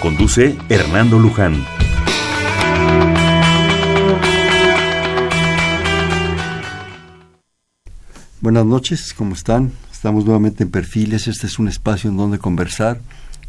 Conduce 0.00 0.56
Hernando 0.70 1.18
Luján. 1.18 1.62
Buenas 8.40 8.64
noches, 8.64 9.12
¿cómo 9.12 9.34
están? 9.34 9.72
Estamos 9.92 10.24
nuevamente 10.24 10.62
en 10.62 10.70
Perfiles. 10.70 11.28
Este 11.28 11.46
es 11.46 11.58
un 11.58 11.68
espacio 11.68 12.08
en 12.08 12.16
donde 12.16 12.38
conversar 12.38 13.02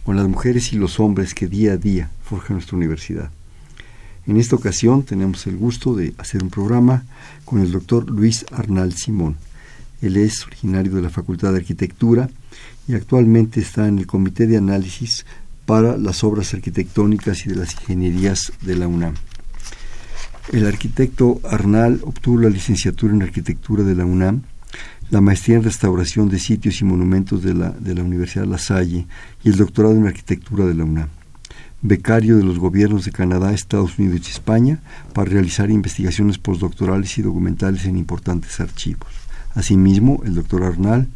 con 0.03 0.17
las 0.17 0.27
mujeres 0.27 0.73
y 0.73 0.75
los 0.75 0.99
hombres 0.99 1.33
que 1.33 1.47
día 1.47 1.73
a 1.73 1.77
día 1.77 2.11
forjan 2.25 2.57
nuestra 2.57 2.75
universidad. 2.75 3.31
En 4.27 4.35
esta 4.35 4.57
ocasión 4.57 5.03
tenemos 5.03 5.47
el 5.47 5.55
gusto 5.55 5.95
de 5.95 6.13
hacer 6.17 6.43
un 6.43 6.49
programa 6.49 7.05
con 7.45 7.61
el 7.61 7.71
doctor 7.71 8.09
Luis 8.09 8.45
Arnal 8.51 8.91
Simón. 8.91 9.37
Él 10.01 10.17
es 10.17 10.45
originario 10.45 10.91
de 10.95 11.01
la 11.01 11.09
Facultad 11.09 11.53
de 11.53 11.59
Arquitectura 11.59 12.29
y 12.89 12.95
actualmente 12.95 13.61
está 13.61 13.87
en 13.87 13.99
el 13.99 14.07
Comité 14.07 14.47
de 14.47 14.57
Análisis 14.57 15.25
para 15.65 15.97
las 15.97 16.23
obras 16.23 16.53
arquitectónicas 16.53 17.45
y 17.45 17.49
de 17.49 17.55
las 17.55 17.73
ingenierías 17.73 18.51
de 18.61 18.75
la 18.75 18.87
UNAM. 18.87 19.15
El 20.51 20.65
arquitecto 20.65 21.39
Arnal 21.49 22.01
obtuvo 22.03 22.39
la 22.39 22.49
licenciatura 22.49 23.13
en 23.13 23.21
arquitectura 23.21 23.83
de 23.83 23.95
la 23.95 24.05
UNAM, 24.05 24.41
la 25.09 25.21
maestría 25.21 25.57
en 25.57 25.63
restauración 25.63 26.29
de 26.29 26.39
sitios 26.39 26.81
y 26.81 26.85
monumentos 26.85 27.43
de 27.43 27.53
la, 27.53 27.71
de 27.71 27.95
la 27.95 28.03
Universidad 28.03 28.45
La 28.45 28.57
Salle 28.57 29.07
y 29.43 29.49
el 29.49 29.57
doctorado 29.57 29.95
en 29.95 30.07
arquitectura 30.07 30.65
de 30.65 30.73
la 30.73 30.83
UNAM. 30.83 31.09
Becario 31.81 32.37
de 32.37 32.43
los 32.43 32.59
gobiernos 32.59 33.05
de 33.05 33.11
Canadá, 33.11 33.53
Estados 33.53 33.97
Unidos 33.97 34.27
y 34.27 34.31
España 34.31 34.79
para 35.13 35.29
realizar 35.29 35.69
investigaciones 35.69 36.37
postdoctorales 36.37 37.17
y 37.17 37.21
documentales 37.21 37.85
en 37.85 37.97
importantes 37.97 38.59
archivos. 38.59 39.09
Asimismo, 39.53 40.21
el 40.25 40.35
doctor 40.35 40.63
Arnal 40.63 41.07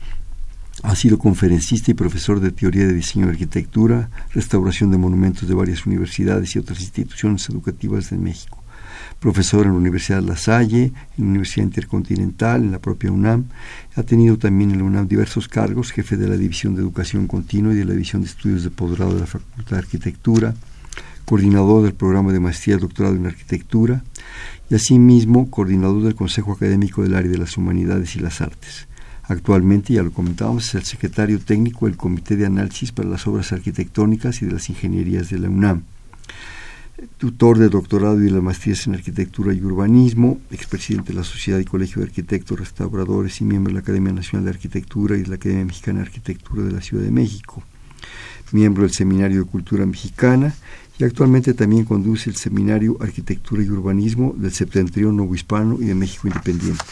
ha 0.84 0.96
sido 0.96 1.18
conferencista 1.18 1.92
y 1.92 1.94
profesor 1.94 2.40
de 2.40 2.52
teoría 2.52 2.86
de 2.86 2.94
diseño 2.94 3.26
de 3.26 3.34
arquitectura, 3.34 4.10
restauración 4.34 4.92
de 4.92 4.98
monumentos 4.98 5.48
de 5.48 5.56
varias 5.56 5.86
universidades 5.86 6.56
y 6.56 6.60
otras 6.60 6.82
instituciones 6.82 7.50
educativas 7.50 8.10
de 8.10 8.18
México. 8.18 8.62
Profesor 9.20 9.66
en 9.66 9.72
la 9.72 9.78
Universidad 9.78 10.22
de 10.22 10.28
La 10.28 10.36
Salle, 10.36 10.92
en 11.18 11.24
la 11.24 11.30
Universidad 11.30 11.66
Intercontinental, 11.66 12.64
en 12.64 12.72
la 12.72 12.80
propia 12.80 13.12
UNAM. 13.12 13.46
Ha 13.96 14.04
tenido 14.04 14.38
también 14.38 14.72
en 14.72 14.80
la 14.80 14.84
UNAM 14.84 15.08
diversos 15.08 15.48
cargos, 15.48 15.92
jefe 15.92 16.18
de 16.18 16.28
la 16.28 16.38
División 16.38 16.76
de 16.76 16.82
Educación 16.82 17.28
Continua 17.28 17.74
y 17.74 17.78
de 17.78 17.86
la 17.86 17.94
División 17.94 18.22
de 18.22 18.28
Estudios 18.28 18.64
de 18.64 18.70
Posgrado 18.70 19.14
de 19.14 19.22
la 19.22 19.26
Facultad 19.26 19.72
de 19.72 19.78
Arquitectura, 19.78 20.54
coordinador 21.24 21.84
del 21.84 21.94
programa 21.94 22.34
de 22.34 22.40
maestría 22.40 22.76
y 22.76 22.80
doctorado 22.80 23.16
en 23.16 23.26
arquitectura 23.26 24.04
y 24.70 24.76
asimismo 24.76 25.50
coordinador 25.50 26.04
del 26.04 26.16
Consejo 26.16 26.52
Académico 26.52 27.02
del 27.02 27.16
Área 27.16 27.32
de 27.32 27.38
las 27.38 27.58
Humanidades 27.58 28.16
y 28.16 28.20
las 28.20 28.42
Artes. 28.42 28.88
Actualmente, 29.28 29.94
ya 29.94 30.04
lo 30.04 30.12
comentábamos, 30.12 30.68
es 30.68 30.76
el 30.76 30.84
secretario 30.84 31.40
técnico 31.40 31.88
del 31.88 31.98
Comité 31.98 32.36
de 32.36 32.46
Análisis 32.46 32.92
para 32.92 33.10
las 33.10 33.26
Obras 33.26 33.52
Arquitectónicas 33.54 34.42
y 34.42 34.46
de 34.46 34.52
las 34.52 34.70
Ingenierías 34.70 35.32
de 35.32 35.40
la 35.40 35.50
UNAM. 35.50 35.82
Tutor 37.18 37.58
de 37.58 37.70
doctorado 37.70 38.22
y 38.22 38.26
de 38.26 38.32
las 38.32 38.44
maestrías 38.44 38.86
en 38.86 38.94
Arquitectura 38.94 39.52
y 39.52 39.62
Urbanismo, 39.62 40.40
expresidente 40.52 41.12
de 41.12 41.18
la 41.18 41.24
Sociedad 41.24 41.58
y 41.58 41.66
Colegio 41.66 42.02
de 42.02 42.08
Arquitectos 42.08 42.60
Restauradores 42.60 43.42
y 43.42 43.46
miembro 43.46 43.72
de 43.72 43.74
la 43.74 43.80
Academia 43.80 44.14
Nacional 44.14 44.46
de 44.46 44.52
Arquitectura 44.52 45.18
y 45.18 45.24
de 45.24 45.28
la 45.28 45.36
Academia 45.36 45.66
Mexicana 45.66 46.00
de 46.00 46.06
Arquitectura 46.06 46.64
de 46.64 46.72
la 46.72 46.82
Ciudad 46.82 47.04
de 47.04 47.12
México. 47.12 47.64
Miembro 48.52 48.84
del 48.84 48.92
Seminario 48.92 49.44
de 49.44 49.50
Cultura 49.50 49.88
Mexicana 49.88 50.54
y 51.00 51.04
actualmente 51.04 51.56
también 51.56 51.84
conduce 51.84 52.30
el 52.30 52.36
Seminario 52.36 52.96
Arquitectura 53.02 53.64
y 53.64 53.70
Urbanismo 53.70 54.36
del 54.38 54.52
Septentrión 54.52 55.18
Nuevo 55.18 55.34
Hispano 55.34 55.78
y 55.82 55.86
de 55.86 55.96
México 55.96 56.28
Independiente 56.28 56.86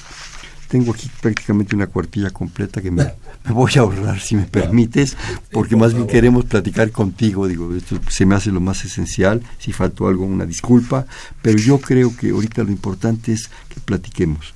tengo 0.73 0.91
aquí 0.91 1.07
prácticamente 1.21 1.75
una 1.75 1.85
cuartilla 1.85 2.31
completa 2.31 2.81
que 2.81 2.89
me, 2.89 3.13
voy 3.47 3.71
a 3.75 3.81
ahorrar, 3.81 4.19
si 4.19 4.35
me 4.35 4.45
permites, 4.45 5.15
porque 5.51 5.75
más 5.75 5.93
bien 5.93 6.07
queremos 6.07 6.45
platicar 6.45 6.89
contigo. 6.89 7.47
Digo, 7.47 7.75
esto 7.75 7.99
se 8.09 8.25
me 8.25 8.33
hace 8.33 8.49
lo 8.49 8.59
más 8.59 8.83
esencial. 8.83 9.43
Si 9.59 9.71
faltó 9.71 10.07
algo, 10.07 10.25
una 10.25 10.47
disculpa, 10.47 11.05
pero 11.43 11.59
yo 11.59 11.77
creo 11.77 12.17
que 12.17 12.31
ahorita 12.31 12.63
lo 12.63 12.71
importante 12.71 13.33
es 13.33 13.51
que 13.69 13.81
platiquemos. 13.81 14.55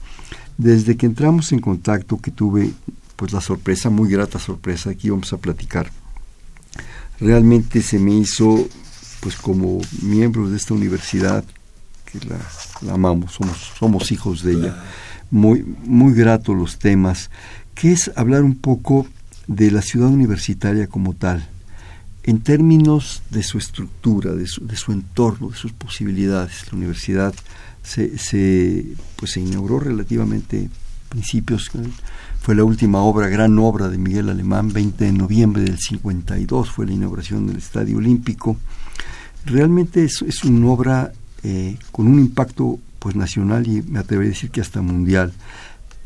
Desde 0.57 0.97
que 0.97 1.05
entramos 1.05 1.51
en 1.51 1.59
contacto, 1.59 2.17
que 2.17 2.31
tuve 2.31 2.71
pues 3.15 3.31
la 3.31 3.39
sorpresa, 3.39 3.91
muy 3.91 4.09
grata 4.09 4.39
sorpresa, 4.39 4.89
aquí 4.89 5.11
vamos 5.11 5.31
a 5.33 5.37
platicar. 5.37 5.91
Realmente 7.19 7.83
se 7.83 7.99
me 7.99 8.15
hizo, 8.15 8.67
pues 9.19 9.35
como 9.35 9.81
miembros 10.01 10.49
de 10.49 10.57
esta 10.57 10.73
universidad, 10.73 11.45
que 12.11 12.25
la, 12.25 12.39
la 12.81 12.93
amamos, 12.95 13.33
somos, 13.33 13.71
somos 13.77 14.11
hijos 14.11 14.41
de 14.41 14.53
ella 14.53 14.83
muy, 15.31 15.63
muy 15.85 16.13
grato 16.13 16.53
los 16.53 16.79
temas, 16.79 17.29
que 17.75 17.91
es 17.91 18.11
hablar 18.15 18.43
un 18.43 18.55
poco 18.55 19.07
de 19.47 19.71
la 19.71 19.81
ciudad 19.81 20.09
universitaria 20.09 20.87
como 20.87 21.13
tal, 21.13 21.47
en 22.23 22.41
términos 22.41 23.21
de 23.29 23.43
su 23.43 23.57
estructura, 23.57 24.33
de 24.33 24.47
su, 24.47 24.65
de 24.65 24.75
su 24.75 24.91
entorno, 24.91 25.49
de 25.49 25.55
sus 25.55 25.71
posibilidades. 25.71 26.71
La 26.71 26.77
universidad 26.77 27.33
se, 27.83 28.17
se, 28.17 28.85
pues 29.15 29.31
se 29.31 29.39
inauguró 29.39 29.79
relativamente 29.79 30.69
principios, 31.07 31.71
fue 32.41 32.55
la 32.55 32.63
última 32.63 32.99
obra, 32.99 33.27
gran 33.27 33.57
obra 33.59 33.89
de 33.89 33.97
Miguel 33.97 34.29
Alemán, 34.29 34.71
20 34.71 35.05
de 35.05 35.11
noviembre 35.11 35.63
del 35.63 35.77
52 35.77 36.69
fue 36.69 36.85
la 36.85 36.93
inauguración 36.93 37.47
del 37.47 37.57
Estadio 37.57 37.97
Olímpico. 37.97 38.57
Realmente 39.45 40.03
es, 40.03 40.21
es 40.21 40.43
una 40.43 40.67
obra 40.67 41.11
eh, 41.43 41.77
con 41.91 42.07
un 42.07 42.19
impacto 42.19 42.79
pues 42.99 43.15
nacional 43.15 43.67
y 43.67 43.81
me 43.81 43.99
atrevería 43.99 44.31
a 44.31 44.33
decir 44.33 44.51
que 44.51 44.61
hasta 44.61 44.81
mundial, 44.81 45.33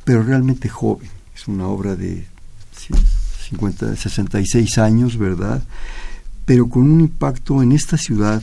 pero 0.03 0.24
realmente 0.24 0.69
joven. 0.69 1.09
Es 1.35 1.47
una 1.47 1.68
obra 1.68 1.96
de 1.96 2.25
50, 3.50 3.96
66 3.96 4.78
años, 4.78 5.18
¿verdad? 5.18 5.63
Pero 6.46 6.69
con 6.69 6.90
un 6.90 7.01
impacto 7.01 7.62
en 7.62 7.72
esta 7.72 7.97
ciudad 7.97 8.41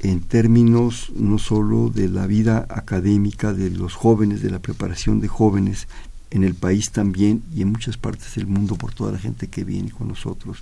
en 0.00 0.20
términos 0.20 1.10
no 1.16 1.38
solo 1.38 1.90
de 1.90 2.08
la 2.08 2.26
vida 2.26 2.66
académica 2.68 3.52
de 3.52 3.70
los 3.70 3.94
jóvenes, 3.94 4.42
de 4.42 4.50
la 4.50 4.60
preparación 4.60 5.20
de 5.20 5.28
jóvenes 5.28 5.88
en 6.30 6.44
el 6.44 6.54
país 6.54 6.90
también 6.90 7.42
y 7.54 7.62
en 7.62 7.72
muchas 7.72 7.96
partes 7.96 8.34
del 8.34 8.46
mundo 8.46 8.76
por 8.76 8.92
toda 8.92 9.12
la 9.12 9.18
gente 9.18 9.48
que 9.48 9.64
viene 9.64 9.90
con 9.90 10.08
nosotros, 10.08 10.58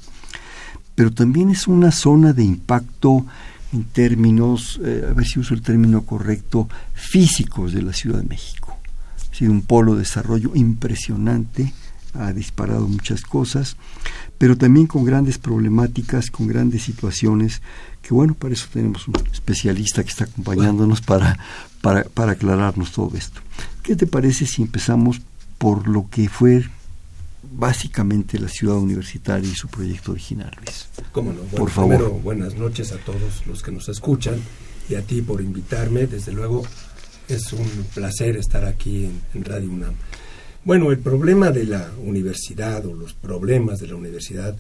pero 0.95 1.13
también 1.13 1.51
es 1.51 1.67
una 1.67 1.93
zona 1.93 2.33
de 2.33 2.45
impacto 2.45 3.27
en 3.72 3.84
términos, 3.84 4.81
eh, 4.84 5.06
a 5.09 5.12
ver 5.12 5.27
si 5.27 5.38
uso 5.38 5.54
el 5.54 5.62
término 5.62 6.03
correcto, 6.03 6.69
físicos 6.94 7.72
de 7.72 7.82
la 7.82 7.93
Ciudad 7.93 8.21
de 8.21 8.28
México. 8.28 8.77
Ha 9.31 9.34
sido 9.34 9.53
un 9.53 9.62
polo 9.62 9.94
de 9.94 10.00
desarrollo 10.00 10.53
impresionante, 10.54 11.72
ha 12.15 12.32
disparado 12.32 12.87
muchas 12.88 13.22
cosas, 13.22 13.77
pero 14.38 14.56
también 14.56 14.87
con 14.87 15.04
grandes 15.04 15.38
problemáticas, 15.38 16.31
con 16.31 16.47
grandes 16.47 16.82
situaciones, 16.84 17.62
que 18.03 18.15
bueno, 18.15 18.34
para 18.34 18.54
eso 18.54 18.66
tenemos 18.72 19.09
un 19.09 19.15
especialista 19.32 20.03
que 20.03 20.10
está 20.10 20.25
acompañándonos 20.25 21.00
para, 21.00 21.38
para, 21.81 22.04
para 22.04 22.33
aclararnos 22.33 22.93
todo 22.93 23.16
esto. 23.16 23.41
¿Qué 23.83 23.97
te 23.97 24.06
parece 24.06 24.47
si 24.47 24.62
empezamos 24.62 25.21
por 25.59 25.88
lo 25.88 26.09
que 26.09 26.28
fue 26.28 26.65
básicamente 27.51 28.39
la 28.39 28.49
ciudad 28.49 28.77
universitaria 28.77 29.51
y 29.51 29.55
su 29.55 29.69
proyecto 29.69 30.12
original, 30.12 30.51
Luis. 30.65 30.89
Cómo 31.12 31.33
no. 31.33 31.41
por 31.43 31.71
favor. 31.71 31.97
Primero, 31.97 32.12
buenas 32.15 32.55
noches 32.55 32.93
a 32.93 32.97
todos 32.99 33.47
los 33.47 33.62
que 33.62 33.73
nos 33.73 33.89
escuchan 33.89 34.37
y 34.89 34.95
a 34.95 35.03
ti 35.03 35.22
por 35.22 35.41
invitarme. 35.41 36.07
Desde 36.07 36.33
luego, 36.33 36.65
es 37.28 37.53
un 37.53 37.69
placer 37.95 38.37
estar 38.37 38.65
aquí 38.65 39.09
en, 39.34 39.45
Radio 39.45 39.71
UNAM. 39.71 39.95
Bueno, 40.65 40.91
el 40.91 40.98
problema 40.98 41.51
de 41.51 41.65
la 41.65 41.91
universidad 42.04 42.84
o 42.87 42.95
los 42.95 43.15
problemas 43.15 43.78
de 43.78 43.89
la 43.89 43.97
universidad 43.97 44.57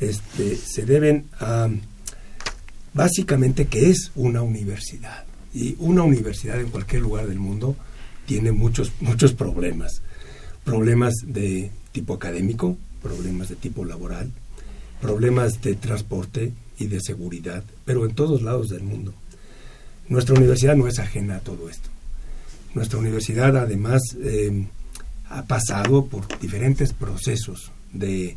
este, 0.00 0.56
se 0.56 0.86
deben 0.86 1.26
a 1.40 1.68
básicamente 2.94 3.66
que 3.66 3.90
es 3.90 4.12
una 4.14 4.42
universidad. 4.42 5.24
Y 5.52 5.76
una 5.78 6.02
universidad 6.02 6.60
en 6.60 6.70
cualquier 6.70 7.02
lugar 7.02 7.26
del 7.26 7.38
mundo 7.38 7.76
tiene 8.26 8.52
muchos, 8.52 8.92
muchos 9.00 9.32
problemas. 9.32 10.02
Problemas 10.64 11.14
de 11.26 11.70
tipo 11.92 12.14
académico, 12.14 12.76
problemas 13.02 13.48
de 13.48 13.56
tipo 13.56 13.84
laboral, 13.84 14.30
problemas 15.00 15.60
de 15.62 15.74
transporte 15.74 16.52
y 16.78 16.86
de 16.86 17.00
seguridad, 17.00 17.64
pero 17.84 18.04
en 18.04 18.14
todos 18.14 18.42
lados 18.42 18.68
del 18.68 18.82
mundo. 18.82 19.14
Nuestra 20.08 20.34
universidad 20.34 20.76
no 20.76 20.88
es 20.88 20.98
ajena 20.98 21.36
a 21.36 21.40
todo 21.40 21.68
esto. 21.68 21.88
Nuestra 22.74 22.98
universidad 22.98 23.56
además 23.56 24.02
eh, 24.22 24.66
ha 25.28 25.44
pasado 25.44 26.06
por 26.06 26.26
diferentes 26.40 26.92
procesos 26.92 27.70
de 27.92 28.36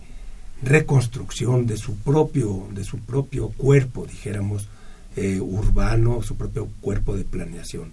reconstrucción 0.62 1.66
de 1.66 1.78
su 1.78 1.96
propio, 1.96 2.68
de 2.74 2.84
su 2.84 3.00
propio 3.00 3.50
cuerpo, 3.50 4.06
dijéramos, 4.06 4.68
eh, 5.16 5.40
urbano, 5.40 6.22
su 6.22 6.36
propio 6.36 6.68
cuerpo 6.82 7.16
de 7.16 7.24
planeación. 7.24 7.92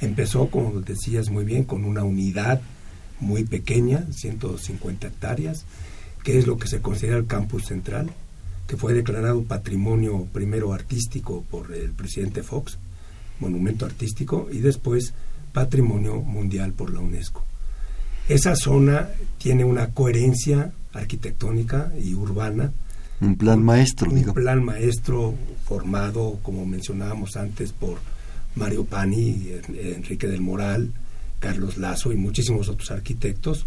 Empezó, 0.00 0.48
como 0.50 0.80
decías 0.80 1.30
muy 1.30 1.44
bien, 1.44 1.64
con 1.64 1.84
una 1.84 2.04
unidad 2.04 2.60
muy 3.20 3.44
pequeña, 3.44 4.06
150 4.12 5.06
hectáreas, 5.06 5.64
que 6.22 6.38
es 6.38 6.46
lo 6.46 6.58
que 6.58 6.68
se 6.68 6.80
considera 6.80 7.16
el 7.16 7.26
campus 7.26 7.66
central, 7.66 8.10
que 8.66 8.76
fue 8.76 8.92
declarado 8.92 9.42
patrimonio 9.44 10.26
primero 10.32 10.72
artístico 10.72 11.44
por 11.50 11.74
el 11.74 11.92
presidente 11.92 12.42
Fox, 12.42 12.78
monumento 13.40 13.86
artístico, 13.86 14.48
y 14.52 14.58
después 14.58 15.14
patrimonio 15.52 16.20
mundial 16.20 16.72
por 16.72 16.92
la 16.92 17.00
UNESCO. 17.00 17.44
Esa 18.28 18.54
zona 18.56 19.08
tiene 19.38 19.64
una 19.64 19.88
coherencia 19.88 20.72
arquitectónica 20.92 21.92
y 21.98 22.14
urbana. 22.14 22.72
Un 23.20 23.36
plan 23.36 23.62
maestro, 23.62 24.10
Un 24.10 24.22
plan 24.34 24.62
maestro 24.62 25.34
formado, 25.64 26.38
como 26.42 26.66
mencionábamos 26.66 27.36
antes, 27.36 27.72
por 27.72 27.98
Mario 28.54 28.84
Pani, 28.84 29.48
Enrique 29.68 30.26
del 30.26 30.42
Moral, 30.42 30.92
Carlos 31.40 31.76
Lazo 31.76 32.12
y 32.12 32.16
muchísimos 32.16 32.68
otros 32.68 32.90
arquitectos, 32.90 33.66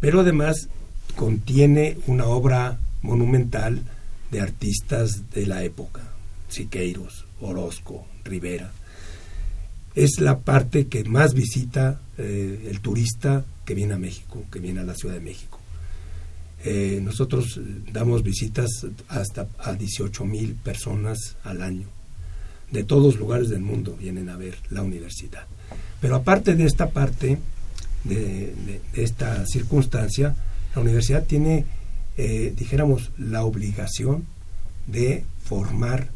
pero 0.00 0.20
además 0.20 0.68
contiene 1.16 1.98
una 2.06 2.26
obra 2.26 2.78
monumental 3.02 3.82
de 4.30 4.40
artistas 4.40 5.30
de 5.30 5.46
la 5.46 5.62
época, 5.62 6.02
Siqueiros, 6.48 7.26
Orozco, 7.40 8.06
Rivera. 8.24 8.72
Es 9.94 10.20
la 10.20 10.40
parte 10.40 10.86
que 10.86 11.04
más 11.04 11.34
visita 11.34 12.00
eh, 12.16 12.68
el 12.70 12.80
turista 12.80 13.44
que 13.64 13.74
viene 13.74 13.94
a 13.94 13.98
México, 13.98 14.44
que 14.50 14.58
viene 14.58 14.80
a 14.80 14.84
la 14.84 14.94
Ciudad 14.94 15.14
de 15.14 15.20
México. 15.20 15.58
Eh, 16.64 17.00
nosotros 17.02 17.60
damos 17.92 18.22
visitas 18.22 18.86
hasta 19.08 19.48
a 19.58 19.74
18 19.74 20.24
mil 20.24 20.54
personas 20.54 21.36
al 21.42 21.60
año. 21.60 21.88
De 22.70 22.84
todos 22.84 23.16
lugares 23.16 23.50
del 23.50 23.60
mundo 23.60 23.96
vienen 23.98 24.28
a 24.28 24.36
ver 24.36 24.56
la 24.70 24.82
universidad. 24.82 25.46
Pero 26.02 26.16
aparte 26.16 26.56
de 26.56 26.64
esta 26.64 26.90
parte, 26.90 27.38
de, 28.02 28.80
esta 28.92 29.46
circunstancia, 29.46 30.34
la 30.74 30.82
universidad 30.82 31.24
tiene, 31.24 31.64
eh, 32.16 32.52
dijéramos, 32.56 33.12
la 33.16 33.44
obligación 33.44 34.26
de 34.88 35.24
formar 35.44 36.08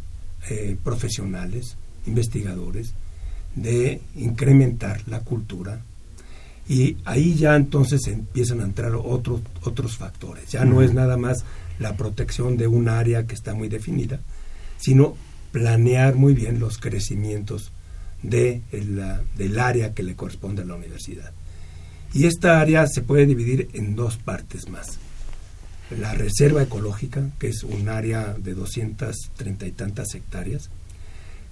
eh, 0.50 0.77
profesionales, 0.83 1.77
investigadores, 2.05 2.94
de 3.55 4.00
incrementar 4.17 5.03
la 5.06 5.21
cultura, 5.21 5.81
y 6.69 6.97
ahí 7.05 7.37
ya 7.37 7.55
entonces 7.55 8.09
empiezan 8.09 8.61
a 8.61 8.65
entrar 8.65 8.97
otros 8.97 9.41
otros 9.62 9.97
factores. 9.97 10.50
Ya 10.50 10.65
no 10.65 10.83
es 10.83 10.93
nada 10.94 11.17
más 11.17 11.44
la 11.79 11.97
protección 11.97 12.56
de 12.56 12.67
un 12.67 12.88
área 12.88 13.25
que 13.29 13.37
está 13.37 13.55
muy 13.55 13.69
definida, 13.69 14.19
sino 14.79 15.17
planear 15.53 16.17
muy 16.17 16.35
bien 16.35 16.59
los 16.59 16.79
crecimientos 16.79 17.71
de 18.22 18.62
del 19.36 19.58
área 19.58 19.94
que 19.94 20.02
le 20.02 20.16
corresponde 20.16 20.62
a 20.62 20.64
la 20.64 20.74
universidad. 20.74 21.32
Y 22.14 22.26
esta 22.26 22.60
área 22.60 22.86
se 22.86 23.02
puede 23.02 23.26
dividir 23.26 23.68
en 23.74 23.94
dos 23.94 24.16
partes 24.16 24.68
más. 24.68 24.98
La 25.90 26.14
reserva 26.14 26.62
ecológica, 26.62 27.30
que 27.38 27.48
es 27.48 27.62
un 27.62 27.88
área 27.88 28.34
de 28.38 28.54
230 28.54 29.66
y 29.66 29.72
tantas 29.72 30.14
hectáreas, 30.14 30.70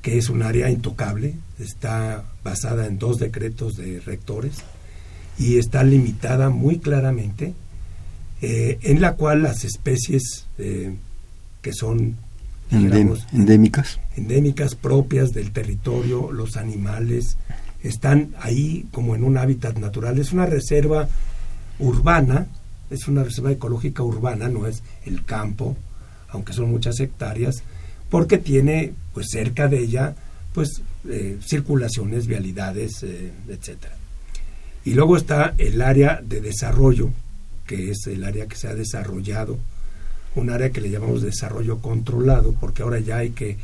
que 0.02 0.18
es 0.18 0.28
un 0.28 0.42
área 0.42 0.70
intocable, 0.70 1.34
está 1.58 2.24
basada 2.42 2.86
en 2.86 2.98
dos 2.98 3.18
decretos 3.18 3.74
de 3.74 4.00
rectores, 4.00 4.56
y 5.38 5.58
está 5.58 5.84
limitada 5.84 6.50
muy 6.50 6.78
claramente, 6.78 7.54
eh, 8.42 8.78
en 8.82 9.00
la 9.00 9.14
cual 9.14 9.42
las 9.42 9.64
especies 9.64 10.46
eh, 10.58 10.94
que 11.62 11.72
son 11.72 12.16
endémicas 12.70 14.00
endémicas 14.16 14.74
propias 14.74 15.32
del 15.32 15.52
territorio, 15.52 16.30
los 16.32 16.56
animales 16.56 17.36
están 17.82 18.34
ahí 18.40 18.86
como 18.92 19.14
en 19.14 19.24
un 19.24 19.36
hábitat 19.36 19.78
natural. 19.78 20.18
Es 20.18 20.32
una 20.32 20.46
reserva 20.46 21.08
urbana, 21.78 22.46
es 22.90 23.08
una 23.08 23.24
reserva 23.24 23.52
ecológica 23.52 24.02
urbana, 24.02 24.48
no 24.48 24.66
es 24.66 24.82
el 25.04 25.24
campo, 25.24 25.76
aunque 26.28 26.52
son 26.52 26.70
muchas 26.70 26.98
hectáreas, 27.00 27.62
porque 28.08 28.38
tiene 28.38 28.92
pues 29.12 29.26
cerca 29.30 29.68
de 29.68 29.80
ella 29.80 30.14
pues 30.52 30.82
eh, 31.08 31.38
circulaciones, 31.44 32.26
vialidades, 32.26 33.04
etcétera. 33.48 33.96
Y 34.84 34.94
luego 34.94 35.16
está 35.16 35.54
el 35.58 35.82
área 35.82 36.20
de 36.22 36.40
desarrollo, 36.40 37.10
que 37.66 37.90
es 37.90 38.06
el 38.06 38.22
área 38.22 38.46
que 38.46 38.56
se 38.56 38.68
ha 38.68 38.74
desarrollado, 38.74 39.58
un 40.34 40.50
área 40.50 40.70
que 40.70 40.80
le 40.80 40.90
llamamos 40.90 41.22
desarrollo 41.22 41.78
controlado, 41.78 42.54
porque 42.54 42.82
ahora 42.82 43.00
ya 43.00 43.18
hay 43.18 43.30
que 43.30 43.56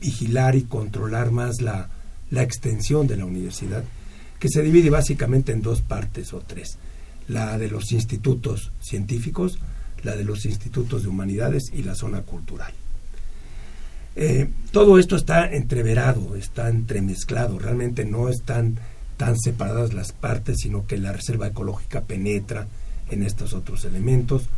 vigilar 0.00 0.56
y 0.56 0.62
controlar 0.62 1.30
más 1.30 1.60
la, 1.60 1.88
la 2.30 2.42
extensión 2.42 3.06
de 3.06 3.16
la 3.16 3.26
universidad, 3.26 3.84
que 4.38 4.48
se 4.48 4.62
divide 4.62 4.90
básicamente 4.90 5.52
en 5.52 5.62
dos 5.62 5.82
partes 5.82 6.32
o 6.32 6.40
tres. 6.40 6.78
La 7.28 7.58
de 7.58 7.68
los 7.68 7.92
institutos 7.92 8.72
científicos, 8.80 9.58
la 10.02 10.16
de 10.16 10.24
los 10.24 10.46
institutos 10.46 11.02
de 11.02 11.08
humanidades 11.08 11.64
y 11.72 11.82
la 11.82 11.94
zona 11.94 12.22
cultural. 12.22 12.72
Eh, 14.16 14.48
todo 14.72 14.98
esto 14.98 15.16
está 15.16 15.50
entreverado, 15.52 16.34
está 16.36 16.68
entremezclado, 16.68 17.58
realmente 17.58 18.04
no 18.04 18.28
están 18.28 18.78
tan 19.16 19.38
separadas 19.38 19.92
las 19.92 20.12
partes, 20.12 20.56
sino 20.62 20.86
que 20.86 20.96
la 20.96 21.12
reserva 21.12 21.48
ecológica 21.48 22.02
penetra 22.02 22.66
en 23.10 23.22
estos 23.22 23.52
otros 23.52 23.84
elementos. 23.84 24.48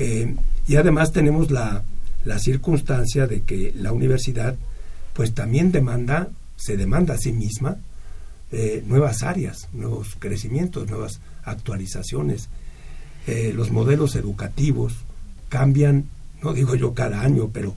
Eh, 0.00 0.34
y 0.66 0.76
además 0.76 1.12
tenemos 1.12 1.50
la, 1.50 1.84
la 2.24 2.38
circunstancia 2.38 3.26
de 3.26 3.42
que 3.42 3.72
la 3.76 3.92
universidad 3.92 4.56
pues 5.12 5.34
también 5.34 5.70
demanda, 5.70 6.28
se 6.56 6.76
demanda 6.76 7.14
a 7.14 7.18
sí 7.18 7.32
misma 7.32 7.76
eh, 8.50 8.82
nuevas 8.86 9.22
áreas, 9.22 9.68
nuevos 9.72 10.16
crecimientos, 10.18 10.88
nuevas 10.88 11.20
actualizaciones. 11.44 12.48
Eh, 13.26 13.52
los 13.54 13.70
modelos 13.70 14.16
educativos 14.16 14.94
cambian, 15.48 16.06
no 16.42 16.54
digo 16.54 16.74
yo 16.74 16.94
cada 16.94 17.20
año, 17.20 17.50
pero 17.52 17.74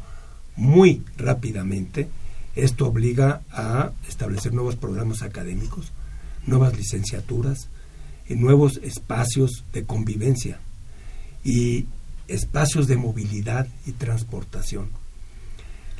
muy 0.55 1.03
rápidamente. 1.17 2.07
Esto 2.55 2.87
obliga 2.87 3.41
a 3.51 3.91
establecer 4.07 4.53
nuevos 4.53 4.77
programas 4.77 5.23
académicos, 5.23 5.91
nuevas 6.47 6.77
licenciaturas, 6.77 7.67
y 8.27 8.35
nuevos 8.35 8.79
espacios 8.83 9.65
de 9.73 9.83
convivencia 9.83 10.59
y 11.43 11.87
espacios 12.27 12.87
de 12.87 12.97
movilidad 12.97 13.67
y 13.85 13.91
transportación. 13.91 14.89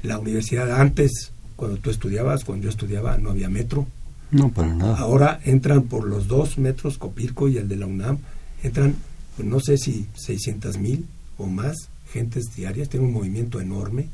La 0.02 0.20
universidad 0.20 0.80
antes, 0.80 1.32
cuando 1.56 1.78
tú 1.78 1.90
estudiabas, 1.90 2.44
cuando 2.44 2.66
yo 2.66 2.70
estudiaba, 2.70 3.18
no 3.18 3.30
había 3.30 3.50
metro. 3.50 3.88
No, 4.32 4.50
para 4.50 4.74
nada. 4.74 4.98
Ahora 4.98 5.40
entran 5.46 5.84
por 5.84 6.06
los 6.06 6.28
dos 6.28 6.58
metros, 6.58 6.98
Copilco 6.98 7.48
y 7.50 7.58
el 7.58 7.68
de 7.68 7.78
la 7.78 7.86
UNAM, 7.86 8.18
entran, 8.64 8.96
pues 9.36 9.48
no 9.48 9.60
sé 9.60 9.78
si 9.78 10.08
600 10.16 10.78
mil 10.78 11.06
o 11.38 11.48
más 11.48 11.90
gentes 12.12 12.46
diarias, 12.56 12.90
tiene 12.90 13.06
un 13.06 13.14
movimiento 13.14 13.62
enorme, 13.62 14.10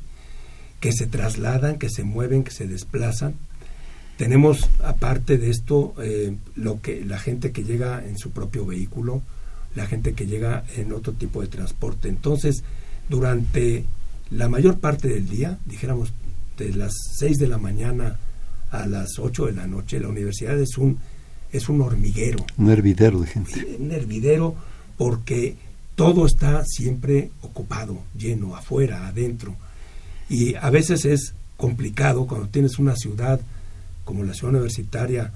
que 0.79 0.91
se 0.91 1.07
trasladan, 1.07 1.77
que 1.77 1.89
se 1.89 2.03
mueven, 2.03 2.43
que 2.43 2.51
se 2.51 2.67
desplazan 2.67 3.35
tenemos, 4.19 4.69
aparte 4.83 5.37
de 5.37 5.49
esto, 5.49 5.93
eh, 6.03 6.35
lo 6.57 6.81
que 6.81 7.05
la 7.05 7.17
gente 7.17 7.53
que 7.53 7.63
llega 7.63 8.05
en 8.05 8.17
su 8.17 8.31
propio 8.31 8.65
vehículo, 8.65 9.21
la 9.75 9.85
gente 9.85 10.13
que 10.13 10.25
llega 10.25 10.63
en 10.75 10.93
otro 10.93 11.13
tipo 11.13 11.41
de 11.41 11.47
transporte. 11.47 12.09
Entonces, 12.09 12.63
durante 13.07 13.85
la 14.31 14.49
mayor 14.49 14.79
parte 14.79 15.07
del 15.07 15.27
día, 15.27 15.57
dijéramos 15.65 16.13
de 16.57 16.73
las 16.73 16.93
6 17.19 17.37
de 17.37 17.47
la 17.47 17.57
mañana 17.57 18.19
a 18.71 18.85
las 18.85 19.17
8 19.17 19.47
de 19.47 19.53
la 19.53 19.67
noche, 19.67 19.99
la 19.99 20.09
universidad 20.09 20.59
es 20.59 20.77
un 20.77 20.99
es 21.51 21.67
un 21.67 21.81
hormiguero. 21.81 22.45
Un 22.57 22.69
hervidero 22.69 23.21
de 23.21 23.27
gente. 23.27 23.77
Un 23.79 23.91
hervidero 23.91 24.55
porque 24.97 25.55
todo 25.95 26.25
está 26.25 26.63
siempre 26.65 27.31
ocupado, 27.41 28.03
lleno, 28.15 28.55
afuera, 28.55 29.07
adentro. 29.07 29.55
Y 30.29 30.55
a 30.55 30.69
veces 30.69 31.05
es 31.05 31.33
complicado 31.57 32.27
cuando 32.27 32.47
tienes 32.47 32.77
una 32.79 32.95
ciudad 32.95 33.41
como 34.05 34.23
la 34.23 34.33
ciudad 34.33 34.53
universitaria 34.53 35.31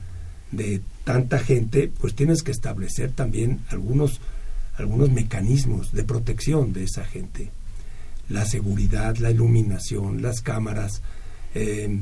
de 0.51 0.81
tanta 1.03 1.39
gente, 1.39 1.91
pues 1.99 2.15
tienes 2.15 2.43
que 2.43 2.51
establecer 2.51 3.11
también 3.11 3.59
algunos, 3.69 4.21
algunos 4.75 5.11
mecanismos 5.11 5.91
de 5.91 6.03
protección 6.03 6.73
de 6.73 6.83
esa 6.83 7.03
gente. 7.03 7.51
La 8.29 8.45
seguridad, 8.45 9.17
la 9.17 9.31
iluminación, 9.31 10.21
las 10.21 10.41
cámaras, 10.41 11.01
eh, 11.55 11.99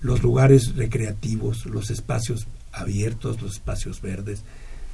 los 0.00 0.22
lugares 0.22 0.74
recreativos, 0.76 1.66
los 1.66 1.90
espacios 1.90 2.46
abiertos, 2.72 3.40
los 3.40 3.54
espacios 3.54 4.00
verdes, 4.00 4.42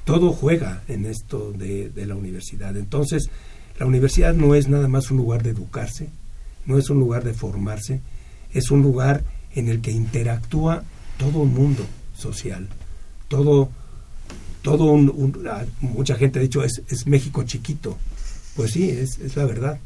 todo 0.04 0.32
juega 0.32 0.82
en 0.88 1.06
esto 1.06 1.52
de, 1.52 1.92
la 2.06 2.14
universidad. 2.14 2.76
Entonces, 2.76 3.30
la 3.78 3.87
universidad 3.87 4.34
no 4.34 4.54
es 4.54 4.68
nada 4.68 4.88
más 4.88 5.10
un 5.10 5.18
lugar 5.18 5.42
de 5.42 5.50
educarse, 5.50 6.08
no 6.66 6.78
es 6.78 6.90
un 6.90 6.99
lugar 6.99 7.25
de 7.25 7.34
formarse, 7.34 8.00
es 8.52 8.70
un 8.70 8.82
lugar 8.82 9.25
en 9.54 9.68
el 9.68 9.80
que 9.80 9.90
interactúa 9.90 10.84
todo 11.18 11.40
un 11.40 11.54
mundo 11.54 11.87
social, 12.16 12.68
todo, 13.30 13.70
todo 14.60 14.84
un, 14.87 15.46
ah, 15.49 15.64
mucha 15.80 16.16
gente 16.16 16.40
ha 16.40 16.42
dicho 16.42 16.64
es, 16.64 16.82
es 16.88 17.06
México 17.06 17.44
chiquito, 17.44 17.96
pues 18.56 18.72
sí, 18.72 18.90
es, 18.90 19.18
es 19.20 19.37
la 19.37 19.46
verdad. 19.46 19.78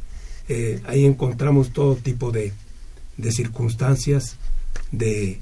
Eh, 0.48 0.82
ahí 0.86 1.04
encontramos 1.04 1.72
todo 1.72 1.94
tipo 1.94 2.32
de, 2.32 2.52
de 3.18 3.32
circunstancias, 3.32 4.36
de, 4.90 5.40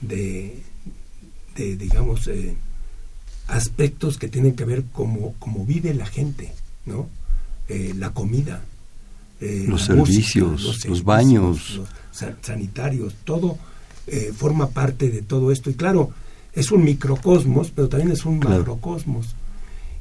de, 0.00 0.62
digamos, 1.56 2.28
eh, 2.28 2.54
aspectos 3.48 4.16
que 4.16 4.28
tienen 4.28 4.54
que 4.54 4.64
ver 4.64 4.84
cómo, 4.92 5.34
cómo 5.40 5.66
vive 5.66 5.92
la 5.94 6.06
gente, 6.06 6.52
¿no? 6.86 7.08
Eh, 7.68 7.92
la 7.98 8.10
comida, 8.10 8.62
eh, 9.40 9.64
los, 9.66 9.82
servicios, 9.82 10.86
los, 10.86 11.04
baños, 11.04 11.76
los 11.76 11.88
sanitarios, 12.40 13.14
todo 13.24 13.58
forma 14.36 14.68
parte 14.70 15.10
de 15.10 15.22
todo 15.22 15.52
esto. 15.52 15.70
Y 15.70 15.74
claro, 15.74 16.12
es 16.54 16.70
un 16.70 16.84
microcosmos, 16.84 17.70
pero 17.70 17.88
también 17.88 18.12
es 18.12 18.24
un 18.24 18.38
macrocosmos. 18.38 19.34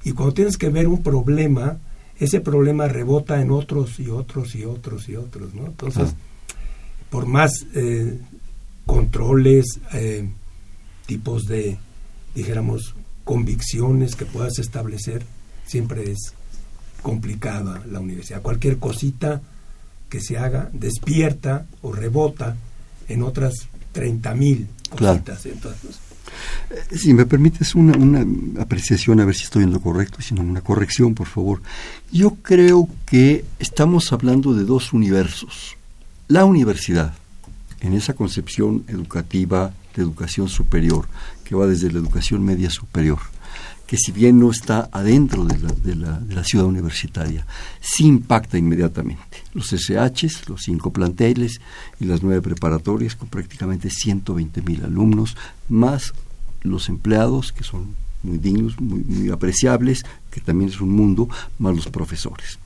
Y 0.03 0.11
cuando 0.11 0.33
tienes 0.33 0.57
que 0.57 0.69
ver 0.69 0.87
un 0.87 1.03
problema, 1.03 1.77
ese 2.19 2.41
problema 2.41 2.87
rebota 2.87 3.41
en 3.41 3.51
otros 3.51 3.99
y 3.99 4.09
otros 4.09 4.55
y 4.55 4.65
otros 4.65 5.07
y 5.09 5.15
otros, 5.15 5.53
¿no? 5.53 5.67
Entonces, 5.67 6.09
ah. 6.11 6.55
por 7.09 7.25
más 7.25 7.65
eh, 7.73 8.19
controles, 8.85 9.79
eh, 9.93 10.29
tipos 11.05 11.45
de, 11.45 11.77
dijéramos, 12.35 12.95
convicciones 13.23 14.15
que 14.15 14.25
puedas 14.25 14.59
establecer, 14.59 15.23
siempre 15.65 16.11
es 16.11 16.33
complicada 17.01 17.83
la 17.89 17.99
universidad. 17.99 18.41
Cualquier 18.41 18.77
cosita 18.77 19.41
que 20.09 20.19
se 20.19 20.37
haga 20.37 20.69
despierta 20.73 21.65
o 21.81 21.93
rebota 21.93 22.57
en 23.07 23.23
otras 23.23 23.67
30.000 23.93 24.35
mil 24.35 24.67
cositas. 24.89 25.45
Entonces, 25.45 25.99
si 26.95 27.13
me 27.13 27.25
permites 27.25 27.75
una, 27.75 27.97
una, 27.97 28.25
apreciación, 28.61 29.19
a 29.19 29.25
ver 29.25 29.35
si 29.35 29.43
estoy 29.43 29.63
en 29.63 29.71
lo 29.71 29.79
correcto, 29.79 30.21
sino 30.21 30.41
una 30.41 30.61
corrección, 30.61 31.13
por 31.13 31.27
favor. 31.27 31.61
Yo 32.11 32.35
creo 32.41 32.87
que 33.05 33.45
estamos 33.59 34.11
hablando 34.13 34.53
de 34.53 34.63
dos 34.63 34.93
universos. 34.93 35.77
La 36.27 36.45
universidad, 36.45 37.13
en 37.81 37.93
esa 37.93 38.13
concepción 38.13 38.83
educativa 38.87 39.73
de 39.95 40.03
educación 40.03 40.47
superior, 40.47 41.07
que 41.43 41.55
va 41.55 41.67
desde 41.67 41.91
la 41.91 41.99
educación 41.99 42.43
media 42.45 42.69
superior, 42.69 43.19
que 43.91 43.97
si 43.97 44.13
bien 44.13 44.39
no 44.39 44.49
está 44.49 44.87
adentro 44.93 45.43
de 45.43 45.95
la, 45.97 46.43
ciudad 46.45 46.65
universitaria, 46.65 47.45
sí 47.81 48.05
impacta 48.05 48.57
inmediatamente. 48.57 49.43
Los 49.53 49.73
SHs, 49.73 50.47
los 50.47 50.61
cinco 50.61 50.93
planteles 50.93 51.59
y 51.99 52.05
las 52.05 52.23
nueve 52.23 52.41
preparatorias 52.41 53.17
con 53.17 53.27
prácticamente 53.27 53.89
120 53.89 54.61
mil 54.61 54.85
alumnos, 54.85 55.35
más 55.67 56.13
los 56.61 56.87
empleados, 56.87 57.51
que 57.51 57.65
son 57.65 57.97
muy 58.23 58.37
dignos, 58.37 58.79
muy, 58.79 59.29
apreciables, 59.29 60.05
que 60.29 60.39
también 60.39 60.69
es 60.69 60.79
un 60.79 60.91
mundo, 60.91 61.27
más 61.59 61.75
los 61.75 61.89
profesores. 61.89 62.59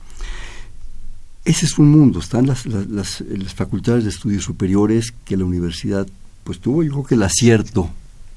Ese 1.44 1.66
es 1.66 1.76
un 1.76 1.90
mundo, 1.90 2.20
están 2.20 2.46
las, 2.46 2.66
las, 2.66 3.24
facultades 3.52 4.04
de 4.04 4.10
estudios 4.10 4.44
superiores 4.44 5.12
que 5.24 5.36
la 5.36 5.44
universidad 5.44 6.06
pues 6.44 6.60
tuvo 6.60 6.84
yo 6.84 6.92
creo 6.92 7.04
que 7.04 7.14
el 7.16 7.24
acierto 7.24 7.90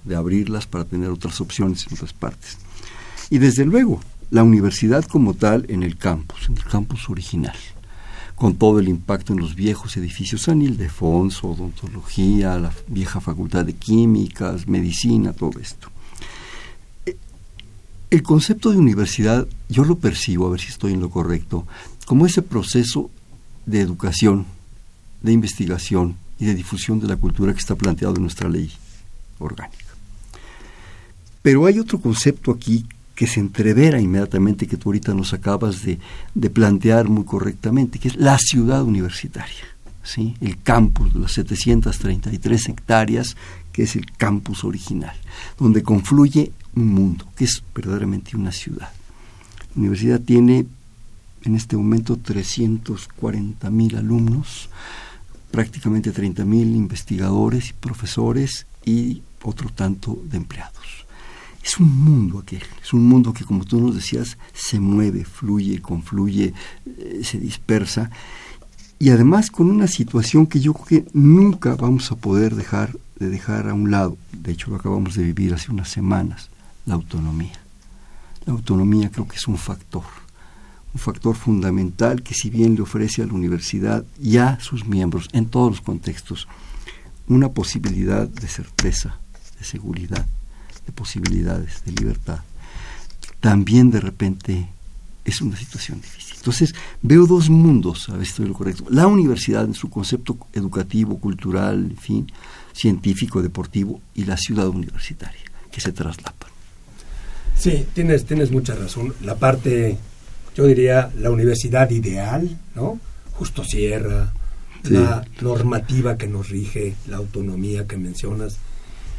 de 0.09 0.17
abrirlas 0.17 0.67
para 0.67 0.83
tener 0.83 1.09
otras 1.09 1.39
opciones 1.39 1.87
en 1.87 1.93
otras 1.93 2.11
partes. 2.11 2.57
Y 3.29 3.37
desde 3.37 3.63
luego, 3.63 4.01
la 4.31 4.43
universidad 4.43 5.05
como 5.05 5.33
tal 5.33 5.65
en 5.69 5.83
el 5.83 5.97
campus, 5.97 6.49
en 6.49 6.57
el 6.57 6.63
campus 6.63 7.09
original, 7.09 7.55
con 8.35 8.55
todo 8.55 8.79
el 8.79 8.87
impacto 8.87 9.33
en 9.33 9.39
los 9.39 9.55
viejos 9.55 9.97
edificios 9.97 10.43
San 10.43 10.61
Ildefonso, 10.61 11.49
odontología, 11.49 12.57
la 12.57 12.71
vieja 12.87 13.21
facultad 13.21 13.65
de 13.65 13.73
químicas, 13.73 14.67
medicina, 14.67 15.33
todo 15.33 15.59
esto. 15.59 15.89
Eh, 17.05 17.17
el 18.09 18.23
concepto 18.23 18.71
de 18.71 18.77
universidad 18.77 19.47
yo 19.67 19.83
lo 19.83 19.97
percibo, 19.97 20.47
a 20.47 20.51
ver 20.51 20.59
si 20.59 20.69
estoy 20.69 20.93
en 20.93 21.01
lo 21.01 21.09
correcto, 21.09 21.67
como 22.05 22.25
ese 22.25 22.41
proceso 22.41 23.11
de 23.65 23.81
educación, 23.81 24.45
de 25.21 25.33
investigación 25.33 26.15
y 26.39 26.45
de 26.45 26.55
difusión 26.55 26.99
de 26.99 27.07
la 27.07 27.17
cultura 27.17 27.53
que 27.53 27.59
está 27.59 27.75
planteado 27.75 28.15
en 28.15 28.23
nuestra 28.23 28.49
ley 28.49 28.71
orgánica. 29.37 29.88
Pero 31.41 31.65
hay 31.65 31.79
otro 31.79 31.99
concepto 31.99 32.51
aquí 32.51 32.85
que 33.19 33.27
se 33.27 33.41
entrevera 33.41 33.99
inmediatamente, 33.99 34.65
que 34.65 34.77
tú 34.77 34.89
ahorita 34.89 35.13
nos 35.13 35.33
acabas 35.33 35.83
de, 35.83 35.99
plantear 36.49 37.09
muy 37.09 37.25
correctamente, 37.25 37.99
que 37.99 38.07
es 38.07 38.15
la 38.15 38.37
ciudad 38.37 38.83
universitaria, 38.83 39.65
¿sí? 40.03 40.35
el 40.39 40.61
campus 40.61 41.13
de 41.13 41.19
las 41.19 41.33
733 41.33 42.69
hectáreas, 42.69 43.35
que 43.73 43.83
es 43.83 43.97
el 43.97 44.09
campus 44.13 44.63
original, 44.63 45.15
donde 45.57 45.83
confluye 45.83 46.53
un 46.75 46.87
mundo, 46.93 47.25
que 47.35 47.43
es 47.43 47.61
verdaderamente 47.75 48.37
una 48.37 48.53
ciudad. 48.53 48.89
La 49.75 49.81
universidad 49.81 50.21
tiene 50.21 50.65
en 51.43 51.55
este 51.55 51.75
momento 51.75 52.15
340 52.17 53.69
mil 53.69 53.97
alumnos, 53.97 54.69
prácticamente 55.51 56.13
30 56.13 56.45
mil 56.45 56.73
investigadores 56.73 57.71
y 57.71 57.73
profesores 57.73 58.65
y 58.85 59.23
otro 59.43 59.69
tanto 59.69 60.21
de 60.23 60.37
empleados 60.37 60.88
es 61.69 61.79
un 61.79 62.03
mundo 62.03 62.39
aquel, 62.39 62.63
es 62.81 62.93
un 62.93 63.07
mundo 63.07 63.31
que 63.31 63.45
como 63.45 63.63
tú 63.63 63.79
nos 63.79 63.93
decías, 63.93 64.39
se 64.53 64.79
mueve, 64.79 65.23
fluye, 65.23 65.79
confluye, 65.81 66.53
eh, 66.85 67.21
se 67.23 67.37
dispersa, 67.37 68.09
y 68.97 69.11
además 69.11 69.51
con 69.51 69.69
una 69.69 69.85
situación 69.85 70.47
que 70.47 70.59
yo 70.59 70.73
creo 70.73 71.03
que 71.03 71.09
nunca 71.13 71.75
vamos 71.75 72.11
a 72.11 72.15
poder 72.15 72.55
dejar 72.55 72.97
de 73.19 73.29
dejar 73.29 73.69
a 73.69 73.75
un 73.75 73.91
lado, 73.91 74.17
de 74.31 74.51
hecho 74.51 74.71
lo 74.71 74.77
acabamos 74.77 75.13
de 75.13 75.23
vivir 75.23 75.53
hace 75.53 75.71
unas 75.71 75.89
semanas, 75.89 76.49
la 76.87 76.95
autonomía. 76.95 77.59
La 78.45 78.53
autonomía 78.53 79.11
creo 79.11 79.27
que 79.27 79.35
es 79.35 79.47
un 79.47 79.57
factor, 79.57 80.05
un 80.91 80.99
factor 80.99 81.35
fundamental 81.35 82.23
que 82.23 82.33
si 82.33 82.49
bien 82.49 82.73
le 82.73 82.81
ofrece 82.81 83.21
a 83.21 83.27
la 83.27 83.33
universidad 83.33 84.03
y 84.19 84.37
a 84.37 84.59
sus 84.59 84.87
miembros 84.87 85.29
en 85.33 85.45
todos 85.45 85.69
los 85.69 85.81
contextos 85.81 86.47
una 87.27 87.49
posibilidad 87.49 88.27
de 88.27 88.47
certeza, 88.47 89.19
de 89.59 89.65
seguridad, 89.65 90.25
posibilidades, 90.91 91.83
de 91.85 91.91
libertad, 91.91 92.39
también 93.39 93.91
de 93.91 93.99
repente 93.99 94.67
es 95.25 95.41
una 95.41 95.55
situación 95.57 96.01
difícil. 96.01 96.35
Entonces, 96.37 96.73
veo 97.01 97.25
dos 97.25 97.49
mundos, 97.49 98.09
a 98.09 98.13
ver 98.13 98.25
si 98.25 98.31
estoy 98.31 98.47
lo 98.47 98.53
correcto. 98.53 98.85
La 98.89 99.07
universidad 99.07 99.65
en 99.65 99.73
su 99.73 99.89
concepto 99.89 100.37
educativo, 100.53 101.19
cultural, 101.19 101.87
en 101.91 101.97
fin, 101.97 102.31
científico, 102.73 103.41
deportivo, 103.41 104.01
y 104.15 104.25
la 104.25 104.37
ciudad 104.37 104.67
universitaria, 104.67 105.41
que 105.71 105.81
se 105.81 105.91
traslapan. 105.91 106.49
Sí, 107.57 107.85
tienes, 107.93 108.25
tienes 108.25 108.51
mucha 108.51 108.73
razón. 108.73 109.13
La 109.21 109.35
parte, 109.35 109.97
yo 110.55 110.65
diría, 110.65 111.11
la 111.17 111.29
universidad 111.29 111.89
ideal, 111.89 112.57
¿no? 112.73 112.99
Justo 113.33 113.63
Sierra, 113.63 114.31
la 114.83 115.25
normativa 115.41 116.17
que 116.17 116.27
nos 116.27 116.49
rige, 116.49 116.95
la 117.07 117.17
autonomía 117.17 117.85
que 117.85 117.97
mencionas, 117.97 118.57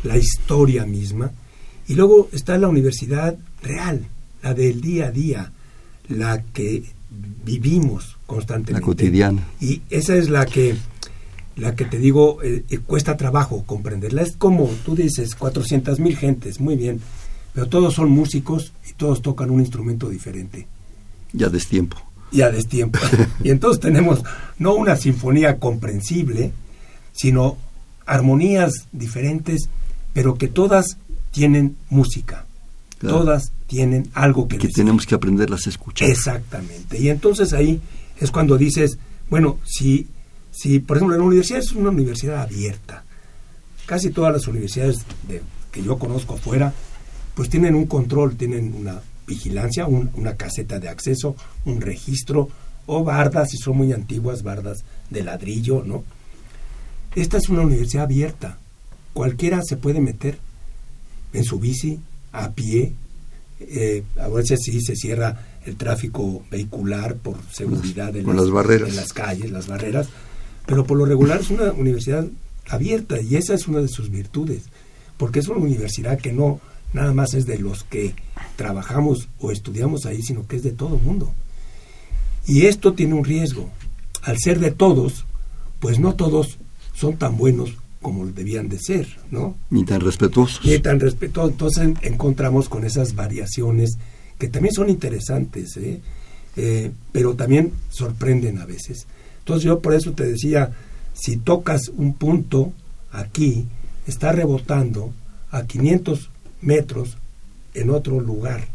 la 0.02 0.16
historia 0.16 0.86
misma, 0.86 1.32
y 1.90 1.96
luego 1.96 2.28
está 2.32 2.56
la 2.56 2.68
universidad 2.68 3.36
real, 3.64 4.06
la 4.44 4.54
del 4.54 4.80
día 4.80 5.06
a 5.06 5.10
día, 5.10 5.50
la 6.08 6.40
que 6.40 6.84
vivimos 7.44 8.16
constantemente. 8.26 8.80
La 8.80 8.86
cotidiana. 8.86 9.48
Y 9.60 9.82
esa 9.90 10.14
es 10.14 10.30
la 10.30 10.46
que, 10.46 10.76
la 11.56 11.74
que 11.74 11.84
te 11.86 11.98
digo, 11.98 12.44
eh, 12.44 12.62
eh, 12.70 12.78
cuesta 12.78 13.16
trabajo 13.16 13.64
comprenderla. 13.66 14.22
Es 14.22 14.36
como 14.36 14.70
tú 14.84 14.94
dices, 14.94 15.34
400 15.34 15.98
mil 15.98 16.16
gentes, 16.16 16.60
muy 16.60 16.76
bien, 16.76 17.00
pero 17.54 17.66
todos 17.66 17.94
son 17.94 18.08
músicos 18.12 18.72
y 18.88 18.92
todos 18.92 19.20
tocan 19.20 19.50
un 19.50 19.58
instrumento 19.58 20.08
diferente. 20.08 20.68
Ya 21.32 21.48
destiempo. 21.48 21.96
Ya 22.30 22.52
destiempo. 22.52 23.00
y 23.42 23.50
entonces 23.50 23.80
tenemos 23.80 24.22
no 24.60 24.74
una 24.74 24.94
sinfonía 24.94 25.58
comprensible, 25.58 26.52
sino 27.10 27.56
armonías 28.06 28.86
diferentes, 28.92 29.68
pero 30.12 30.36
que 30.36 30.46
todas 30.46 30.96
tienen 31.30 31.76
música. 31.88 32.46
Todas 33.00 33.52
tienen 33.66 34.10
algo 34.12 34.46
que, 34.46 34.58
que 34.58 34.68
tenemos 34.68 35.06
que 35.06 35.14
aprenderlas 35.14 35.66
a 35.66 35.70
escuchar. 35.70 36.10
Exactamente. 36.10 36.98
Y 36.98 37.08
entonces 37.08 37.52
ahí 37.54 37.80
es 38.18 38.30
cuando 38.30 38.58
dices, 38.58 38.98
bueno, 39.30 39.58
si, 39.64 40.06
si 40.50 40.80
por 40.80 40.98
ejemplo, 40.98 41.16
la 41.16 41.24
universidad 41.24 41.60
es 41.60 41.72
una 41.72 41.88
universidad 41.88 42.42
abierta, 42.42 43.04
casi 43.86 44.10
todas 44.10 44.32
las 44.32 44.46
universidades 44.46 44.98
de, 45.26 45.40
que 45.72 45.82
yo 45.82 45.98
conozco 45.98 46.34
afuera, 46.34 46.74
pues 47.34 47.48
tienen 47.48 47.74
un 47.74 47.86
control, 47.86 48.36
tienen 48.36 48.74
una 48.74 49.00
vigilancia, 49.26 49.86
una 49.86 50.34
caseta 50.34 50.78
de 50.78 50.88
acceso, 50.88 51.36
un 51.64 51.80
registro, 51.80 52.48
o 52.86 53.04
bardas, 53.04 53.50
si 53.50 53.56
son 53.56 53.76
muy 53.76 53.92
antiguas, 53.92 54.42
bardas 54.42 54.84
de 55.10 55.22
ladrillo, 55.22 55.84
¿no? 55.84 56.02
Esta 57.14 57.38
es 57.38 57.48
una 57.48 57.62
universidad 57.62 58.04
abierta. 58.04 58.58
Cualquiera 59.12 59.62
se 59.62 59.76
puede 59.76 60.00
meter 60.00 60.38
en 61.32 61.44
su 61.44 61.58
bici, 61.58 61.98
a 62.32 62.50
pie. 62.52 62.92
Eh, 63.60 64.04
a 64.18 64.28
veces 64.28 64.60
sí 64.62 64.80
se 64.80 64.96
cierra 64.96 65.46
el 65.66 65.76
tráfico 65.76 66.42
vehicular 66.50 67.16
por 67.16 67.36
seguridad 67.52 68.12
de 68.12 68.22
las, 68.22 68.50
barreras. 68.50 68.88
en 68.88 68.96
las 68.96 69.12
calles, 69.12 69.50
las 69.50 69.66
barreras, 69.66 70.08
pero 70.66 70.84
por 70.84 70.96
lo 70.96 71.04
regular 71.04 71.40
es 71.40 71.50
una 71.50 71.72
universidad 71.72 72.26
abierta 72.68 73.20
y 73.20 73.36
esa 73.36 73.54
es 73.54 73.68
una 73.68 73.80
de 73.80 73.88
sus 73.88 74.10
virtudes, 74.10 74.62
porque 75.18 75.40
es 75.40 75.48
una 75.48 75.60
universidad 75.60 76.18
que 76.18 76.32
no 76.32 76.60
nada 76.92 77.12
más 77.12 77.34
es 77.34 77.46
de 77.46 77.58
los 77.58 77.84
que 77.84 78.14
trabajamos 78.56 79.28
o 79.38 79.50
estudiamos 79.50 80.06
ahí, 80.06 80.22
sino 80.22 80.46
que 80.46 80.56
es 80.56 80.62
de 80.62 80.72
todo 80.72 80.96
el 80.96 81.02
mundo. 81.02 81.32
Y 82.46 82.66
esto 82.66 82.94
tiene 82.94 83.14
un 83.14 83.24
riesgo. 83.24 83.70
Al 84.22 84.38
ser 84.38 84.58
de 84.58 84.70
todos, 84.70 85.24
pues 85.78 85.98
no 85.98 86.14
todos 86.14 86.58
son 86.94 87.16
tan 87.16 87.36
buenos 87.36 87.76
como 88.00 88.26
debían 88.26 88.68
de 88.68 88.78
ser, 88.78 89.06
¿no? 89.30 89.56
Ni 89.70 89.84
tan 89.84 90.00
respetuosos. 90.00 90.64
Ni 90.64 90.78
tan 90.78 91.00
respetuosos. 91.00 91.52
Entonces 91.52 91.90
encontramos 92.02 92.68
con 92.68 92.84
esas 92.84 93.14
variaciones 93.14 93.98
que 94.38 94.48
también 94.48 94.74
son 94.74 94.88
interesantes, 94.88 95.76
¿eh? 95.76 96.00
Eh, 96.56 96.90
pero 97.12 97.34
también 97.34 97.72
sorprenden 97.90 98.58
a 98.58 98.66
veces. 98.66 99.06
Entonces 99.40 99.64
yo 99.64 99.80
por 99.80 99.94
eso 99.94 100.12
te 100.12 100.24
decía, 100.24 100.72
si 101.12 101.36
tocas 101.36 101.88
un 101.88 102.14
punto 102.14 102.72
aquí, 103.12 103.66
está 104.06 104.32
rebotando 104.32 105.12
a 105.50 105.64
500 105.64 106.30
metros 106.62 107.18
en 107.74 107.90
otro 107.90 108.20
lugar. 108.20 108.66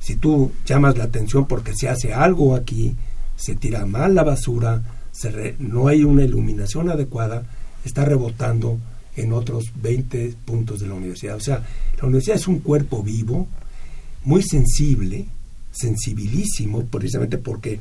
Si 0.00 0.16
tú 0.16 0.52
llamas 0.66 0.96
la 0.96 1.04
atención 1.04 1.46
porque 1.46 1.74
se 1.74 1.88
hace 1.88 2.12
algo 2.12 2.54
aquí, 2.54 2.94
se 3.36 3.54
tira 3.54 3.86
mal 3.86 4.14
la 4.14 4.22
basura, 4.22 4.82
se 5.12 5.56
no 5.58 5.88
hay 5.88 6.04
una 6.04 6.24
iluminación 6.24 6.90
adecuada, 6.90 7.44
está 7.84 8.04
rebotando 8.04 8.78
en 9.16 9.32
otros 9.32 9.64
20 9.80 10.34
puntos 10.44 10.80
de 10.80 10.88
la 10.88 10.94
universidad. 10.94 11.36
O 11.36 11.40
sea, 11.40 11.64
la 11.98 12.04
universidad 12.04 12.36
es 12.36 12.48
un 12.48 12.60
cuerpo 12.60 13.02
vivo, 13.02 13.46
muy 14.24 14.42
sensible, 14.42 15.26
sensibilísimo, 15.72 16.84
precisamente 16.86 17.38
porque 17.38 17.80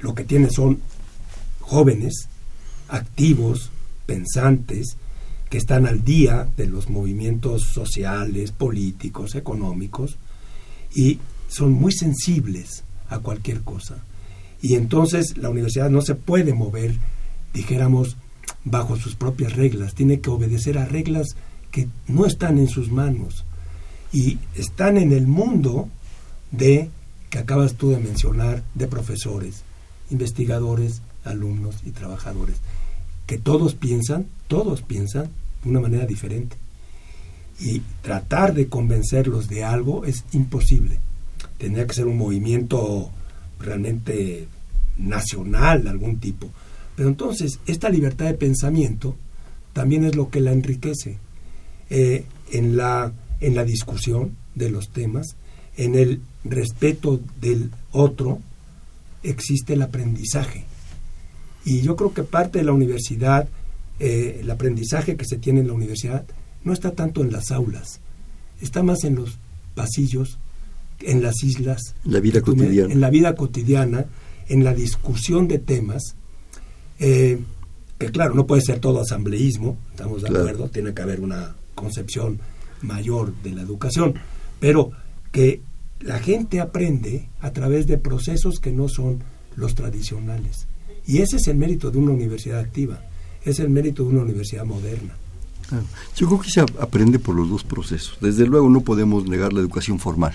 lo 0.00 0.14
que 0.14 0.24
tiene 0.24 0.50
son 0.50 0.80
jóvenes, 1.60 2.28
activos, 2.88 3.70
pensantes, 4.06 4.96
que 5.50 5.58
están 5.58 5.86
al 5.86 6.04
día 6.04 6.48
de 6.56 6.66
los 6.66 6.90
movimientos 6.90 7.62
sociales, 7.72 8.52
políticos, 8.52 9.34
económicos, 9.34 10.16
y 10.94 11.18
son 11.48 11.72
muy 11.72 11.92
sensibles 11.92 12.84
a 13.08 13.18
cualquier 13.20 13.62
cosa. 13.62 13.98
Y 14.60 14.74
entonces 14.74 15.36
la 15.38 15.50
universidad 15.50 15.88
no 15.88 16.02
se 16.02 16.14
puede 16.14 16.52
mover, 16.52 16.96
dijéramos, 17.54 18.16
bajo 18.64 18.96
sus 18.96 19.14
propias 19.14 19.54
reglas, 19.54 19.94
tiene 19.94 20.20
que 20.20 20.30
obedecer 20.30 20.78
a 20.78 20.86
reglas 20.86 21.36
que 21.70 21.88
no 22.06 22.26
están 22.26 22.58
en 22.58 22.68
sus 22.68 22.90
manos 22.90 23.44
y 24.12 24.38
están 24.54 24.96
en 24.96 25.12
el 25.12 25.26
mundo 25.26 25.88
de, 26.50 26.90
que 27.30 27.38
acabas 27.38 27.74
tú 27.74 27.90
de 27.90 27.98
mencionar, 27.98 28.62
de 28.74 28.86
profesores, 28.86 29.62
investigadores, 30.10 31.02
alumnos 31.24 31.76
y 31.84 31.90
trabajadores, 31.90 32.56
que 33.26 33.38
todos 33.38 33.74
piensan, 33.74 34.26
todos 34.46 34.82
piensan 34.82 35.28
de 35.62 35.70
una 35.70 35.80
manera 35.80 36.06
diferente. 36.06 36.56
Y 37.60 37.82
tratar 38.02 38.54
de 38.54 38.68
convencerlos 38.68 39.48
de 39.48 39.64
algo 39.64 40.04
es 40.04 40.24
imposible. 40.32 41.00
Tendría 41.58 41.86
que 41.86 41.94
ser 41.94 42.06
un 42.06 42.16
movimiento 42.16 43.10
realmente 43.58 44.46
nacional 44.96 45.82
de 45.84 45.90
algún 45.90 46.18
tipo. 46.20 46.48
Pero 46.98 47.10
entonces, 47.10 47.60
esta 47.68 47.90
libertad 47.90 48.24
de 48.24 48.34
pensamiento 48.34 49.14
también 49.72 50.02
es 50.02 50.16
lo 50.16 50.30
que 50.30 50.40
la 50.40 50.50
enriquece 50.50 51.18
eh, 51.90 52.24
en, 52.50 52.76
la, 52.76 53.12
en 53.38 53.54
la 53.54 53.62
discusión 53.64 54.32
de 54.56 54.68
los 54.68 54.88
temas, 54.88 55.36
en 55.76 55.94
el 55.94 56.20
respeto 56.42 57.20
del 57.40 57.70
otro, 57.92 58.40
existe 59.22 59.74
el 59.74 59.82
aprendizaje. 59.82 60.64
Y 61.64 61.82
yo 61.82 61.94
creo 61.94 62.12
que 62.12 62.24
parte 62.24 62.58
de 62.58 62.64
la 62.64 62.72
universidad, 62.72 63.48
eh, 64.00 64.38
el 64.40 64.50
aprendizaje 64.50 65.16
que 65.16 65.24
se 65.24 65.38
tiene 65.38 65.60
en 65.60 65.68
la 65.68 65.74
universidad, 65.74 66.24
no 66.64 66.72
está 66.72 66.90
tanto 66.90 67.22
en 67.22 67.30
las 67.30 67.52
aulas, 67.52 68.00
está 68.60 68.82
más 68.82 69.04
en 69.04 69.14
los 69.14 69.38
pasillos, 69.76 70.40
en 71.02 71.22
las 71.22 71.44
islas, 71.44 71.94
la 72.02 72.18
vida 72.18 72.40
cotidiana. 72.40 72.92
en 72.92 73.00
la 73.00 73.10
vida 73.10 73.36
cotidiana, 73.36 74.06
en 74.48 74.64
la 74.64 74.74
discusión 74.74 75.46
de 75.46 75.60
temas, 75.60 76.16
eh, 76.98 77.40
que 77.98 78.10
claro, 78.10 78.34
no 78.34 78.46
puede 78.46 78.62
ser 78.62 78.78
todo 78.78 79.00
asambleísmo, 79.00 79.76
estamos 79.90 80.22
de 80.22 80.28
acuerdo, 80.28 80.68
tiene 80.68 80.94
que 80.94 81.02
haber 81.02 81.20
una 81.20 81.54
concepción 81.74 82.40
mayor 82.82 83.34
de 83.42 83.52
la 83.52 83.62
educación, 83.62 84.14
pero 84.60 84.92
que 85.32 85.62
la 86.00 86.18
gente 86.20 86.60
aprende 86.60 87.28
a 87.40 87.52
través 87.52 87.86
de 87.86 87.98
procesos 87.98 88.60
que 88.60 88.72
no 88.72 88.88
son 88.88 89.22
los 89.56 89.74
tradicionales. 89.74 90.68
Y 91.06 91.18
ese 91.18 91.36
es 91.36 91.48
el 91.48 91.56
mérito 91.56 91.90
de 91.90 91.98
una 91.98 92.12
universidad 92.12 92.60
activa, 92.60 93.02
es 93.42 93.58
el 93.58 93.70
mérito 93.70 94.04
de 94.04 94.10
una 94.10 94.22
universidad 94.22 94.64
moderna. 94.64 95.14
Yo 96.16 96.26
creo 96.26 96.40
que 96.40 96.50
se 96.50 96.60
aprende 96.60 97.18
por 97.18 97.34
los 97.34 97.50
dos 97.50 97.64
procesos. 97.64 98.16
Desde 98.20 98.46
luego 98.46 98.70
no 98.70 98.80
podemos 98.80 99.26
negar 99.26 99.52
la 99.52 99.60
educación 99.60 99.98
formal, 99.98 100.32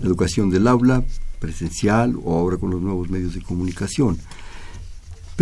la 0.00 0.06
educación 0.06 0.50
del 0.50 0.66
aula, 0.66 1.04
presencial 1.38 2.16
o 2.22 2.38
ahora 2.38 2.56
con 2.56 2.70
los 2.70 2.80
nuevos 2.80 3.10
medios 3.10 3.34
de 3.34 3.42
comunicación. 3.42 4.18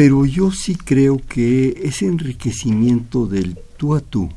Pero 0.01 0.25
yo 0.25 0.51
sí 0.51 0.77
creo 0.77 1.21
que 1.29 1.79
ese 1.83 2.07
enriquecimiento 2.07 3.27
del 3.27 3.59
tú 3.77 3.95
a 3.95 4.01
tú, 4.01 4.31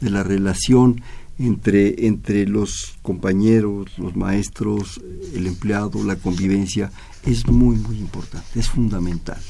de 0.00 0.10
la 0.10 0.22
relación 0.22 1.02
entre, 1.40 2.06
entre 2.06 2.46
los 2.46 2.94
compañeros, 3.02 3.98
los 3.98 4.14
maestros, 4.14 5.00
el 5.34 5.48
empleado, 5.48 6.04
la 6.04 6.14
convivencia, 6.14 6.92
es 7.24 7.48
muy, 7.48 7.74
muy 7.78 7.98
importante, 7.98 8.60
es 8.60 8.68
fundamental. 8.68 9.40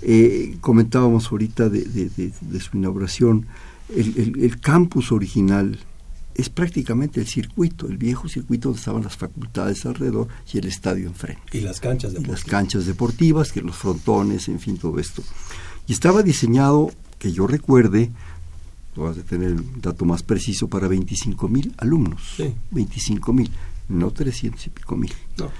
Eh, 0.00 0.58
comentábamos 0.60 1.32
ahorita 1.32 1.68
de, 1.68 2.32
su 2.60 2.76
inauguración, 2.76 3.46
el, 3.96 4.60
campus 4.60 5.10
original 5.10 5.76
es 6.34 6.48
prácticamente 6.48 7.20
el 7.20 7.26
circuito, 7.26 7.86
el 7.86 7.96
viejo 7.96 8.28
circuito 8.28 8.68
donde 8.68 8.80
estaban 8.80 9.02
las 9.04 9.16
facultades 9.16 9.86
alrededor 9.86 10.28
y 10.52 10.58
el 10.58 10.66
estadio 10.66 11.06
enfrente. 11.08 11.42
Y 11.56 11.60
las 11.60 11.80
canchas 11.80 12.12
deportivas. 12.12 12.40
las 12.40 12.50
canchas 12.50 12.86
deportivas, 12.86 13.52
que 13.52 13.60
los 13.60 13.76
frontones, 13.76 14.48
en 14.48 14.58
fin, 14.58 14.76
todo 14.76 14.98
esto. 14.98 15.22
Y 15.86 15.92
estaba 15.92 16.22
diseñado, 16.22 16.90
que 17.18 17.32
yo 17.32 17.46
recuerde, 17.46 18.10
vas 18.96 19.18
a 19.18 19.22
tener 19.22 19.52
el 19.52 19.80
dato 19.80 20.04
más 20.04 20.22
preciso, 20.22 20.68
para 20.68 20.88
25 20.88 21.48
mil 21.48 21.74
alumnos. 21.78 22.34
Sí. 22.36 22.54
25 22.70 23.32
mil, 23.32 23.50
no 23.88 24.10
300 24.10 24.66
y 24.66 24.70
pico 24.70 24.96
mil. 24.96 25.12
No. 25.38 25.50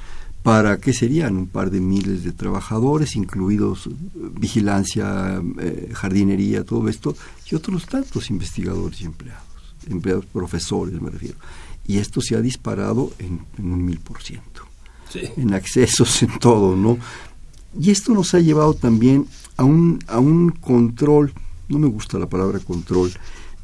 ¿Para 0.43 0.77
qué 0.79 0.93
serían? 0.93 1.37
Un 1.39 1.47
par 1.47 1.71
de 1.71 1.81
miles 1.81 2.23
de 2.23 2.33
trabajadores, 2.33 3.17
incluidos 3.17 3.87
eh, 3.87 3.91
vigilancia, 4.39 5.41
eh, 5.59 5.91
jardinería, 5.95 6.65
todo 6.65 6.87
esto, 6.89 7.17
y 7.51 7.55
otros 7.55 7.87
tantos 7.87 8.29
investigadores 8.29 9.01
y 9.01 9.07
empleados, 9.07 9.43
empleados 9.89 10.27
profesores, 10.27 11.01
me 11.01 11.11
refiero. 11.11 11.37
Y 11.87 11.99
esto 11.99 12.21
se 12.21 12.37
ha 12.37 12.41
disparado 12.41 13.13
en, 13.19 13.41
un 13.59 13.85
mil 13.85 14.01
por 14.01 14.23
ciento. 14.23 14.63
En 15.37 15.55
accesos, 15.55 16.23
en 16.23 16.39
todo, 16.41 16.75
¿no? 16.75 16.99
Y 17.79 17.91
esto 17.91 18.13
nos 18.13 18.35
ha 18.35 18.41
llevado 18.41 18.75
también 18.75 19.27
a 19.57 19.65
un, 19.65 20.01
a 20.09 20.19
un 20.19 20.51
control 20.51 21.33
no 21.69 21.79
me 21.79 21.89
gusta 21.89 22.19
la 22.19 22.29
palabra 22.29 22.59
control, 22.61 23.13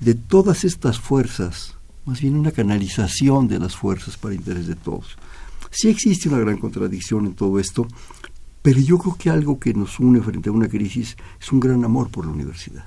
de 0.00 0.14
todas 0.14 0.64
estas 0.64 0.98
fuerzas, 0.98 1.74
más 2.06 2.20
bien 2.20 2.36
una 2.36 2.52
canalización 2.52 3.48
de 3.48 3.58
las 3.58 3.76
fuerzas 3.76 4.16
para 4.16 4.34
interés 4.34 4.66
de 4.66 4.76
todos. 4.76 5.16
Sí 5.70 5.88
existe 5.88 6.28
una 6.28 6.38
gran 6.38 6.56
contradicción 6.56 7.26
en 7.26 7.34
todo 7.34 7.58
esto, 7.60 7.86
pero 8.62 8.80
yo 8.80 8.98
creo 8.98 9.16
que 9.16 9.30
algo 9.30 9.58
que 9.58 9.74
nos 9.74 10.00
une 10.00 10.20
frente 10.20 10.48
a 10.48 10.52
una 10.52 10.68
crisis 10.68 11.16
es 11.40 11.52
un 11.52 11.60
gran 11.60 11.84
amor 11.84 12.10
por 12.10 12.26
la 12.26 12.32
universidad, 12.32 12.84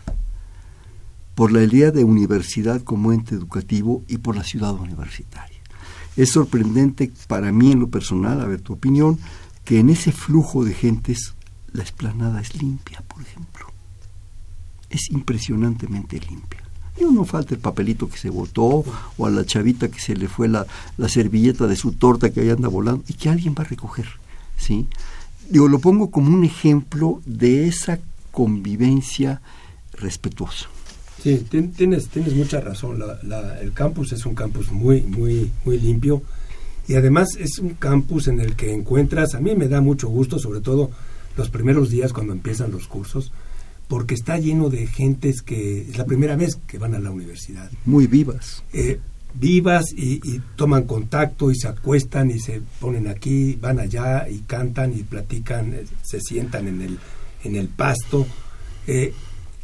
por 1.36 1.52
la 1.52 1.63
idea 1.63 1.91
de 1.91 2.04
universidad 2.04 2.82
como 2.82 3.12
ente 3.12 3.36
educativo 3.36 4.04
y 4.08 4.17
por 4.17 4.36
la 4.36 4.43
ciudad 4.43 4.74
universitaria. 4.74 5.60
Es 6.15 6.32
sorprendente 6.32 7.12
para 7.28 7.52
mí 7.52 7.72
en 7.72 7.80
lo 7.80 7.89
personal, 7.89 8.41
a 8.41 8.46
ver 8.46 8.62
tu 8.62 8.74
opinión, 8.74 9.17
que 9.65 9.80
en 9.80 9.89
ese 9.89 10.12
flujo 10.12 10.63
de 10.63 10.74
gentes 10.74 11.34
la 11.72 11.84
esplanada 11.84 12.39
es 12.41 12.62
limpia, 12.62 13.02
por 13.08 13.22
ejemplo 13.22 13.74
es 14.93 15.10
impresionantemente 15.10 16.19
limpia. 16.19 16.62
Y 17.00 17.06
no 17.12 17.26
falta 17.26 17.56
el 17.56 17.60
papelito 17.60 18.08
que 18.08 18.17
se 18.17 18.30
botó 18.30 18.86
o 19.17 19.26
a 19.26 19.32
la 19.32 19.46
chavita 19.46 19.89
que 19.89 20.00
se 20.00 20.15
le 20.15 20.28
fue 20.28 20.48
la, 20.48 20.65
servilleta 21.08 21.65
de 21.65 21.76
su 21.76 21.93
torta 21.93 22.32
que 22.32 22.41
ahí 22.41 22.50
anda 22.50 22.67
volando 22.67 23.04
y 23.08 23.13
que 23.13 23.30
alguien 23.30 23.56
va 23.58 23.63
a 23.63 23.67
recoger. 23.67 24.08
¿sí? 24.58 24.88
Digo, 25.50 25.67
lo 25.67 25.80
pongo 25.80 26.12
como 26.12 26.34
un 26.34 26.43
ejemplo 26.43 27.22
de 27.26 27.67
esa 27.67 28.00
convivencia 28.32 29.41
respetuosa. 29.93 30.67
Sí, 31.23 31.45
tienes, 31.49 32.09
tienes 32.09 32.33
mucha 32.33 32.59
razón. 32.59 33.01
el 33.62 33.71
campus 33.71 34.12
es 34.12 34.25
un 34.25 34.36
campus 34.36 34.69
muy, 34.73 34.99
muy, 35.03 35.49
muy 35.63 35.79
limpio 35.79 36.21
y 36.86 36.95
además 36.95 37.29
es 37.39 37.59
un 37.59 37.75
campus 37.75 38.27
en 38.27 38.41
el 38.41 38.57
que 38.57 38.73
encuentras, 38.73 39.33
a 39.33 39.39
mí 39.39 39.55
me 39.55 39.69
da 39.69 39.79
mucho 39.79 40.09
gusto, 40.09 40.38
sobre 40.38 40.59
todo 40.59 40.91
los 41.38 41.49
primeros 41.49 41.89
días 41.89 42.12
cuando 42.12 42.33
empiezan 42.33 42.71
los 42.71 42.89
cursos, 42.89 43.31
porque 43.88 44.15
está 44.15 44.38
lleno 44.38 44.69
de 44.69 44.86
gentes 44.86 45.41
que 45.41 45.83
es 45.83 45.97
la 45.97 46.03
primera 46.03 46.36
vez 46.36 46.57
que 46.67 46.77
van 46.77 46.93
a 46.93 46.99
la 46.99 47.12
universidad. 47.12 47.71
Muy 47.86 48.07
vivas. 48.07 48.62
Eh, 48.73 48.99
vivas 49.33 49.93
y, 49.95 50.41
toman 50.57 50.83
contacto 50.83 51.51
y 51.51 51.55
se 51.55 51.69
acuestan 51.69 52.31
y 52.31 52.39
se 52.39 52.62
ponen 52.81 53.07
aquí, 53.07 53.57
van 53.62 53.79
allá 53.79 54.27
y 54.29 54.39
cantan 54.39 54.91
y 54.91 55.03
platican, 55.03 55.73
eh, 55.73 55.86
se 56.01 56.19
sientan 56.19 56.67
en 56.67 56.81
el, 56.81 56.99
en 57.45 57.55
el 57.55 57.69
pasto. 57.69 58.27
Eh, 58.88 59.13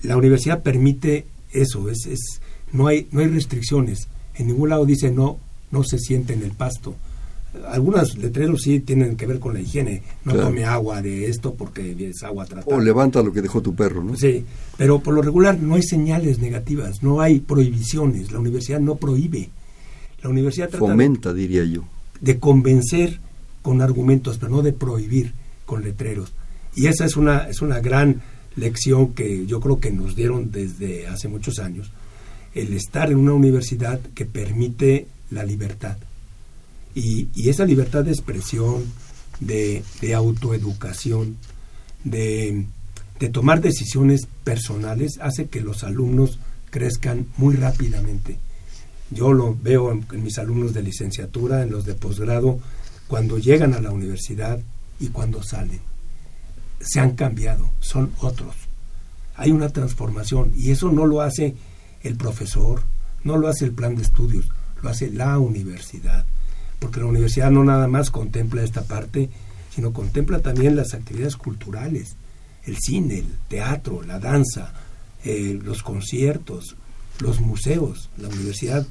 la 0.04 0.16
universidad 0.16 0.64
permite 0.64 1.26
eso, 1.52 1.90
es, 1.90 2.06
es, 2.06 2.42
no, 2.72 2.88
hay, 2.88 3.08
no 3.12 3.22
hay 3.22 3.28
restricciones. 3.28 4.08
En 4.36 4.48
ningún 4.48 4.70
lado 4.70 4.86
dice 4.86 5.12
no, 5.12 5.40
no 5.72 5.84
se 5.84 6.00
siente 6.00 6.34
en 6.34 6.44
el 6.44 6.52
pasto. 6.52 6.96
algunos 7.68 8.18
letreros 8.18 8.62
sí 8.62 8.80
tienen 8.80 9.16
que 9.16 9.26
ver 9.26 9.40
con 9.40 9.54
la 9.54 9.62
higiene. 9.62 10.04
No 10.24 10.36
tome 10.36 10.66
agua 10.66 11.02
de 11.02 11.28
esto 11.28 11.54
porque 11.54 11.96
es 12.00 12.24
agua 12.24 12.46
tratada. 12.46 12.76
O 12.76 12.80
levanta 12.80 13.22
lo 13.22 13.32
que 13.32 13.42
dejó 13.42 13.62
tu 13.62 13.76
perro, 13.76 14.04
¿no? 14.04 14.16
Sí, 14.16 14.46
pero 14.78 15.00
por 15.00 15.14
lo 15.14 15.22
regular 15.22 15.60
no 15.60 15.76
hay 15.76 15.84
señales 15.84 16.40
negativas, 16.40 17.04
no 17.04 17.22
hay 17.22 17.40
prohibiciones. 17.40 18.32
La 18.32 18.40
universidad 18.40 18.80
no 18.80 18.96
prohíbe. 18.96 19.50
La 20.22 20.30
universidad 20.30 20.70
trata 20.70 20.86
fomenta, 20.86 21.34
diría 21.34 21.64
yo, 21.64 21.86
de 22.20 22.40
convencer 22.40 23.20
con 23.62 23.82
argumentos, 23.82 24.38
pero 24.38 24.52
no 24.52 24.62
de 24.62 24.74
prohibir 24.74 25.34
con 25.66 25.84
letreros. 25.84 26.34
Y 26.76 26.88
esa 26.88 27.06
es 27.06 27.16
una 27.18 27.50
es 27.50 27.62
una 27.62 27.80
gran 27.80 28.22
lección 28.56 29.14
que 29.14 29.46
yo 29.46 29.60
creo 29.60 29.80
que 29.80 29.92
nos 29.92 30.16
dieron 30.16 30.52
desde 30.52 31.08
hace 31.08 31.28
muchos 31.28 31.60
años, 31.60 31.92
el 32.54 32.74
estar 32.74 33.12
en 33.12 33.18
una 33.18 33.34
universidad 33.34 34.00
que 34.16 34.26
permite 34.26 35.08
la 35.30 35.44
libertad 35.44 35.98
y, 36.96 37.50
esa 37.50 37.66
libertad 37.66 38.04
de 38.04 38.12
expresión, 38.12 38.84
de, 39.40 39.84
autoeducación, 40.16 41.38
de, 42.04 42.66
tomar 43.32 43.62
decisiones 43.62 44.28
personales, 44.44 45.20
hace 45.22 45.48
que 45.48 45.62
los 45.62 45.84
alumnos 45.84 46.40
crezcan 46.70 47.28
muy 47.38 47.56
rápidamente. 47.56 48.38
Yo 49.12 49.34
lo 49.34 49.56
veo 49.56 49.92
en, 49.92 50.24
mis 50.24 50.38
alumnos 50.38 50.74
de 50.74 50.84
licenciatura, 50.84 51.64
en 51.64 51.72
los 51.72 51.86
de 51.86 51.96
posgrado, 51.96 52.60
cuando 53.08 53.38
llegan 53.38 53.74
a 53.74 53.82
la 53.82 53.92
universidad 53.92 54.60
y 55.00 55.08
cuando 55.08 55.42
salen. 55.42 55.80
Se 56.80 57.00
han 57.00 57.12
cambiado, 57.12 57.70
son 57.80 58.12
otros. 58.20 58.56
Hay 59.36 59.52
una 59.52 59.70
transformación 59.70 60.52
y 60.56 60.72
eso 60.72 60.92
no 60.92 61.06
lo 61.06 61.22
hace 61.22 61.56
el 62.02 62.16
profesor, 62.16 62.84
no 63.24 63.38
lo 63.38 63.48
hace 63.48 63.66
el 63.66 63.72
plan 63.72 63.96
de 63.96 64.04
estudios, 64.04 64.50
lo 64.82 64.90
hace 64.90 65.10
la 65.10 65.38
universidad 65.40 66.26
porque 66.80 67.02
la 67.02 67.06
universidad 67.06 67.52
no 67.52 67.64
nada 67.64 67.88
más 67.88 68.10
contempla 68.10 68.64
esta 68.64 68.84
parte, 68.84 69.30
sino 69.74 69.94
contempla 69.94 70.40
también 70.40 70.76
las 70.76 70.94
actividades 70.94 71.36
culturales, 71.36 72.16
el 72.64 72.78
cine, 72.78 73.20
el 73.20 73.32
teatro, 73.48 74.02
la 74.02 74.20
danza, 74.20 74.74
eh, 75.24 75.60
los 75.62 75.84
conciertos, 75.84 76.76
los 77.20 77.42
museos, 77.42 78.10
la 78.18 78.30
universidad, 78.30 78.88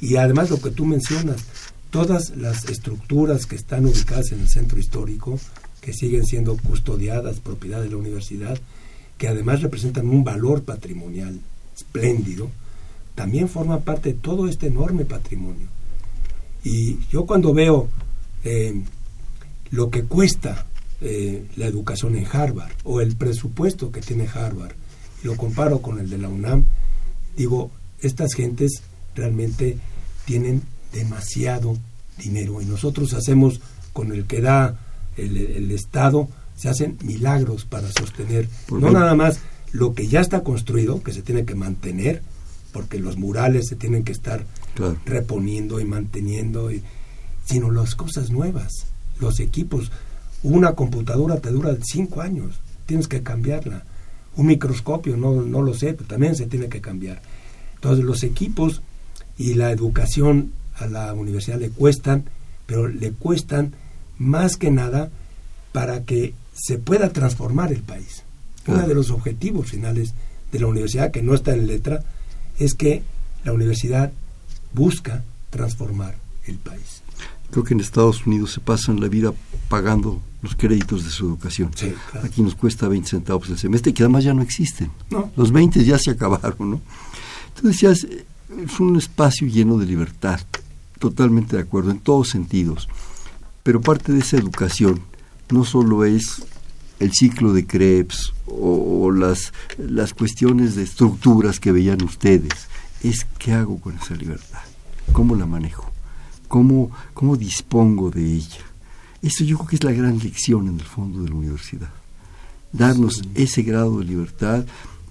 y 0.00 0.16
además 0.16 0.50
lo 0.50 0.60
que 0.60 0.70
tú 0.70 0.84
mencionas, 0.84 1.44
todas 1.90 2.30
las 2.30 2.64
estructuras 2.68 3.46
que 3.46 3.56
están 3.56 3.86
ubicadas 3.86 4.32
en 4.32 4.40
el 4.40 4.48
centro 4.48 4.78
histórico, 4.78 5.38
que 5.80 5.92
siguen 5.92 6.24
siendo 6.24 6.56
custodiadas, 6.56 7.40
propiedad 7.40 7.82
de 7.82 7.90
la 7.90 7.96
universidad, 7.96 8.58
que 9.16 9.28
además 9.28 9.62
representan 9.62 10.08
un 10.08 10.24
valor 10.24 10.62
patrimonial 10.62 11.40
espléndido, 11.76 12.50
también 13.14 13.48
forman 13.48 13.82
parte 13.82 14.12
de 14.12 14.18
todo 14.18 14.48
este 14.48 14.68
enorme 14.68 15.04
patrimonio. 15.04 15.66
Y 16.64 16.98
yo 17.10 17.26
cuando 17.26 17.52
veo 17.52 17.88
eh, 18.44 18.80
lo 19.70 19.90
que 19.90 20.04
cuesta 20.04 20.66
eh, 21.00 21.46
la 21.56 21.66
educación 21.66 22.16
en 22.16 22.26
Harvard 22.30 22.72
o 22.84 23.00
el 23.00 23.16
presupuesto 23.16 23.90
que 23.90 24.00
tiene 24.00 24.28
Harvard, 24.28 24.74
lo 25.22 25.36
comparo 25.36 25.82
con 25.82 25.98
el 25.98 26.10
de 26.10 26.18
la 26.18 26.28
UNAM, 26.28 26.64
digo, 27.36 27.70
estas 28.00 28.34
gentes 28.34 28.82
realmente 29.14 29.78
tienen 30.24 30.62
demasiado 30.92 31.76
dinero 32.18 32.60
y 32.60 32.66
nosotros 32.66 33.14
hacemos 33.14 33.60
con 33.92 34.12
el 34.12 34.26
que 34.26 34.40
da 34.40 34.78
el, 35.18 35.70
Estado, 35.70 36.28
se 36.56 36.68
hacen 36.68 36.98
milagros 37.02 37.64
para 37.64 37.90
sostener, 37.90 38.48
no 38.70 38.90
nada 38.90 39.14
más 39.14 39.40
lo 39.72 39.94
que 39.94 40.08
ya 40.08 40.20
está 40.20 40.42
construido, 40.42 41.02
que 41.02 41.12
se 41.12 41.22
tiene 41.22 41.44
que 41.44 41.54
mantener, 41.54 42.22
porque 42.72 42.98
los 42.98 43.16
murales 43.16 43.66
se 43.68 43.76
tienen 43.76 44.04
que 44.04 44.12
estar 44.12 44.44
reponiendo 45.04 45.80
y 45.80 45.84
manteniendo, 45.84 46.70
y, 46.70 46.82
sino 47.44 47.70
las 47.70 47.94
cosas 47.94 48.30
nuevas, 48.30 48.86
los 49.20 49.40
equipos. 49.40 49.90
Una 50.42 50.74
computadora 50.74 51.38
te 51.38 51.50
dura 51.50 51.76
cinco 51.82 52.20
años, 52.20 52.60
tienes 52.86 53.08
que 53.08 53.22
cambiarla. 53.22 53.84
Un 54.36 54.46
microscopio, 54.46 55.16
no, 55.16 55.42
no 55.42 55.62
lo 55.62 55.74
sé, 55.74 55.94
pero 55.94 56.08
también 56.08 56.36
se 56.36 56.46
tiene 56.46 56.68
que 56.68 56.80
cambiar. 56.80 57.20
Entonces 57.74 58.04
los 58.04 58.22
equipos 58.22 58.82
y 59.36 59.54
la 59.54 59.70
educación 59.70 60.52
a 60.76 60.86
la 60.86 61.12
universidad 61.14 61.58
le 61.58 61.70
cuestan, 61.70 62.24
pero 62.66 62.88
le 62.88 63.12
cuestan 63.12 63.74
más 64.18 64.56
que 64.56 64.70
nada 64.70 65.10
para 65.72 66.04
que 66.04 66.34
se 66.54 66.78
pueda 66.78 67.12
transformar 67.12 67.72
el 67.72 67.82
país. 67.82 68.24
Uno 68.66 68.86
de 68.86 68.94
los 68.94 69.10
objetivos 69.10 69.70
finales 69.70 70.12
de 70.52 70.60
la 70.60 70.66
universidad, 70.66 71.10
que 71.10 71.22
no 71.22 71.34
está 71.34 71.54
en 71.54 71.66
letra, 71.66 72.04
es 72.58 72.74
que 72.74 73.02
la 73.44 73.52
universidad 73.52 74.12
busca 74.74 75.24
transformar 75.50 76.16
el 76.46 76.56
país. 76.56 77.02
Creo 77.50 77.64
que 77.64 77.72
en 77.72 77.80
Estados 77.80 78.26
Unidos 78.26 78.52
se 78.52 78.60
pasan 78.60 79.00
la 79.00 79.08
vida 79.08 79.32
pagando 79.68 80.20
los 80.42 80.54
créditos 80.54 81.04
de 81.04 81.10
su 81.10 81.26
educación. 81.26 81.70
Aquí 82.22 82.42
nos 82.42 82.54
cuesta 82.54 82.88
20 82.88 83.08
centavos 83.08 83.48
el 83.48 83.58
semestre, 83.58 83.94
que 83.94 84.02
además 84.02 84.24
ya 84.24 84.34
no 84.34 84.42
existen. 84.42 84.90
Los 85.36 85.50
20 85.50 85.84
ya 85.84 85.98
se 85.98 86.10
acabaron, 86.10 86.70
¿no? 86.70 86.80
Entonces 87.48 87.80
decías, 87.80 88.06
es 88.64 88.80
un 88.80 88.96
espacio 88.96 89.46
lleno 89.46 89.78
de 89.78 89.86
libertad, 89.86 90.40
totalmente 90.98 91.56
de 91.56 91.62
acuerdo, 91.62 91.90
en 91.90 92.00
todos 92.00 92.28
sentidos. 92.28 92.88
Pero 93.62 93.80
parte 93.80 94.12
de 94.12 94.20
esa 94.20 94.36
educación 94.36 95.00
no 95.50 95.64
solo 95.64 96.04
es 96.04 96.42
el 97.00 97.12
ciclo 97.12 97.52
de 97.52 97.66
Krebs 97.66 98.32
o, 98.46 99.10
las, 99.10 99.52
las 99.78 100.14
cuestiones 100.14 100.74
de 100.74 100.82
estructuras 100.82 101.60
que 101.60 101.72
veían 101.72 102.02
ustedes, 102.02 102.68
es 103.02 103.26
qué 103.38 103.52
hago 103.52 103.80
con 103.80 103.96
esa 103.96 104.14
libertad, 104.14 104.62
cómo 105.12 105.36
la 105.36 105.46
manejo, 105.46 105.90
cómo, 106.48 106.90
cómo 107.14 107.36
dispongo 107.36 108.10
de 108.10 108.32
ella. 108.34 108.64
Eso 109.22 109.44
yo 109.44 109.56
creo 109.58 109.68
que 109.68 109.76
es 109.76 109.84
la 109.84 109.92
gran 109.92 110.18
lección 110.18 110.68
en 110.68 110.74
el 110.74 110.86
fondo 110.86 111.22
de 111.22 111.28
la 111.30 111.34
universidad. 111.34 111.90
Darnos 112.72 113.22
ese 113.34 113.62
grado 113.62 113.98
de 113.98 114.04
libertad. 114.04 114.64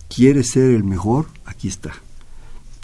¿Quieres 0.08 0.52
ser 0.52 0.72
el 0.72 0.84
mejor? 0.84 1.28
Aquí 1.46 1.68
está. 1.68 1.94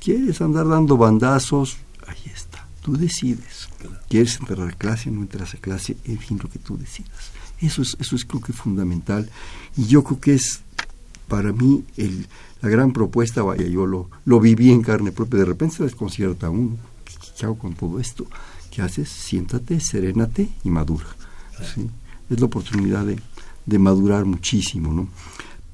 ¿Quieres 0.03 0.41
andar 0.41 0.67
dando 0.67 0.97
bandazos? 0.97 1.77
Ahí 2.07 2.31
está. 2.33 2.67
Tú 2.81 2.97
decides. 2.97 3.62
¿Quieres 4.09 4.37
entrar 4.39 4.67
a 4.67 4.71
clase? 4.71 5.11
No 5.11 5.21
entras 5.21 5.53
a 5.53 5.57
clase. 5.57 5.97
En 6.05 6.19
fin, 6.19 6.39
lo 6.41 6.49
que 6.49 6.59
tú 6.59 6.77
decidas. 6.77 7.31
Eso 7.61 7.81
es, 7.81 7.95
eso 7.99 8.15
es 8.15 8.25
creo 8.25 8.41
que 8.41 8.53
fundamental. 8.53 9.29
Y 9.77 9.85
yo 9.85 10.03
creo 10.03 10.19
que 10.19 10.33
es 10.33 10.61
para 11.27 11.51
mí 11.51 11.83
el, 11.97 12.27
la 12.61 12.69
gran 12.69 12.93
propuesta, 12.93 13.41
vaya, 13.41 13.65
yo 13.67 13.85
lo, 13.85 14.09
lo 14.25 14.39
viví 14.39 14.71
en 14.71 14.81
carne 14.81 15.11
propia, 15.11 15.39
de 15.39 15.45
repente 15.45 15.77
se 15.77 15.83
desconcierta 15.83 16.49
uno, 16.49 16.77
¿qué, 17.37 17.45
hago 17.45 17.57
con 17.57 17.73
todo 17.73 17.99
esto? 17.99 18.25
¿Qué 18.71 18.81
haces? 18.81 19.09
Siéntate, 19.09 19.79
serénate 19.79 20.49
y 20.63 20.69
madura. 20.69 21.05
Es 22.29 22.39
la 22.39 22.45
oportunidad 22.45 23.05
de, 23.05 23.19
de 23.65 23.79
madurar 23.79 24.25
muchísimo, 24.25 24.93
¿no? 24.93 25.07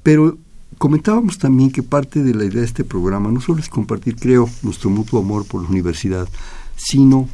Pero 0.02 0.38
comentábamos 0.78 1.38
también 1.38 1.70
que 1.70 1.82
parte 1.82 2.22
de 2.22 2.34
la 2.34 2.44
idea 2.44 2.60
de 2.60 2.66
este 2.66 2.84
programa 2.84 3.30
no 3.30 3.40
solo 3.40 3.60
es 3.60 3.68
compartir, 3.68 4.16
creo, 4.16 4.48
nuestro 4.62 4.90
mutuo 4.90 5.20
amor 5.20 5.46
por 5.46 5.62
la 5.62 5.68
universidad, 5.68 6.28
sino 6.76 7.28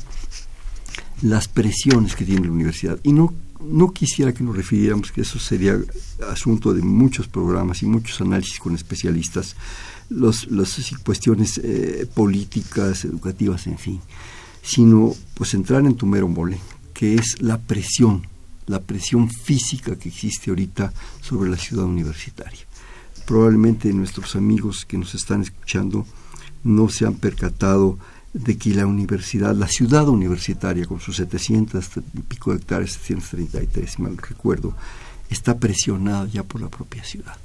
las 1.22 1.48
presiones 1.48 2.14
que 2.14 2.24
tiene 2.24 2.46
la 2.46 2.52
universidad. 2.52 2.98
Y 3.02 3.12
no 3.12 3.33
no 3.61 3.92
quisiera 3.92 4.33
que 4.33 4.44
nos 4.44 4.57
refiriéramos, 4.57 5.12
que 5.12 5.22
eso 5.22 5.38
sería 5.38 5.79
asunto 6.31 6.72
de 6.72 6.83
muchos 6.83 7.26
programas 7.29 7.83
y 7.83 7.87
muchos 7.87 8.20
análisis 8.20 8.59
con 8.59 8.74
especialistas, 8.74 9.57
los, 10.09 10.50
las 10.50 10.92
cuestiones 11.05 11.59
eh, 11.62 12.09
políticas, 12.14 13.05
educativas, 13.05 13.66
en 13.66 13.79
fin, 13.79 14.00
sino 14.62 15.14
pues 15.35 15.55
entrar 15.55 15.85
en 15.85 15.94
tu 15.94 16.07
mero 16.07 16.29
mole, 16.29 16.59
que 16.94 17.14
es 17.14 17.40
la 17.40 17.59
presión, 17.59 18.26
la 18.66 18.81
presión 18.81 19.31
física 19.31 19.96
que 19.96 20.09
existe 20.09 20.50
ahorita 20.50 20.92
sobre 21.20 21.50
la 21.50 21.57
ciudad 21.57 21.85
universitaria. 21.85 22.61
Probablemente 23.26 23.92
nuestros 23.92 24.37
amigos 24.37 24.85
que 24.85 24.98
nos 24.98 25.14
están 25.14 25.42
escuchando 25.42 26.07
no 26.62 26.88
se 26.88 27.07
han 27.07 27.14
percatado 27.14 27.98
de 28.37 28.59
que 28.59 28.75
la 28.75 28.87
universidad, 28.87 29.55
la 29.55 29.68
ciudad 29.68 30.09
universitaria, 30.09 30.85
con 30.85 31.01
sus 31.01 31.16
700 31.16 31.88
y 32.14 32.20
pico 32.20 32.51
de 32.53 32.59
hectáreas, 32.59 32.92
733, 32.92 33.90
si 33.90 34.03
mal 34.03 34.16
recuerdo, 34.16 34.75
está 35.31 35.57
presionada 35.57 36.27
ya 36.27 36.42
por 36.42 36.61
la 36.61 36.68
propia 36.68 37.03
ciudad. 37.03 37.37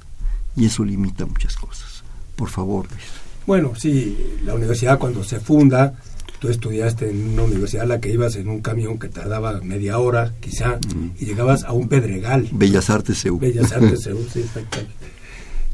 Y 0.54 0.66
eso 0.66 0.84
limita 0.84 1.24
muchas 1.24 1.56
cosas. 1.56 2.02
Por 2.36 2.50
favor, 2.50 2.86
Luis. 2.90 3.02
Bueno, 3.46 3.72
sí, 3.74 4.16
la 4.44 4.54
universidad 4.54 4.98
cuando 4.98 5.24
se 5.24 5.40
funda, 5.40 5.94
tú 6.38 6.48
estudiaste 6.48 7.10
en 7.10 7.30
una 7.30 7.44
universidad 7.44 7.84
en 7.84 7.88
la 7.88 8.00
que 8.00 8.12
ibas 8.12 8.36
en 8.36 8.48
un 8.48 8.60
camión 8.60 8.98
que 8.98 9.08
tardaba 9.08 9.60
media 9.62 9.98
hora, 9.98 10.34
quizá, 10.40 10.78
y 11.18 11.24
llegabas 11.24 11.64
a 11.64 11.72
un 11.72 11.88
pedregal. 11.88 12.48
Bellas 12.52 12.90
Artes 12.90 13.22
CEU. 13.22 13.38
Bellas 13.38 13.72
Artes 13.72 14.04
CEU, 14.04 14.18
sí, 14.30 14.40
exactamente. 14.40 14.92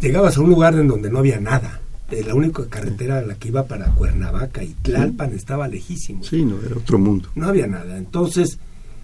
Llegabas 0.00 0.36
a 0.36 0.40
un 0.40 0.50
lugar 0.50 0.74
en 0.74 0.86
donde 0.86 1.10
no 1.10 1.18
había 1.18 1.40
nada 1.40 1.80
la 2.10 2.34
única 2.34 2.66
carretera 2.68 3.18
a 3.18 3.22
la 3.22 3.34
que 3.34 3.48
iba 3.48 3.66
para 3.66 3.90
Cuernavaca 3.94 4.62
y 4.62 4.74
Tlalpan 4.82 5.34
estaba 5.34 5.68
lejísimo. 5.68 6.24
Sí, 6.24 6.44
no, 6.44 6.60
era 6.60 6.76
otro 6.76 6.98
mundo. 6.98 7.28
No 7.34 7.48
había 7.48 7.66
nada. 7.66 7.98
Entonces, 7.98 8.58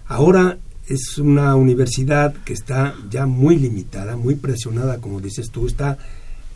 ahora 0.06 0.58
es 0.88 1.18
una 1.18 1.54
universidad 1.54 2.34
que 2.44 2.52
está 2.52 2.94
ya 3.10 3.26
muy 3.26 3.56
limitada, 3.56 4.16
muy 4.16 4.34
presionada, 4.36 5.00
como 5.00 5.20
dices 5.20 5.50
tú, 5.50 5.66
está 5.66 5.98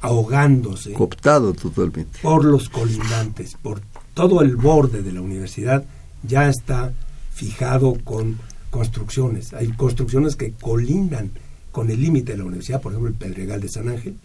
ahogándose. 0.01 0.93
Cooptado 0.93 1.53
totalmente. 1.53 2.19
Por 2.23 2.45
los 2.45 2.69
colindantes, 2.69 3.57
por 3.61 3.81
todo 4.15 4.43
el 4.43 4.57
borde 4.57 5.03
de 5.03 5.13
la 5.13 5.21
universidad, 5.21 5.85
ya 6.23 6.49
está 6.49 6.93
fijado 7.33 7.97
con 8.05 8.39
construcciones. 8.71 9.53
Hay 9.55 9.69
construcciones 9.69 10.37
que 10.37 10.53
colindan 10.53 11.31
con 11.73 11.91
el 11.91 12.01
límite 12.01 12.33
de 12.33 12.39
la 12.39 12.45
universidad, 12.45 12.81
por 12.81 12.93
ejemplo 12.93 13.11
el 13.11 13.17
Pedregal 13.17 13.61
de 13.61 13.69
San 13.69 13.89
Ángel, 13.89 14.17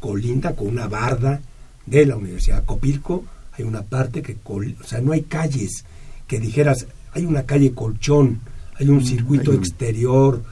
colinda 0.00 0.54
con 0.54 0.68
una 0.68 0.88
barda 0.88 1.40
de 1.90 2.06
la 2.06 2.16
Universidad 2.16 2.64
Copilco, 2.64 3.24
hay 3.52 3.64
una 3.64 3.82
parte 3.82 4.22
que, 4.22 4.36
o 4.44 4.84
sea, 4.84 5.00
no 5.00 5.12
hay 5.12 5.22
calles 5.22 5.84
que 6.26 6.38
dijeras, 6.38 6.86
hay 7.12 7.24
una 7.24 7.44
calle 7.44 7.72
colchón, 7.72 8.40
hay 8.78 8.88
un 8.88 8.98
mm, 8.98 9.04
circuito 9.04 9.52
exterior 9.52 10.42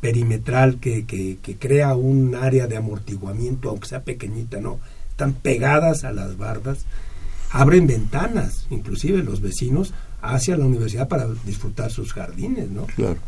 perimetral 0.00 0.78
que, 0.78 1.04
que, 1.04 1.38
que, 1.42 1.56
crea 1.56 1.94
un 1.96 2.34
área 2.34 2.66
de 2.66 2.76
amortiguamiento, 2.76 3.70
aunque 3.70 3.88
sea 3.88 4.02
pequeñita, 4.02 4.60
¿no? 4.60 4.78
Están 5.10 5.32
pegadas 5.32 6.04
a 6.04 6.12
las 6.12 6.36
bardas, 6.36 6.86
abren 7.50 7.86
ventanas, 7.86 8.66
inclusive 8.70 9.22
los 9.22 9.40
vecinos, 9.40 9.92
hacia 10.22 10.56
la 10.56 10.66
universidad 10.66 11.08
para 11.08 11.26
disfrutar 11.44 11.90
sus 11.90 12.12
jardines, 12.12 12.70
¿no? 12.70 12.86
Claro. 12.86 13.18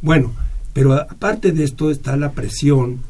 Bueno, 0.00 0.32
pero 0.72 0.94
aparte 0.94 1.52
de 1.52 1.64
esto 1.64 1.90
está 1.90 2.16
la 2.16 2.32
presión 2.32 3.00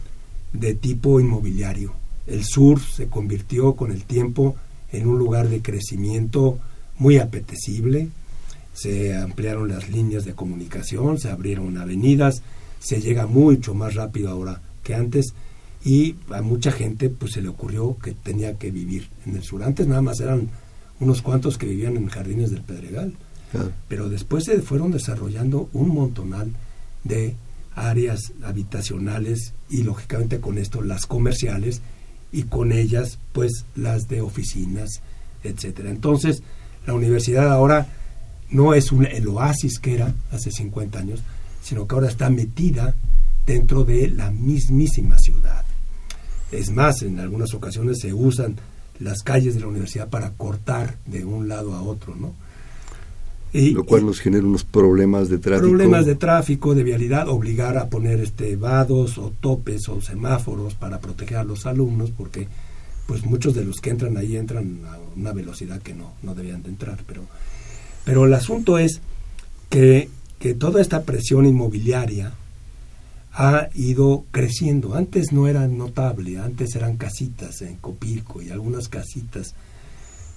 de 0.53 0.75
tipo 0.75 1.21
inmobiliario. 1.21 1.95
El 2.27 2.45
sur 2.45 2.81
se 2.81 3.09
convirtió 3.09 3.75
con 3.75 3.91
el 3.93 4.05
tiempo 4.05 4.57
en 4.93 5.07
un 5.07 5.19
lugar 5.19 5.49
de 5.49 5.63
crecimiento 5.63 6.59
muy 6.99 7.19
apetecible, 7.19 8.09
se 8.75 9.17
ampliaron 9.17 9.69
las 9.69 9.91
líneas 9.91 10.25
de 10.25 10.35
comunicación, 10.35 11.19
se 11.19 11.31
abrieron 11.31 11.77
avenidas, 11.77 12.43
se 12.79 13.01
llega 13.01 13.27
mucho 13.27 13.75
más 13.75 13.95
rápido 13.95 14.31
ahora 14.31 14.61
que 14.83 14.95
antes 14.95 15.35
y 15.85 16.17
a 16.31 16.43
mucha 16.43 16.73
gente 16.73 17.11
pues 17.11 17.33
se 17.33 17.43
le 17.43 17.49
ocurrió 17.49 17.97
que 17.99 18.13
tenía 18.13 18.59
que 18.59 18.71
vivir 18.71 19.09
en 19.27 19.37
el 19.37 19.43
sur. 19.43 19.63
Antes 19.63 19.87
nada 19.87 20.03
más 20.03 20.21
eran 20.21 20.49
unos 21.01 21.23
cuantos 21.23 21.59
que 21.59 21.67
vivían 21.67 21.97
en 21.97 22.09
jardines 22.09 22.51
del 22.51 22.63
Pedregal, 22.63 23.15
pero 23.89 24.09
después 24.09 24.45
se 24.45 24.63
fueron 24.63 24.93
desarrollando 24.93 25.69
un 25.73 25.89
montonal 25.89 26.53
de 27.05 27.35
áreas 27.75 28.33
habitacionales 28.43 29.55
y 29.69 29.83
lógicamente 29.83 30.41
con 30.41 30.59
esto 30.59 30.83
las 30.83 31.07
comerciales 31.07 31.83
y 32.33 32.45
con 32.45 32.73
ellas 32.73 33.19
pues 33.33 33.67
las 33.77 34.09
de 34.09 34.21
oficinas, 34.21 35.01
etcétera. 35.45 35.91
Entonces, 35.91 36.43
la 36.87 36.95
universidad 36.95 37.53
ahora 37.53 37.87
no 38.51 38.75
es 38.75 38.91
un, 38.93 39.07
el 39.07 39.29
oasis 39.29 39.79
que 39.79 39.95
era 39.95 40.15
hace 40.31 40.51
50 40.51 40.99
años, 40.99 41.23
sino 41.63 41.87
que 41.87 41.95
ahora 41.95 42.09
está 42.09 42.31
metida 42.31 42.95
dentro 43.47 43.85
de 43.85 44.09
la 44.09 44.31
mismísima 44.31 45.19
ciudad. 45.19 45.65
Es 46.51 46.71
más, 46.71 47.03
en 47.03 47.19
algunas 47.19 47.55
ocasiones 47.55 47.99
se 48.01 48.13
usan 48.13 48.57
las 48.99 49.23
calles 49.23 49.55
de 49.55 49.61
la 49.61 49.69
universidad 49.69 50.09
para 50.09 50.31
cortar 50.31 50.99
de 51.07 51.25
un 51.25 51.49
lado 51.49 51.75
a 51.75 51.83
otro, 51.83 52.15
¿no? 52.15 52.35
Lo 53.53 53.85
cual 53.85 54.07
nos 54.07 54.21
genera 54.21 54.47
unos 54.47 54.65
problemas 54.65 55.29
de 55.29 55.39
tráfico. 55.39 55.69
Problemas 55.69 56.07
de 56.07 56.15
tráfico, 56.15 56.75
de 56.75 56.83
vialidad, 56.83 57.29
obligar 57.29 57.77
a 57.77 57.89
poner 57.89 58.21
este 58.21 58.57
vados 58.57 59.19
o 59.19 59.33
topes 59.41 59.89
o 59.89 60.01
semáforos 60.01 60.75
para 60.75 61.01
proteger 61.01 61.39
a 61.39 61.45
los 61.45 61.67
alumnos, 61.67 62.11
porque 62.11 62.49
pues 63.07 63.25
muchos 63.27 63.55
de 63.55 63.65
los 63.65 63.77
que 63.81 63.91
entran 63.91 64.17
ahí 64.17 64.37
entran 64.37 64.81
a 64.87 64.99
una 65.17 65.33
velocidad 65.33 65.83
que 65.83 65.93
no, 65.93 66.13
no 66.23 66.35
debían 66.35 66.63
de 66.63 66.71
entrar. 66.71 67.01
Pero, 67.07 67.23
pero 68.05 68.25
el 68.25 68.33
asunto 68.33 68.79
es 68.79 69.01
que, 69.69 70.09
que 70.39 70.55
toda 70.55 70.81
esta 70.81 71.03
presión 71.03 71.45
inmobiliaria 71.45 72.33
ha 73.35 73.69
ido 73.75 74.25
creciendo. 74.31 74.95
Antes 74.95 75.33
no 75.33 75.47
era 75.47 75.67
notable, 75.69 76.39
antes 76.39 76.75
eran 76.75 76.97
casitas 76.97 77.61
en 77.63 77.77
Copilco 77.77 78.41
y 78.41 78.51
algunas 78.51 78.89
casitas 78.89 79.55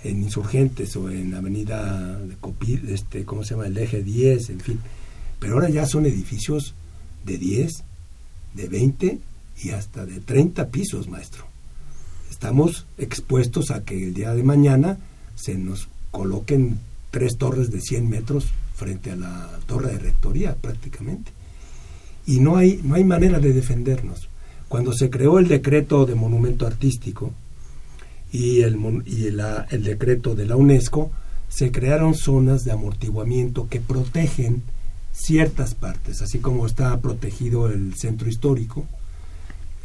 en 0.05 0.21
Insurgentes 0.21 0.95
o 0.95 1.09
en 1.09 1.33
Avenida 1.33 2.19
de 2.19 2.35
Copil, 2.35 2.89
este, 2.89 3.25
¿cómo 3.25 3.43
se 3.43 3.55
llama? 3.55 3.67
El 3.67 3.77
eje 3.77 4.03
10, 4.03 4.49
en 4.51 4.59
fin. 4.59 4.79
Pero 5.39 5.55
ahora 5.55 5.69
ya 5.69 5.85
son 5.85 6.05
edificios 6.05 6.75
de 7.25 7.37
10, 7.37 7.83
de 8.53 8.67
20 8.67 9.19
y 9.63 9.69
hasta 9.71 10.05
de 10.05 10.19
30 10.19 10.67
pisos, 10.67 11.09
maestro. 11.09 11.45
Estamos 12.29 12.85
expuestos 12.97 13.71
a 13.71 13.83
que 13.83 14.03
el 14.03 14.13
día 14.13 14.33
de 14.33 14.43
mañana 14.43 14.97
se 15.35 15.55
nos 15.55 15.87
coloquen 16.11 16.77
tres 17.09 17.37
torres 17.37 17.71
de 17.71 17.81
100 17.81 18.09
metros 18.09 18.47
frente 18.75 19.11
a 19.11 19.15
la 19.15 19.59
torre 19.65 19.93
de 19.93 19.99
rectoría 19.99 20.53
prácticamente. 20.55 21.31
Y 22.27 22.39
no 22.39 22.57
hay, 22.57 22.79
no 22.83 22.95
hay 22.95 23.03
manera 23.03 23.39
de 23.39 23.53
defendernos. 23.53 24.29
Cuando 24.67 24.93
se 24.93 25.09
creó 25.09 25.39
el 25.39 25.47
decreto 25.47 26.05
de 26.05 26.15
monumento 26.15 26.67
artístico, 26.67 27.33
y 28.35 28.63
el, 28.63 28.77
y 29.05 29.27
el 29.27 29.83
decreto 29.83 30.35
de 30.35 30.45
la 30.45 30.57
UNESCO, 30.57 31.09
se 31.47 31.71
crearon 31.71 32.15
zonas 32.15 32.65
de 32.65 32.73
amortiguamiento 32.73 33.69
que 33.69 33.79
protegen 33.79 34.63
ciertas 35.13 35.73
partes, 35.73 36.21
así 36.21 36.39
como 36.39 36.65
está 36.65 36.99
protegido 36.99 37.69
el 37.69 37.95
centro 37.95 38.27
histórico, 38.27 38.85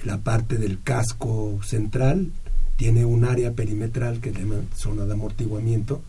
la 0.05 0.19
parte 0.19 0.57
del 0.57 0.83
casco 0.83 1.61
central 1.63 2.33
tiene 2.77 3.05
un 3.05 3.25
área 3.25 3.53
perimetral 3.53 4.21
que 4.21 4.31
es 4.31 4.37
llama 4.37 4.57
zona 4.75 5.05
de 5.05 5.13
amortiguamiento, 5.13 6.03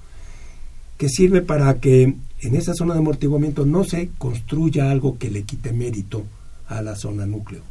que 0.97 1.09
sirve 1.09 1.41
para 1.41 1.75
que 1.75 2.15
en 2.39 2.55
esa 2.55 2.73
zona 2.73 2.93
de 2.95 3.01
amortiguamiento 3.01 3.67
no 3.67 3.83
se 3.83 4.09
construya 4.17 4.89
algo 4.89 5.19
que 5.19 5.29
le 5.29 5.43
quite 5.43 5.73
mérito 5.73 6.23
a 6.67 6.81
la 6.81 6.95
zona 6.95 7.27
núcleo. 7.27 7.61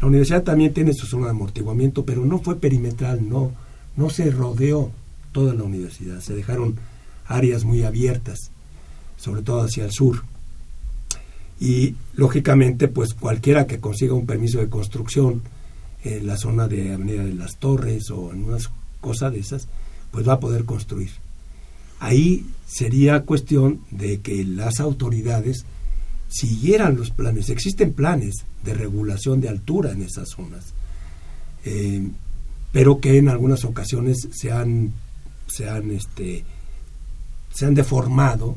La 0.00 0.06
universidad 0.06 0.44
también 0.44 0.72
tiene 0.72 0.92
su 0.92 1.06
zona 1.06 1.24
de 1.24 1.30
amortiguamiento, 1.30 2.04
pero 2.04 2.24
no 2.24 2.38
fue 2.38 2.60
perimetral, 2.60 3.28
no, 3.28 3.63
no 3.96 4.10
se 4.10 4.30
rodeó 4.30 4.90
toda 5.32 5.54
la 5.54 5.64
universidad, 5.64 6.20
se 6.20 6.34
dejaron 6.34 6.76
áreas 7.26 7.64
muy 7.64 7.82
abiertas, 7.82 8.50
sobre 9.16 9.42
todo 9.42 9.62
hacia 9.62 9.84
el 9.84 9.92
sur. 9.92 10.22
Y 11.60 11.94
lógicamente, 12.14 12.88
pues 12.88 13.14
cualquiera 13.14 13.66
que 13.66 13.80
consiga 13.80 14.14
un 14.14 14.26
permiso 14.26 14.58
de 14.58 14.68
construcción 14.68 15.42
en 16.02 16.26
la 16.26 16.36
zona 16.36 16.68
de 16.68 16.92
Avenida 16.92 17.24
de 17.24 17.34
las 17.34 17.56
Torres 17.56 18.10
o 18.10 18.32
en 18.32 18.44
unas 18.44 18.70
cosas 19.00 19.32
de 19.32 19.40
esas, 19.40 19.68
pues 20.10 20.28
va 20.28 20.34
a 20.34 20.40
poder 20.40 20.64
construir. 20.64 21.10
Ahí 22.00 22.46
sería 22.66 23.22
cuestión 23.22 23.80
de 23.90 24.20
que 24.20 24.44
las 24.44 24.80
autoridades 24.80 25.64
siguieran 26.28 26.96
los 26.96 27.10
planes. 27.10 27.48
Existen 27.48 27.92
planes 27.92 28.44
de 28.62 28.74
regulación 28.74 29.40
de 29.40 29.48
altura 29.48 29.92
en 29.92 30.02
esas 30.02 30.28
zonas. 30.30 30.74
Eh, 31.64 32.08
pero 32.74 32.98
que 32.98 33.18
en 33.18 33.28
algunas 33.28 33.64
ocasiones 33.64 34.28
se 34.32 34.50
han, 34.50 34.92
se 35.46 35.70
han, 35.70 35.92
este, 35.92 36.44
se 37.52 37.66
han 37.66 37.74
deformado 37.74 38.56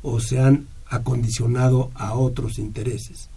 o 0.00 0.20
se 0.20 0.38
han 0.38 0.68
acondicionado 0.86 1.90
a 1.96 2.14
otros 2.14 2.60
intereses. 2.60 3.28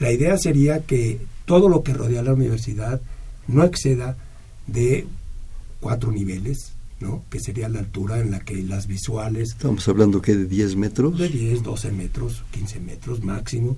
La 0.00 0.10
idea 0.10 0.38
sería 0.38 0.80
que 0.86 1.20
todo 1.44 1.68
lo 1.68 1.82
que 1.82 1.92
rodea 1.92 2.22
la 2.22 2.32
universidad 2.32 3.02
no 3.46 3.62
exceda 3.64 4.16
de 4.66 5.06
cuatro 5.80 6.12
niveles, 6.12 6.72
¿no? 7.00 7.22
que 7.28 7.38
sería 7.38 7.68
la 7.68 7.80
altura 7.80 8.20
en 8.20 8.30
la 8.30 8.40
que 8.40 8.56
las 8.62 8.86
visuales... 8.86 9.50
Estamos 9.50 9.86
hablando 9.86 10.22
que 10.22 10.34
de 10.34 10.46
10 10.46 10.76
metros. 10.76 11.18
De 11.18 11.28
10, 11.28 11.62
12 11.62 11.92
metros, 11.92 12.42
15 12.52 12.80
metros 12.80 13.22
máximo, 13.22 13.76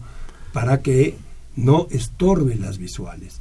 para 0.52 0.82
que 0.82 1.16
no 1.56 1.88
estorbe 1.90 2.54
las 2.54 2.78
visuales. 2.78 3.40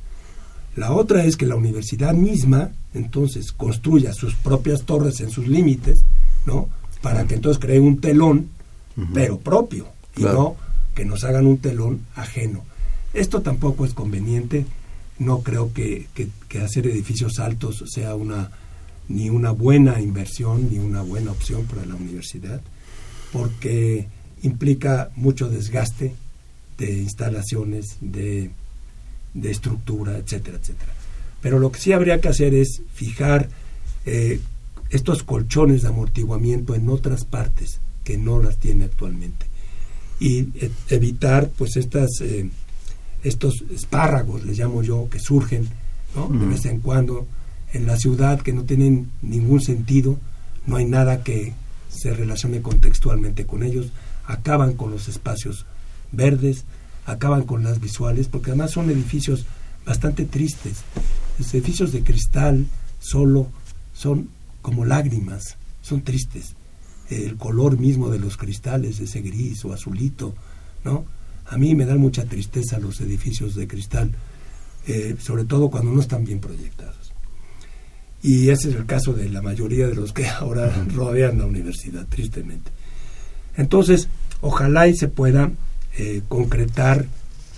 La 0.76 0.92
otra 0.92 1.26
es 1.26 1.38
que 1.38 1.46
la 1.46 1.56
universidad 1.56 2.14
misma, 2.14 2.72
entonces, 2.94 3.52
construya 3.52 4.14
sus 4.14 4.36
propias 4.36 4.84
torres 4.84 5.20
en 5.22 5.30
sus 5.30 5.48
límites, 5.48 6.06
¿no? 6.46 6.70
Para 7.02 7.26
que 7.26 7.36
entonces 7.36 7.60
cree 7.60 7.80
un 7.80 8.00
telón, 8.00 8.50
pero 9.14 9.40
propio, 9.40 9.88
y 10.16 10.24
no 10.24 10.56
que 10.94 11.06
nos 11.06 11.24
hagan 11.24 11.48
un 11.48 11.58
telón 11.58 12.02
ajeno. 12.16 12.64
Esto 13.14 13.42
tampoco 13.42 13.86
es 13.86 13.94
conveniente. 13.94 14.66
No 15.20 15.42
creo 15.42 15.74
que, 15.74 16.08
que, 16.14 16.60
hacer 16.60 16.88
edificios 16.88 17.40
altos 17.40 17.84
sea 17.88 18.16
una 18.16 18.52
ni 19.10 19.30
una 19.30 19.52
buena 19.52 20.00
inversión 20.00 20.70
ni 20.72 20.80
una 20.80 21.02
buena 21.02 21.32
opción 21.32 21.66
para 21.66 21.86
la 21.86 21.96
universidad, 21.96 22.62
porque 23.32 24.08
implica 24.44 25.12
mucho 25.16 25.50
desgaste 25.50 26.16
de 26.78 27.00
instalaciones, 27.00 27.98
de 28.02 28.52
de 29.34 29.52
estructura, 29.52 30.18
etcétera, 30.18 30.58
etcétera. 30.58 30.92
Pero 31.42 31.60
lo 31.60 31.72
que 31.72 31.80
sí 31.80 31.92
habría 31.92 32.22
que 32.22 32.30
hacer 32.30 32.54
es 32.54 32.82
fijar 32.94 33.50
eh, 34.06 34.40
estos 34.90 35.24
colchones 35.24 35.82
de 35.82 35.90
amortiguamiento 35.90 36.76
en 36.76 36.90
otras 36.90 37.26
partes 37.26 37.80
que 38.04 38.18
no 38.18 38.42
las 38.42 38.58
tiene 38.58 38.86
actualmente. 38.86 39.46
Y 40.20 40.40
e, 40.40 40.72
evitar 40.90 41.50
pues 41.50 41.76
estas 41.76 42.22
eh, 42.22 42.50
estos 43.24 43.64
espárragos 43.74 44.44
les 44.46 44.58
llamo 44.58 44.84
yo 44.84 45.08
que 45.10 45.20
surgen 45.20 45.70
de 46.14 46.46
vez 46.46 46.66
en 46.66 46.80
cuando 46.80 47.26
en 47.72 47.88
la 47.88 47.98
ciudad 47.98 48.40
que 48.42 48.54
no 48.54 48.64
tienen 48.64 49.10
ningún 49.24 49.62
sentido 49.62 50.20
no 50.68 50.76
hay 50.76 50.86
nada 50.86 51.24
que 51.24 51.54
se 51.90 52.14
relacione 52.14 52.62
contextualmente 52.62 53.46
con 53.46 53.64
ellos 53.64 53.88
acaban 54.26 54.74
con 54.74 54.92
los 54.92 55.08
espacios 55.08 55.66
verdes 56.12 56.66
acaban 57.06 57.44
con 57.44 57.64
las 57.64 57.80
visuales, 57.80 58.28
porque 58.28 58.52
además 58.52 58.72
son 58.72 58.90
edificios 58.90 59.46
bastante 59.86 60.26
tristes. 60.26 60.82
Los 61.38 61.54
edificios 61.54 61.92
de 61.92 62.04
cristal 62.04 62.66
solo 63.00 63.48
son 63.94 64.30
como 64.62 64.86
lágrimas, 64.86 65.58
son 65.82 66.02
tristes. 66.02 66.56
el 67.10 67.36
color 67.38 67.78
mismo 67.78 68.10
de 68.10 68.18
los 68.18 68.38
cristales, 68.38 69.00
ese 69.00 69.22
gris 69.22 69.64
o 69.66 69.74
azulito, 69.74 70.34
¿no? 70.84 71.06
A 71.46 71.58
mí 71.58 71.76
me 71.76 71.86
dan 71.86 72.00
mucha 72.00 72.24
tristeza 72.26 72.80
los 72.80 73.02
edificios 73.02 73.54
de 73.56 73.68
cristal, 73.68 74.12
eh, 74.88 75.16
sobre 75.20 75.44
todo 75.44 75.70
cuando 75.70 75.92
no 75.92 76.02
están 76.02 76.24
bien 76.24 76.40
proyectados. 76.40 77.14
Y 78.24 78.50
ese 78.50 78.70
es 78.70 78.76
el 78.76 78.86
caso 78.86 79.14
de 79.14 79.30
la 79.30 79.42
mayoría 79.42 79.88
de 79.88 79.96
los 79.96 80.14
que 80.14 80.28
ahora 80.30 80.74
rodean 80.94 81.38
la 81.38 81.46
universidad, 81.46 82.08
tristemente. 82.08 82.72
Entonces, 83.58 84.08
ojalá 84.42 84.88
y 84.88 84.96
se 84.96 85.10
pueda 85.10 85.52
eh, 85.98 86.22
concretar 86.28 87.06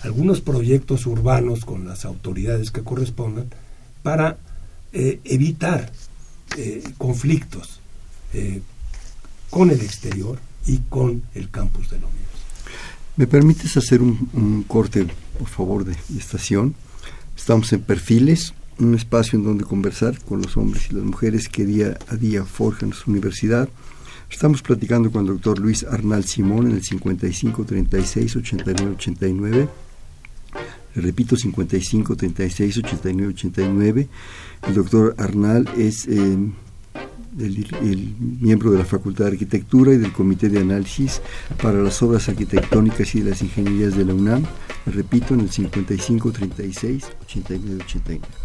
algunos 0.03 0.41
proyectos 0.41 1.05
urbanos 1.05 1.65
con 1.65 1.87
las 1.87 2.05
autoridades 2.05 2.71
que 2.71 2.83
correspondan 2.83 3.47
para 4.03 4.37
eh, 4.93 5.19
evitar 5.23 5.91
conflictos 6.97 7.81
con 9.49 9.69
el 9.69 9.81
exterior 9.81 10.39
y 10.67 10.77
con 10.89 11.23
el 11.33 11.49
campus 11.49 11.89
de 11.89 11.99
la. 11.99 12.07
¿Me 13.17 13.27
permites 13.27 13.77
hacer 13.77 14.01
un, 14.01 14.65
corte, 14.67 15.07
por 15.39 15.47
favor, 15.47 15.85
de, 15.85 15.95
estación? 16.17 16.75
Estamos 17.35 17.71
en 17.71 17.81
Perfiles, 17.81 18.53
un 18.77 18.93
espacio 18.93 19.39
en 19.39 19.45
donde 19.45 19.63
conversar 19.63 20.19
con 20.19 20.41
los 20.41 20.57
hombres 20.57 20.87
y 20.91 20.95
las 20.95 21.05
mujeres 21.05 21.47
que 21.47 21.65
día 21.65 21.97
a 22.09 22.15
día 22.17 22.43
forjan 22.43 22.91
su 22.91 23.09
universidad. 23.09 23.69
Estamos 24.29 24.61
platicando 24.61 25.11
con 25.11 25.21
el 25.21 25.27
doctor 25.27 25.59
Luis 25.59 25.83
Arnal 25.83 26.25
Simón 26.25 26.67
en 26.67 26.77
el 26.77 26.83
55 26.83 27.63
36 27.63 28.35
89 28.35 28.91
89. 28.95 29.69
Le 30.95 31.01
repito, 31.01 31.35
55 31.35 32.15
36 32.15 32.77
89 32.77 33.33
89. 33.33 34.07
El 34.67 34.73
doctor 34.73 35.15
Arnal 35.17 35.69
es 35.77 36.07
eh, 36.07 36.37
el, 37.39 38.15
miembro 38.19 38.71
de 38.71 38.79
la 38.79 38.85
Facultad 38.85 39.25
de 39.25 39.31
Arquitectura 39.31 39.93
y 39.93 39.97
del 39.97 40.13
Comité 40.13 40.49
de 40.49 40.59
Análisis 40.59 41.21
para 41.61 41.81
las 41.81 42.01
Obras 42.01 42.29
Arquitectónicas 42.29 43.13
y 43.15 43.21
de 43.21 43.31
las 43.31 43.41
Ingenierías 43.41 43.95
de 43.95 44.05
la 44.05 44.13
UNAM, 44.13 44.43
repito, 44.85 45.33
en 45.33 45.41
el 45.41 45.49
55 45.49 46.31
36 46.31 47.05
89 47.25 47.83
89. 47.85 48.44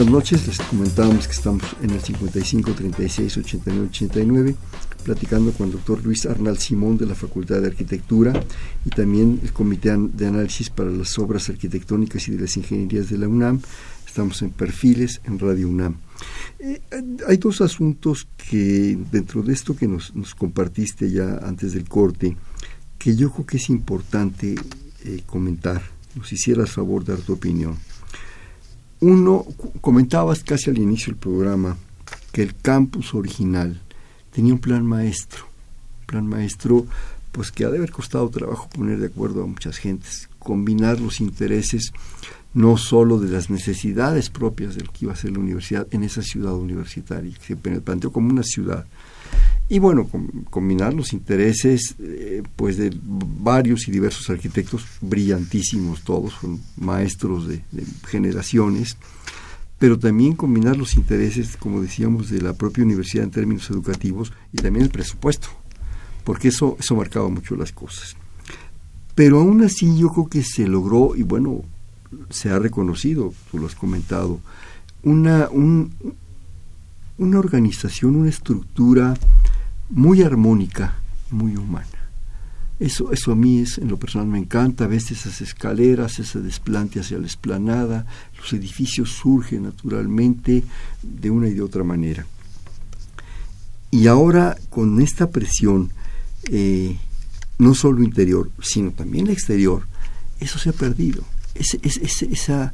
Buenas 0.00 0.14
noches, 0.14 0.46
les 0.46 0.58
comentábamos 0.60 1.26
que 1.26 1.34
estamos 1.34 1.62
en 1.82 1.90
el 1.90 2.00
55 2.00 2.72
36 2.72 3.36
89 3.36 3.88
89 3.90 4.56
platicando 5.04 5.52
con 5.52 5.66
el 5.66 5.72
doctor 5.74 6.02
Luis 6.02 6.24
Arnal 6.24 6.56
Simón 6.56 6.96
de 6.96 7.04
la 7.04 7.14
Facultad 7.14 7.60
de 7.60 7.66
Arquitectura 7.66 8.32
y 8.86 8.88
también 8.88 9.38
el 9.42 9.52
Comité 9.52 9.94
de 9.98 10.26
Análisis 10.26 10.70
para 10.70 10.90
las 10.90 11.18
Obras 11.18 11.50
Arquitectónicas 11.50 12.26
y 12.28 12.30
de 12.30 12.40
las 12.40 12.56
Ingenierías 12.56 13.10
de 13.10 13.18
la 13.18 13.28
UNAM. 13.28 13.60
Estamos 14.06 14.40
en 14.40 14.52
Perfiles 14.52 15.20
en 15.24 15.38
Radio 15.38 15.68
UNAM. 15.68 15.96
Eh, 16.60 16.80
hay 17.28 17.36
dos 17.36 17.60
asuntos 17.60 18.26
que 18.38 18.96
dentro 19.12 19.42
de 19.42 19.52
esto 19.52 19.76
que 19.76 19.86
nos, 19.86 20.12
compartiste 20.34 21.10
ya 21.10 21.40
antes 21.42 21.74
del 21.74 21.86
corte, 21.86 22.38
que 22.98 23.14
yo 23.16 23.30
creo 23.30 23.44
que 23.44 23.58
es 23.58 23.68
importante 23.68 24.54
eh, 25.04 25.20
comentar. 25.26 25.82
Nos 26.14 26.32
hicieras 26.32 26.70
favor 26.70 27.04
dar 27.04 27.18
tu 27.18 27.34
opinión. 27.34 27.76
Uno, 29.00 29.46
comentabas 29.80 30.44
casi 30.44 30.68
al 30.68 30.78
inicio 30.78 31.12
del 31.12 31.20
programa 31.20 31.76
que 32.32 32.42
el 32.42 32.54
campus 32.54 33.14
original 33.14 33.80
tenía 34.30 34.52
un 34.52 34.58
plan 34.58 34.84
maestro, 34.84 35.46
plan 36.06 36.26
maestro 36.26 36.86
pues 37.32 37.50
que 37.50 37.64
ha 37.64 37.70
de 37.70 37.78
haber 37.78 37.92
costado 37.92 38.28
trabajo 38.28 38.68
poner 38.68 38.98
de 38.98 39.06
acuerdo 39.06 39.42
a 39.42 39.46
muchas 39.46 39.78
gentes, 39.78 40.28
combinar 40.38 41.00
los 41.00 41.20
intereses 41.20 41.92
no 42.52 42.76
solo 42.76 43.18
de 43.18 43.30
las 43.30 43.48
necesidades 43.48 44.28
propias 44.28 44.74
de 44.74 44.82
lo 44.84 44.92
que 44.92 45.04
iba 45.04 45.12
a 45.12 45.16
ser 45.16 45.32
la 45.32 45.38
universidad 45.38 45.86
en 45.92 46.02
esa 46.02 46.22
ciudad 46.22 46.54
universitaria, 46.54 47.32
que 47.38 47.54
se 47.54 47.56
planteó 47.56 48.12
como 48.12 48.30
una 48.30 48.42
ciudad, 48.42 48.86
y 49.68 49.78
bueno, 49.78 50.08
combinar 50.50 50.94
los 50.94 51.12
intereses 51.12 51.94
eh, 52.00 52.42
pues 52.56 52.76
de 52.76 52.92
varios 53.02 53.86
y 53.86 53.92
diversos 53.92 54.28
arquitectos 54.28 54.84
brillantísimos 55.00 56.02
todos, 56.02 56.32
son 56.40 56.60
maestros 56.76 57.46
de, 57.46 57.62
generaciones, 58.08 58.96
pero 59.78 59.96
también 59.96 60.34
combinar 60.34 60.76
los 60.76 60.96
intereses, 60.96 61.56
como 61.56 61.80
decíamos, 61.80 62.30
de 62.30 62.42
la 62.42 62.52
propia 62.52 62.82
universidad 62.82 63.24
en 63.24 63.30
términos 63.30 63.70
educativos 63.70 64.32
y 64.52 64.56
también 64.56 64.86
el 64.86 64.90
presupuesto, 64.90 65.48
porque 66.24 66.48
eso, 66.48 66.76
eso 66.80 66.96
marcaba 66.96 67.28
mucho 67.28 67.54
las 67.54 67.70
cosas. 67.70 68.16
Pero 69.14 69.38
aún 69.38 69.62
así 69.62 69.96
yo 69.96 70.08
creo 70.08 70.26
que 70.26 70.42
se 70.42 70.66
logró, 70.66 71.14
y 71.14 71.22
bueno, 71.22 71.62
se 72.28 72.50
ha 72.50 72.58
reconocido, 72.58 73.32
tú 73.52 73.58
lo 73.58 73.66
has 73.66 73.76
comentado, 73.76 74.40
una, 75.04 75.48
una 77.20 77.38
organización, 77.38 78.16
una 78.16 78.30
estructura 78.30 79.14
muy 79.90 80.22
armónica, 80.22 80.96
muy 81.30 81.54
humana. 81.54 81.86
Eso, 82.80 83.12
eso 83.12 83.32
a 83.32 83.36
mí 83.36 83.58
es, 83.58 83.76
en 83.76 83.88
lo 83.88 83.98
personal 83.98 84.26
me 84.26 84.38
encanta, 84.38 84.86
ves 84.86 85.10
esas 85.10 85.42
escaleras, 85.42 86.18
ese 86.18 86.40
desplante 86.40 86.98
hacia 86.98 87.18
la 87.18 87.26
esplanada, 87.26 88.06
los 88.38 88.50
edificios 88.54 89.10
surgen 89.10 89.64
naturalmente 89.64 90.64
de 91.02 91.30
una 91.30 91.48
y 91.48 91.52
de 91.52 91.60
otra 91.60 91.84
manera. 91.84 92.26
Y 93.90 94.06
ahora 94.06 94.56
con 94.70 95.02
esta 95.02 95.28
presión, 95.28 95.90
eh, 96.44 96.96
no 97.58 97.74
solo 97.74 98.02
interior, 98.02 98.50
sino 98.62 98.92
también 98.92 99.28
exterior, 99.28 99.82
eso 100.40 100.58
se 100.58 100.70
ha 100.70 100.72
perdido. 100.72 101.22
esa, 101.54 102.72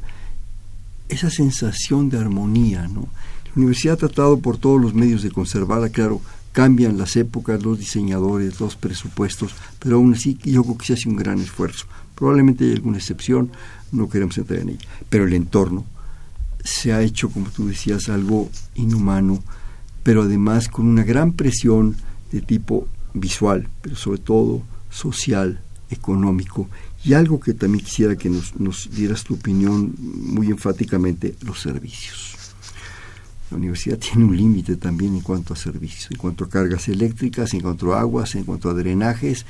esa 1.09 1.29
sensación 1.29 2.09
de 2.09 2.17
armonía, 2.17 2.87
¿no? 2.87 3.09
Universidad 3.57 3.95
ha 3.95 3.97
tratado 3.97 4.39
por 4.39 4.57
todos 4.57 4.79
los 4.79 4.93
medios 4.93 5.23
de 5.23 5.31
conservarla, 5.31 5.89
claro, 5.89 6.21
cambian 6.51 6.97
las 6.97 7.15
épocas, 7.15 7.63
los 7.63 7.79
diseñadores, 7.79 8.59
los 8.59 8.75
presupuestos, 8.75 9.51
pero 9.79 9.97
aún 9.97 10.13
así 10.13 10.37
yo 10.43 10.63
creo 10.63 10.77
que 10.77 10.85
se 10.85 10.93
hace 10.93 11.09
un 11.09 11.15
gran 11.15 11.39
esfuerzo. 11.39 11.87
Probablemente 12.15 12.65
hay 12.65 12.73
alguna 12.73 12.97
excepción, 12.97 13.51
no 13.91 14.09
queremos 14.09 14.37
entrar 14.37 14.59
en 14.59 14.69
ella, 14.69 14.87
pero 15.09 15.25
el 15.25 15.33
entorno 15.33 15.85
se 16.63 16.93
ha 16.93 17.01
hecho, 17.01 17.29
como 17.29 17.49
tú 17.49 17.67
decías, 17.67 18.09
algo 18.09 18.49
inhumano, 18.75 19.43
pero 20.03 20.23
además 20.23 20.67
con 20.67 20.87
una 20.87 21.03
gran 21.03 21.33
presión 21.33 21.95
de 22.31 22.41
tipo 22.41 22.87
visual, 23.13 23.67
pero 23.81 23.95
sobre 23.95 24.19
todo 24.19 24.61
social, 24.91 25.61
económico, 25.89 26.69
y 27.03 27.13
algo 27.13 27.39
que 27.39 27.53
también 27.53 27.83
quisiera 27.83 28.15
que 28.15 28.29
nos, 28.29 28.55
nos 28.59 28.89
dieras 28.91 29.23
tu 29.23 29.33
opinión 29.33 29.95
muy 29.97 30.47
enfáticamente, 30.47 31.35
los 31.41 31.59
servicios. 31.59 32.36
La 33.51 33.57
universidad 33.57 33.97
tiene 33.99 34.25
un 34.25 34.35
límite 34.35 34.75
también 34.77 35.15
en 35.15 35.21
cuanto 35.21 35.53
a 35.53 35.57
servicios, 35.57 36.11
en 36.11 36.17
cuanto 36.17 36.45
a 36.45 36.49
cargas 36.49 36.87
eléctricas, 36.87 37.53
en 37.53 37.61
cuanto 37.61 37.93
a 37.93 38.01
aguas, 38.01 38.35
en 38.35 38.43
cuanto 38.43 38.69
a 38.69 38.73
drenajes. 38.73 39.45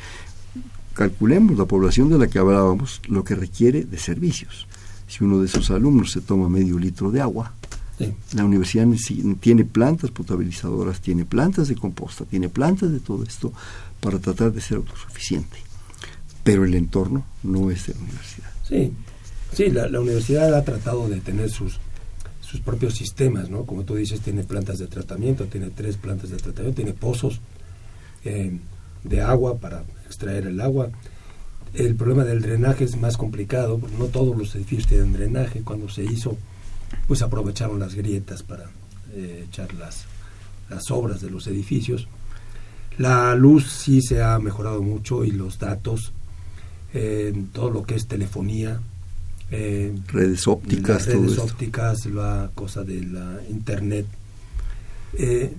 Calculemos 0.93 1.57
la 1.57 1.65
población 1.65 2.09
de 2.09 2.17
la 2.17 2.27
que 2.27 2.39
hablábamos, 2.39 3.01
lo 3.07 3.23
que 3.23 3.35
requiere 3.35 3.83
de 3.83 3.97
servicios. 3.97 4.67
Si 5.07 5.23
uno 5.23 5.39
de 5.39 5.45
esos 5.45 5.69
alumnos 5.71 6.11
se 6.11 6.21
toma 6.21 6.49
medio 6.49 6.77
litro 6.79 7.11
de 7.11 7.21
agua, 7.21 7.53
la 8.33 8.45
universidad 8.45 8.87
tiene 9.39 9.65
plantas 9.65 10.11
potabilizadoras, 10.11 11.01
tiene 11.01 11.25
plantas 11.25 11.67
de 11.67 11.75
composta, 11.75 12.25
tiene 12.25 12.47
plantas 12.49 12.91
de 12.91 12.99
todo 12.99 13.23
esto 13.23 13.51
para 13.99 14.19
tratar 14.19 14.51
de 14.51 14.61
ser 14.61 14.77
autosuficiente. 14.77 15.57
Pero 16.43 16.65
el 16.65 16.75
entorno 16.75 17.25
no 17.43 17.71
es 17.71 17.87
de 17.87 17.93
la 17.93 17.99
universidad. 18.01 18.51
Sí, 18.67 18.93
sí 19.53 19.69
la 19.69 19.99
universidad 19.99 20.53
ha 20.53 20.63
tratado 20.63 21.09
de 21.09 21.19
tener 21.21 21.49
sus 21.49 21.79
sus 22.49 22.61
propios 22.61 22.93
sistemas, 22.93 23.49
¿no? 23.49 23.65
Como 23.65 23.83
tú 23.83 23.95
dices, 23.95 24.21
tiene 24.21 24.43
plantas 24.43 24.79
de 24.79 24.87
tratamiento, 24.87 25.45
tiene 25.45 25.69
tres 25.69 25.97
plantas 25.97 26.29
de 26.29 26.37
tratamiento, 26.37 26.77
tiene 26.77 26.93
pozos 26.93 27.41
eh, 28.23 28.57
de 29.03 29.21
agua 29.21 29.57
para 29.57 29.83
extraer 30.05 30.47
el 30.47 30.61
agua. 30.61 30.89
El 31.73 31.95
problema 31.95 32.23
del 32.23 32.41
drenaje 32.41 32.85
es 32.85 32.95
más 32.95 33.17
complicado, 33.17 33.77
porque 33.77 33.97
no 33.97 34.05
todos 34.05 34.37
los 34.37 34.55
edificios 34.55 34.87
tienen 34.87 35.11
drenaje. 35.11 35.61
Cuando 35.61 35.89
se 35.89 36.05
hizo, 36.05 36.37
pues 37.05 37.21
aprovecharon 37.21 37.79
las 37.79 37.95
grietas 37.95 38.43
para 38.43 38.69
eh, 39.13 39.45
echar 39.49 39.73
las, 39.73 40.05
las 40.69 40.89
obras 40.89 41.19
de 41.19 41.29
los 41.29 41.47
edificios. 41.47 42.07
La 42.97 43.35
luz 43.35 43.69
sí 43.69 44.01
se 44.01 44.23
ha 44.23 44.39
mejorado 44.39 44.81
mucho 44.81 45.25
y 45.25 45.31
los 45.31 45.59
datos, 45.59 46.13
todo 47.53 47.69
lo 47.69 47.83
que 47.83 47.93
es 47.93 48.07
telefonía, 48.07 48.79
redes 49.49 50.47
ópticas, 50.47 51.05
redes 51.05 51.37
ópticas, 51.37 52.05
la 52.07 52.51
cosa 52.53 52.83
de 52.83 53.01
la 53.03 53.39
internet. 53.49 54.05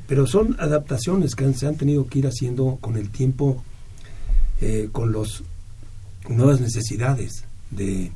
pero 0.07 0.27
son 0.27 0.57
adaptaciones 0.59 1.35
que 1.35 1.53
se 1.55 1.67
han 1.67 1.77
tenido 1.77 2.07
que 2.07 2.21
ir 2.21 2.27
haciendo 2.27 2.79
con 2.81 2.97
el 2.97 3.11
tiempo, 3.11 3.63
con 4.93 5.13
los 5.13 5.43
nuevas 6.29 6.61
necesidades 6.61 7.45
de, 7.71 8.11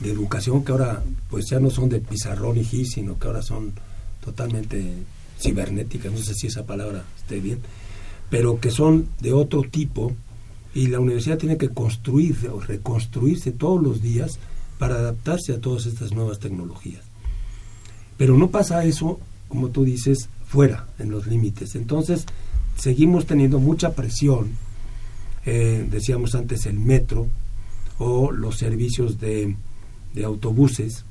de 0.00 0.10
educación 0.10 0.64
que 0.64 0.72
ahora 0.72 1.02
pues 1.30 1.46
ya 1.48 1.60
no 1.60 1.70
son 1.70 1.88
de 1.88 2.00
pizarrón 2.00 2.58
y 2.58 2.64
gis, 2.64 2.92
sino 2.92 3.18
que 3.18 3.26
ahora 3.28 3.42
son 3.42 3.72
totalmente 4.24 4.94
cibernéticas, 5.38 6.12
no 6.12 6.18
sé 6.18 6.34
si 6.34 6.46
esa 6.48 6.64
palabra 6.64 7.04
esté 7.16 7.40
bien, 7.40 7.58
pero 8.30 8.60
que 8.60 8.70
son 8.70 9.08
de 9.20 9.32
otro 9.32 9.62
tipo 9.62 10.12
y 10.74 10.86
la 10.86 11.00
universidad 11.00 11.38
tiene 11.38 11.58
que 11.58 11.68
construir 11.68 12.48
o 12.52 12.60
reconstruirse 12.60 13.52
todos 13.52 13.82
los 13.82 14.00
días 14.00 14.38
para 14.82 14.96
adaptarse 14.96 15.52
a 15.52 15.60
todas 15.60 15.86
estas 15.86 16.10
nuevas 16.10 16.40
tecnologías. 16.40 17.04
Pero 18.18 18.36
no 18.36 18.50
pasa 18.50 18.84
eso, 18.84 19.20
como 19.46 19.68
tú 19.68 19.84
dices, 19.84 20.28
fuera, 20.44 20.88
en 20.98 21.08
los 21.08 21.28
límites. 21.28 21.76
Entonces, 21.76 22.26
seguimos 22.76 23.26
teniendo 23.26 23.60
mucha 23.60 23.92
presión, 23.92 24.56
eh, 25.46 25.86
decíamos 25.88 26.34
antes 26.34 26.66
el 26.66 26.80
metro 26.80 27.28
o 27.98 28.32
los 28.32 28.58
servicios 28.58 29.20
de 29.20 29.54
autobuses 30.24 31.04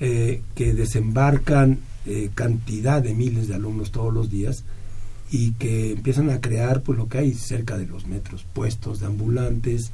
eh, 0.00 0.40
que 0.54 0.72
desembarcan 0.72 1.80
eh, 2.06 2.30
cantidad 2.34 3.02
de 3.02 3.12
miles 3.12 3.46
de 3.46 3.56
alumnos 3.56 3.90
todos 3.90 4.14
los 4.14 4.30
días 4.30 4.64
y 5.30 5.52
que 5.52 5.92
empiezan 5.92 6.30
a 6.30 6.40
crear 6.40 6.80
pues 6.80 6.96
lo 6.96 7.10
que 7.10 7.18
hay 7.18 7.34
cerca 7.34 7.76
de 7.76 7.84
los 7.84 8.06
metros, 8.06 8.46
puestos 8.54 9.00
de 9.00 9.06
ambulantes 9.06 9.90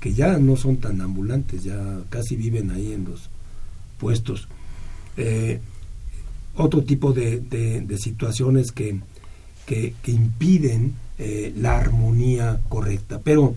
que 0.00 0.14
ya 0.14 0.38
no 0.38 0.56
son 0.56 0.76
tan 0.78 1.00
ambulantes, 1.00 1.64
ya 1.64 2.00
casi 2.08 2.36
viven 2.36 2.70
ahí 2.70 2.92
en 2.92 3.04
los 3.04 3.30
puestos. 3.98 4.48
Eh, 5.16 5.60
otro 6.56 6.82
tipo 6.84 7.12
de, 7.12 7.84
situaciones 7.98 8.72
que, 8.72 9.00
que, 9.66 9.94
impiden 10.06 10.94
la 11.56 11.78
armonía 11.78 12.60
correcta. 12.68 13.20
Pero 13.22 13.54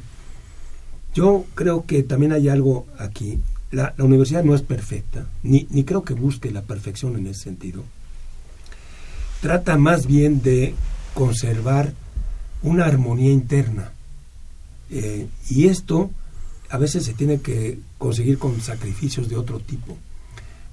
yo 1.14 1.46
creo 1.56 1.86
que 1.86 2.04
también 2.04 2.34
hay 2.34 2.50
algo 2.50 2.88
aquí 2.98 3.40
la, 3.72 3.94
universidad 4.00 4.44
no 4.44 4.56
es 4.56 4.62
perfecta, 4.62 5.28
ni, 5.44 5.68
ni 5.70 5.84
creo 5.84 6.04
que 6.04 6.14
busque 6.14 6.52
la 6.52 6.64
perfección 6.64 7.16
en 7.18 7.28
ese 7.28 7.44
sentido. 7.44 7.84
Trata 9.42 9.78
más 9.78 10.06
bien 10.06 10.42
de 10.42 10.74
conservar 11.14 11.94
una 12.64 12.86
armonía 12.86 13.32
interna. 13.32 13.92
Eh, 14.90 15.28
y 15.50 15.68
esto 15.68 16.10
a 16.70 16.78
veces 16.78 17.06
se 17.06 17.14
tiene 17.14 17.42
que 17.42 17.80
conseguir 17.98 18.38
con 18.38 18.62
sacrificios 18.62 19.30
de 19.30 19.38
otro 19.38 19.60
tipo. 19.60 19.98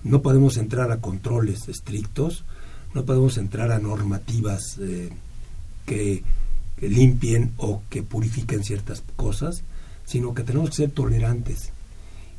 No 0.05 0.23
podemos 0.23 0.57
entrar 0.57 0.93
a 0.93 1.01
controles 1.01 1.69
estrictos, 1.69 2.45
no 2.95 3.05
podemos 3.05 3.39
entrar 3.39 3.73
a 3.73 3.79
normativas 3.79 4.79
eh, 4.81 5.11
que, 5.85 6.23
que, 6.79 6.89
limpien 6.89 7.53
o 7.57 7.83
que 7.91 8.03
purifiquen 8.03 8.63
ciertas 8.63 9.03
cosas, 9.17 9.63
sino 10.05 10.35
que 10.35 10.43
tenemos 10.43 10.71
que 10.71 10.77
ser 10.77 10.91
tolerantes 10.91 11.73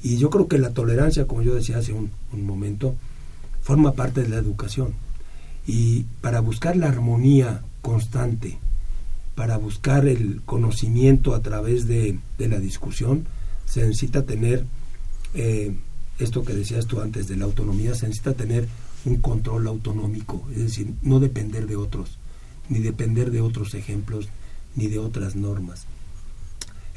y 0.01 0.17
yo 0.17 0.29
creo 0.29 0.47
que 0.47 0.57
la 0.57 0.71
tolerancia, 0.71 1.25
como 1.25 1.41
yo 1.41 1.55
decía 1.55 1.79
hace 1.79 1.93
un, 1.93 2.11
momento, 2.31 2.95
forma 3.61 3.93
parte 3.93 4.21
de 4.21 4.29
la 4.29 4.37
educación. 4.37 4.93
Y 5.65 6.03
para 6.21 6.39
buscar 6.39 6.77
la 6.77 6.87
armonía 6.87 7.61
constante, 7.81 8.57
para 9.35 9.57
buscar 9.57 10.07
el 10.07 10.41
conocimiento 10.45 11.35
a 11.35 11.41
través 11.41 11.87
de, 11.87 12.19
la 12.37 12.59
discusión, 12.59 13.27
se 13.67 13.81
necesita 13.81 14.25
tener, 14.25 14.65
eh, 15.33 15.75
esto 16.17 16.43
que 16.43 16.53
decías 16.53 16.87
tú 16.87 17.01
antes 17.01 17.27
de 17.27 17.35
la 17.35 17.45
autonomía, 17.45 17.93
se 17.93 18.07
necesita 18.07 18.33
tener 18.33 18.67
un 19.05 19.17
control 19.17 19.67
autonómico, 19.67 20.47
es 20.51 20.57
decir, 20.57 20.93
no 21.03 21.19
depender 21.19 21.67
de 21.67 21.75
otros, 21.75 22.17
ni 22.69 22.79
depender 22.79 23.29
de 23.29 23.41
otros 23.41 23.73
ejemplos, 23.75 24.29
ni 24.75 24.87
de 24.87 24.99
otras 24.99 25.35
normas. 25.35 25.85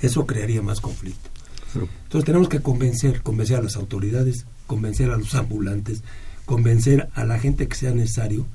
Eso 0.00 0.26
crearía 0.26 0.62
más 0.62 0.80
conflicto. 0.80 1.28
Entonces 1.74 2.24
tenemos 2.24 2.48
que 2.48 2.60
convencer, 2.60 3.22
convencer 3.22 3.58
a 3.58 3.62
las 3.62 3.76
autoridades, 3.76 4.46
convencer 4.66 5.10
a 5.10 5.16
los 5.16 5.34
ambulantes, 5.34 6.02
convencer 6.46 7.08
a 7.14 7.24
la 7.24 7.38
gente 7.38 7.68
que 7.68 7.76
sea 7.76 7.92
necesario 7.92 8.46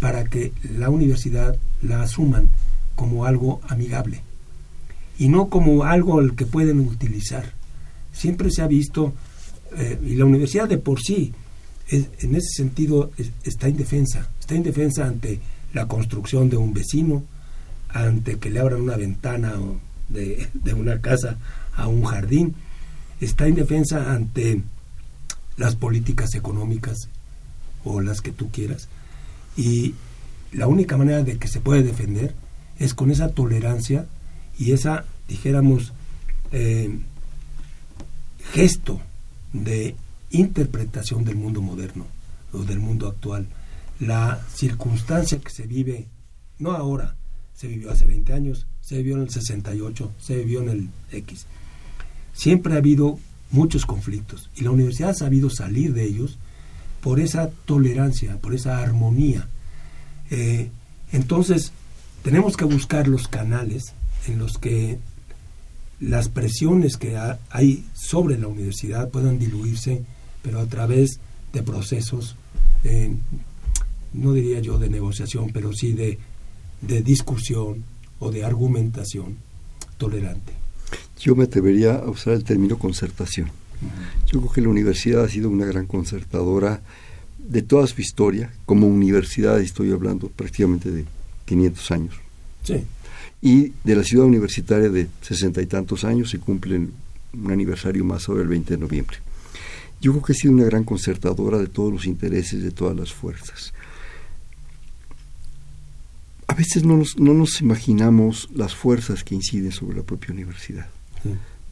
para 0.00 0.24
que 0.24 0.52
la 0.76 0.90
universidad 0.90 1.56
la 1.82 2.02
asuman 2.02 2.50
como 2.94 3.24
algo 3.24 3.60
amigable 3.68 4.22
y 5.18 5.28
no 5.28 5.48
como 5.48 5.84
algo 5.84 6.20
al 6.20 6.34
que 6.34 6.46
pueden 6.46 6.80
utilizar. 6.80 7.57
Siempre 8.18 8.50
se 8.50 8.62
ha 8.62 8.66
visto, 8.66 9.14
eh, 9.76 9.96
y 10.04 10.16
la 10.16 10.24
universidad 10.24 10.68
de 10.68 10.78
por 10.78 11.00
sí, 11.00 11.32
en 11.88 12.34
ese 12.34 12.48
sentido, 12.48 13.12
está 13.44 13.68
indefensa, 13.68 14.28
está 14.40 14.56
indefensa 14.56 15.06
ante 15.06 15.38
la 15.72 15.86
construcción 15.86 16.50
de 16.50 16.56
un 16.56 16.74
vecino, 16.74 17.22
ante 17.88 18.38
que 18.38 18.50
le 18.50 18.58
abran 18.58 18.82
una 18.82 18.96
ventana 18.96 19.54
de, 20.08 20.48
de 20.54 20.74
una 20.74 21.00
casa 21.00 21.38
a 21.76 21.86
un 21.86 22.04
jardín, 22.04 22.56
está 23.20 23.48
indefensa 23.48 24.12
ante 24.12 24.62
las 25.56 25.76
políticas 25.76 26.34
económicas 26.34 27.08
o 27.84 28.00
las 28.00 28.20
que 28.20 28.32
tú 28.32 28.50
quieras. 28.50 28.88
Y 29.56 29.94
la 30.50 30.66
única 30.66 30.96
manera 30.96 31.22
de 31.22 31.38
que 31.38 31.46
se 31.46 31.60
puede 31.60 31.84
defender 31.84 32.34
es 32.80 32.94
con 32.94 33.12
esa 33.12 33.28
tolerancia 33.28 34.06
y 34.58 34.72
esa, 34.72 35.04
dijéramos, 35.28 35.92
eh, 36.50 36.98
gesto 38.52 39.00
de 39.52 39.96
interpretación 40.30 41.24
del 41.24 41.36
mundo 41.36 41.62
moderno 41.62 42.06
o 42.52 42.58
del 42.58 42.78
mundo 42.78 43.08
actual. 43.08 43.46
La 44.00 44.40
circunstancia 44.54 45.38
que 45.38 45.50
se 45.50 45.66
vive, 45.66 46.06
no 46.58 46.72
ahora, 46.72 47.16
se 47.54 47.66
vivió 47.66 47.90
hace 47.90 48.06
20 48.06 48.32
años, 48.32 48.66
se 48.80 48.98
vivió 48.98 49.16
en 49.16 49.22
el 49.22 49.30
68, 49.30 50.12
se 50.20 50.36
vivió 50.36 50.62
en 50.62 50.68
el 50.68 50.88
X. 51.12 51.46
Siempre 52.32 52.74
ha 52.74 52.78
habido 52.78 53.18
muchos 53.50 53.86
conflictos 53.86 54.50
y 54.54 54.62
la 54.62 54.70
universidad 54.70 55.10
ha 55.10 55.14
sabido 55.14 55.50
salir 55.50 55.92
de 55.94 56.04
ellos 56.04 56.38
por 57.00 57.20
esa 57.20 57.50
tolerancia, 57.64 58.40
por 58.40 58.54
esa 58.54 58.78
armonía. 58.78 59.48
Eh, 60.30 60.70
entonces, 61.12 61.72
tenemos 62.22 62.56
que 62.56 62.64
buscar 62.64 63.08
los 63.08 63.28
canales 63.28 63.94
en 64.26 64.38
los 64.38 64.58
que 64.58 64.98
las 66.00 66.28
presiones 66.28 66.96
que 66.96 67.16
hay 67.50 67.84
sobre 67.94 68.38
la 68.38 68.46
universidad 68.46 69.10
puedan 69.10 69.38
diluirse, 69.38 70.04
pero 70.42 70.60
a 70.60 70.66
través 70.66 71.20
de 71.52 71.62
procesos, 71.62 72.36
no 74.12 74.32
diría 74.32 74.60
yo 74.60 74.78
de 74.78 74.88
negociación, 74.88 75.50
pero 75.52 75.72
sí 75.72 75.92
de, 75.92 76.18
de 76.80 77.02
discusión 77.02 77.84
o 78.20 78.30
de 78.30 78.44
argumentación 78.44 79.36
tolerante. 79.96 80.52
Yo 81.18 81.34
me 81.34 81.44
atrevería 81.44 81.96
a 81.96 82.10
usar 82.10 82.34
el 82.34 82.44
término 82.44 82.78
concertación. 82.78 83.50
Yo 84.26 84.40
creo 84.40 84.52
que 84.52 84.60
la 84.60 84.68
universidad 84.68 85.24
ha 85.24 85.28
sido 85.28 85.50
una 85.50 85.64
gran 85.64 85.86
concertadora 85.86 86.82
de 87.38 87.62
toda 87.62 87.86
su 87.86 88.00
historia. 88.00 88.52
Como 88.66 88.86
universidad 88.86 89.60
estoy 89.60 89.92
hablando 89.92 90.28
prácticamente 90.28 90.90
de 90.90 91.04
500 91.46 91.90
años. 91.90 92.14
Sí. 92.62 92.84
Y 93.40 93.72
de 93.84 93.96
la 93.96 94.02
ciudad 94.02 94.26
universitaria 94.26 94.88
de 94.88 95.08
sesenta 95.22 95.62
y 95.62 95.66
tantos 95.66 96.04
años 96.04 96.30
se 96.30 96.38
cumple 96.38 96.76
un 96.76 97.50
aniversario 97.52 98.04
más 98.04 98.28
ahora 98.28 98.42
el 98.42 98.48
20 98.48 98.74
de 98.74 98.80
noviembre. 98.80 99.18
Yo 100.00 100.12
creo 100.12 100.24
que 100.24 100.32
ha 100.32 100.36
sido 100.36 100.54
una 100.54 100.64
gran 100.64 100.84
concertadora 100.84 101.58
de 101.58 101.66
todos 101.66 101.92
los 101.92 102.06
intereses, 102.06 102.62
de 102.62 102.70
todas 102.70 102.96
las 102.96 103.12
fuerzas. 103.12 103.72
A 106.46 106.54
veces 106.54 106.84
no 106.84 106.96
nos, 106.96 107.18
no 107.18 107.34
nos 107.34 107.60
imaginamos 107.60 108.48
las 108.54 108.74
fuerzas 108.74 109.22
que 109.22 109.34
inciden 109.34 109.72
sobre 109.72 109.98
la 109.98 110.02
propia 110.02 110.32
universidad 110.32 110.88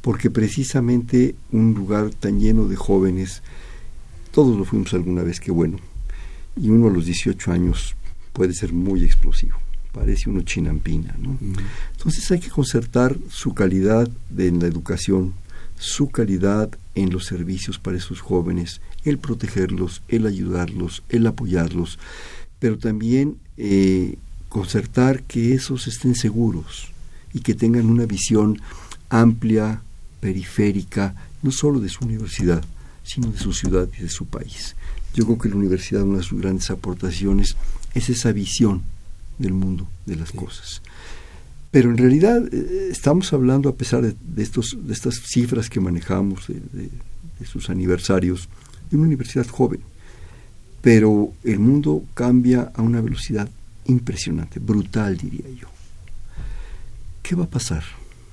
porque 0.07 0.31
precisamente 0.31 1.35
un 1.51 1.75
lugar 1.75 2.11
tan 2.11 2.39
lleno 2.39 2.69
de 2.69 2.77
jóvenes, 2.77 3.43
todos 4.31 4.57
lo 4.57 4.65
fuimos 4.65 4.95
alguna 4.95 5.25
vez, 5.25 5.41
que 5.41 5.51
bueno, 5.51 5.79
y 6.55 6.69
uno 6.69 6.87
a 6.87 6.93
los 6.93 7.07
18 7.07 7.51
años 7.51 7.97
puede 8.33 8.55
ser 8.55 8.73
muy 8.73 9.05
explosivo, 9.05 9.57
parece 9.97 10.29
uno 10.29 10.43
chinampina, 10.43 11.17
¿no? 11.19 11.39
Entonces 11.97 12.31
hay 12.31 12.39
que 12.39 12.51
concertar 12.51 13.17
su 13.31 13.55
calidad 13.55 14.07
de, 14.29 14.49
en 14.49 14.61
la 14.61 14.67
educación, 14.67 15.33
su 15.79 16.11
calidad 16.11 16.69
en 16.95 17.11
los 17.11 17.25
servicios 17.25 17.79
para 17.79 17.97
esos 17.97 18.21
jóvenes, 18.21 18.83
el 19.05 19.17
protegerlos, 19.19 20.03
el 20.09 20.27
ayudarlos, 20.27 21.03
el 21.09 21.27
apoyarlos, 21.27 21.99
pero 22.59 22.77
también 22.77 23.39
eh, 23.57 24.19
concertar 24.51 25.23
que 25.23 25.55
esos 25.55 25.87
estén 25.87 26.15
seguros 26.15 26.93
y 27.33 27.41
que 27.41 27.55
tengan 27.55 27.87
una 27.87 28.05
visión 28.05 28.61
amplia, 29.09 29.81
periférica, 30.21 31.15
no 31.43 31.53
solo 31.53 31.81
de 31.81 31.89
su 31.89 32.05
universidad, 32.05 32.63
sino 33.03 33.33
de 33.33 33.39
su 33.39 33.55
ciudad 33.55 33.89
y 33.99 34.03
de 34.03 34.11
su 34.11 34.27
país. 34.27 34.77
Yo 35.15 35.25
creo 35.25 35.39
que 35.39 35.49
la 35.49 35.57
universidad, 35.57 36.03
una 36.03 36.19
de 36.19 36.25
sus 36.25 36.39
grandes 36.39 36.71
aportaciones, 36.71 37.57
es 37.95 38.11
esa 38.11 38.33
visión 38.33 38.83
del 39.39 39.53
mundo, 39.53 39.89
de 40.07 40.17
las 40.17 40.33
cosas. 40.33 40.83
Pero 41.71 41.91
en 41.91 41.99
realidad 41.99 42.43
eh, 42.53 42.89
estamos 42.91 43.33
hablando, 43.33 43.69
a 43.69 43.75
pesar 43.75 44.03
de, 44.03 44.43
estos, 44.43 44.77
de 44.81 44.93
estas 44.93 45.17
cifras 45.27 45.69
que 45.69 45.81
manejamos, 45.81 46.47
de, 46.49 46.91
sus 47.45 47.69
aniversarios, 47.69 48.49
de 48.91 48.97
una 48.97 49.07
universidad 49.07 49.47
joven. 49.47 49.81
Pero 50.81 51.33
el 51.45 51.59
mundo 51.59 52.05
cambia 52.15 52.73
a 52.75 52.83
una 52.83 53.01
velocidad 53.01 53.51
impresionante, 53.85 54.59
brutal 54.59 55.17
diría 55.17 55.51
yo. 55.51 55.69
¿Qué 57.23 57.35
va 57.35 57.45
a 57.45 57.51
pasar? 57.51 57.85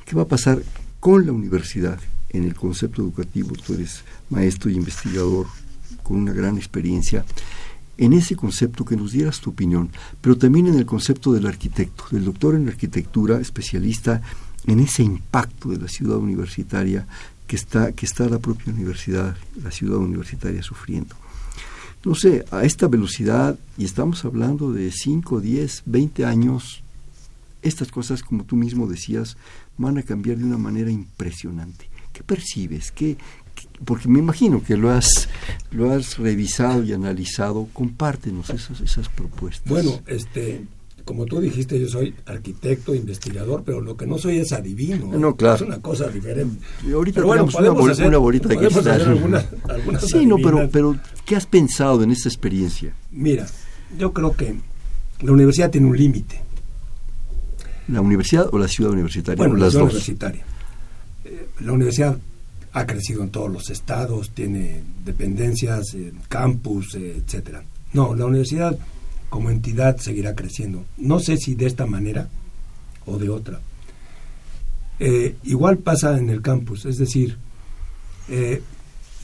¿Qué 0.06 0.16
va 0.16 0.22
a 0.24 0.28
pasar 0.28 0.62
con 1.00 1.26
la 1.26 1.32
universidad 1.32 2.00
en 2.30 2.44
el 2.46 2.56
concepto 2.56 3.02
educativo? 3.02 3.56
Tú 3.56 3.74
eres 3.74 4.04
maestro 4.30 4.70
y 4.70 4.76
investigador 4.76 5.48
con 6.02 6.18
una 6.18 6.32
gran 6.32 6.58
experiencia 6.58 7.26
en 7.98 8.14
ese 8.14 8.36
concepto 8.36 8.86
que 8.86 8.96
nos 8.96 9.12
dieras 9.12 9.40
tu 9.40 9.52
opinión, 9.52 9.90
pero 10.22 10.38
también 10.38 10.68
en 10.68 10.76
el 10.76 10.86
concepto 10.86 11.32
del 11.34 11.46
arquitecto, 11.46 12.06
del 12.12 12.26
doctor 12.26 12.56
en 12.56 12.68
arquitectura, 12.68 13.40
especialista 13.40 14.22
en 14.66 14.80
ese 14.80 15.04
impacto 15.04 15.70
de 15.70 15.78
la 15.78 15.88
ciudad 15.88 16.18
universitaria 16.18 17.06
que 17.48 17.56
está, 17.56 17.92
que 17.92 18.06
está 18.06 18.28
la 18.30 18.40
propia 18.40 18.74
universidad, 18.74 19.36
la 19.62 19.72
ciudad 19.72 19.98
universitaria 19.98 20.64
sufriendo. 20.64 21.16
No 22.06 22.16
sé, 22.16 22.46
a 22.52 22.64
esta 22.64 22.88
velocidad, 22.88 23.58
y 23.78 23.86
estamos 23.86 24.26
hablando 24.26 24.74
de 24.74 24.92
5, 24.92 25.40
10, 25.40 25.84
20 25.86 26.26
años, 26.26 26.84
estas 27.62 27.90
cosas, 27.92 28.24
como 28.24 28.44
tú 28.44 28.56
mismo 28.56 28.88
decías, 28.88 29.38
van 29.78 29.98
a 29.98 30.04
cambiar 30.04 30.38
de 30.38 30.44
una 30.44 30.58
manera 30.58 30.92
impresionante. 30.92 31.90
¿Qué 32.12 32.24
percibes? 32.24 32.92
¿Qué, 32.92 33.18
porque 33.86 34.08
me 34.08 34.20
imagino 34.20 34.64
que 34.64 34.78
lo 34.78 34.92
has, 34.92 35.30
lo 35.72 35.92
has 35.92 36.18
revisado 36.18 36.84
y 36.84 36.94
analizado, 36.94 37.68
compártenos 37.74 38.50
esas, 38.50 38.82
esas 38.82 39.10
propuestas. 39.10 39.70
Bueno, 39.70 40.00
este, 40.08 40.64
como 41.06 41.26
tú 41.26 41.40
dijiste, 41.42 41.80
yo 41.80 41.88
soy 41.88 42.16
arquitecto, 42.26 42.96
investigador, 42.96 43.64
pero 43.66 43.82
lo 43.82 43.98
que 43.98 44.08
no 44.08 44.18
soy 44.18 44.38
es 44.38 44.54
adivino. 44.54 45.08
No, 45.18 45.36
claro. 45.36 45.56
Es 45.56 45.62
una 45.62 45.82
cosa 45.82 46.08
diferente. 46.08 46.64
Y 46.88 46.94
ahorita 46.94 47.22
tenemos 47.22 47.56
una, 47.56 47.72
una, 48.08 48.18
bolita 48.18 48.48
de 48.48 48.58
cristal. 48.58 49.40
sí, 50.02 50.26
no, 50.26 50.38
pero, 50.38 50.70
pero 50.72 50.96
¿qué 51.26 51.36
has 51.36 51.46
pensado 51.46 52.04
en 52.04 52.12
esta 52.12 52.30
experiencia? 52.30 52.94
Mira, 53.12 53.46
yo 53.98 54.14
creo 54.14 54.36
que 54.36 54.56
la 55.22 55.32
universidad 55.32 55.70
tiene 55.70 55.88
un 55.88 55.98
límite. 55.98 56.42
¿La 57.90 58.00
universidad 58.00 58.48
o 58.52 58.58
la 58.58 58.70
ciudad 58.70 58.92
universitaria? 58.92 59.38
Bueno, 59.38 59.58
la 59.58 59.70
ciudad 59.70 59.86
universitaria. 59.86 60.46
Eh, 61.26 61.48
la 61.60 61.74
universidad 61.74 62.18
ha 62.74 62.86
crecido 62.88 63.24
en 63.24 63.30
todos 63.30 63.52
los 63.52 63.70
estados, 63.70 64.32
tiene 64.32 64.84
dependencias, 65.06 65.94
eh, 65.94 66.12
campus, 66.28 66.96
eh, 66.96 67.18
etcétera. 67.18 67.64
No, 67.94 68.16
la 68.16 68.26
universidad 68.26 68.78
como 69.30 69.50
entidad 69.50 69.98
seguirá 69.98 70.36
creciendo. 70.36 70.84
No 70.98 71.20
sé 71.20 71.38
si 71.38 71.56
de 71.56 71.68
esta 71.68 71.86
manera 71.86 72.30
o 73.06 73.18
de 73.18 73.30
otra. 73.30 73.60
Eh, 75.00 75.36
igual 75.44 75.78
pasa 75.80 76.18
en 76.18 76.30
el 76.30 76.42
campus, 76.42 76.86
es 76.86 76.98
decir, 76.98 77.38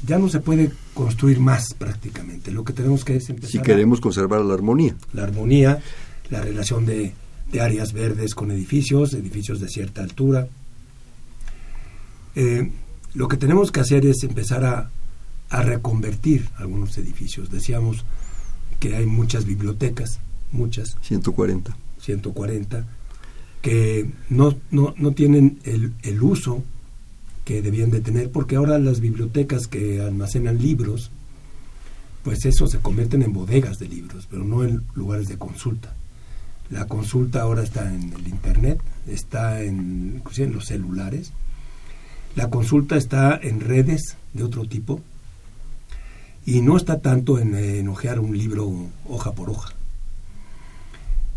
ya 0.06 0.20
no 0.20 0.30
se 0.30 0.40
puede 0.40 0.72
construir 0.94 1.40
más 1.40 1.74
prácticamente. 1.74 2.52
Lo 2.52 2.64
que 2.64 2.74
tenemos 2.74 3.04
que 3.04 3.16
es 3.16 3.30
empezar. 3.30 3.52
Si 3.52 3.60
queremos 3.60 4.02
conservar 4.02 4.42
la 4.42 4.54
armonía. 4.54 4.96
La 5.14 5.24
armonía, 5.24 5.82
la 6.30 6.42
relación 6.42 6.86
de, 6.86 7.14
de 7.52 7.62
áreas 7.62 7.94
verdes 7.94 8.36
con 8.36 8.52
edificios, 8.52 9.14
edificios 9.14 9.60
de 9.60 9.68
cierta 9.68 10.02
altura. 10.02 10.48
Eh, 12.36 12.72
lo 13.14 13.28
que 13.28 13.38
tenemos 13.38 13.72
que 13.72 13.80
hacer 13.80 14.06
es 14.06 14.24
empezar 14.24 14.66
a, 14.66 14.92
reconvertir 15.52 16.48
algunos 16.58 16.96
edificios. 17.00 17.50
Decíamos 17.50 18.06
que 18.80 18.96
hay 18.96 19.08
muchas 19.08 19.46
bibliotecas, 19.46 20.20
muchas. 20.52 20.96
140. 21.02 21.76
140, 22.00 22.86
que 23.64 24.12
no, 24.30 24.56
no, 24.70 24.94
no 24.96 25.12
tienen 25.14 25.58
el, 25.64 25.94
el 26.04 26.22
uso 26.22 26.64
que 27.46 27.64
debían 27.64 27.90
de 27.90 28.00
tener, 28.00 28.32
porque 28.32 28.58
ahora 28.58 28.78
las 28.78 29.00
bibliotecas 29.00 29.66
que 29.66 30.02
almacenan 30.02 30.62
libros, 30.62 31.10
pues 32.24 32.46
eso 32.46 32.68
se 32.68 32.78
convierten 32.78 33.24
en 33.24 33.34
bodegas 33.34 33.80
de 33.80 33.88
libros, 33.88 34.28
pero 34.30 34.44
no 34.44 34.64
en 34.64 34.84
lugares 34.94 35.28
de 35.30 35.40
consulta. 35.40 35.96
La 36.70 36.86
consulta 36.86 37.42
ahora 37.42 37.64
está 37.64 37.92
en 37.92 38.14
el 38.14 38.28
Internet, 38.28 38.80
está 39.08 39.64
en, 39.64 40.22
en 40.38 40.54
los 40.54 40.68
celulares, 40.68 41.34
la 42.36 42.50
consulta 42.50 42.98
está 42.98 43.40
en 43.42 43.60
redes 43.60 44.18
de 44.34 44.44
otro 44.44 44.66
tipo 44.66 45.02
y 46.46 46.62
no 46.62 46.78
está 46.78 47.00
tanto 47.00 47.40
en, 47.40 47.56
enojear 47.56 48.20
un 48.20 48.38
libro 48.38 48.72
hoja 49.08 49.34
por 49.34 49.50
hoja. 49.50 49.74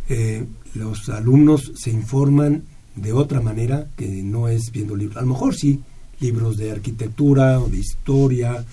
Eh, 0.08 0.46
los 0.74 1.08
alumnos 1.08 1.72
se 1.76 1.90
informan 1.90 2.64
de 2.96 3.12
otra 3.12 3.40
manera 3.40 3.88
que 3.96 4.06
no 4.06 4.48
es 4.48 4.70
viendo 4.72 4.96
libros. 4.96 5.16
A 5.16 5.22
lo 5.22 5.28
mejor 5.28 5.54
sí, 5.54 5.80
libros 6.20 6.56
de 6.56 6.70
arquitectura 6.70 7.60
o 7.60 7.68
de 7.68 7.78
historia, 7.78 8.64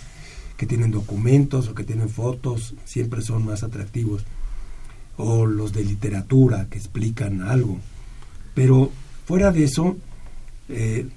que 0.58 0.66
tienen 0.66 0.92
documentos 0.92 1.70
o 1.70 1.76
que 1.76 1.84
tienen 1.84 2.10
fotos, 2.10 2.76
siempre 2.86 3.22
son 3.22 3.46
más 3.46 3.64
atractivos. 3.64 4.24
O 5.18 5.46
los 5.46 5.74
de 5.74 5.84
literatura, 5.84 6.68
que 6.70 6.78
explican 6.78 7.42
algo. 7.42 7.80
Pero 8.54 8.92
fuera 9.26 9.52
de 9.52 9.64
eso, 9.64 9.98
eh, 10.70 11.08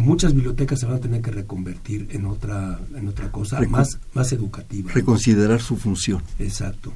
muchas 0.00 0.34
bibliotecas 0.34 0.80
se 0.80 0.86
van 0.86 0.96
a 0.96 1.00
tener 1.00 1.22
que 1.22 1.30
reconvertir 1.30 2.08
en 2.10 2.26
otra 2.26 2.80
en 2.94 3.08
otra 3.08 3.30
cosa 3.30 3.60
más 3.62 3.98
más 4.14 4.32
educativa 4.32 4.90
reconsiderar 4.92 5.60
su 5.60 5.76
función. 5.76 6.22
Exacto. 6.38 6.92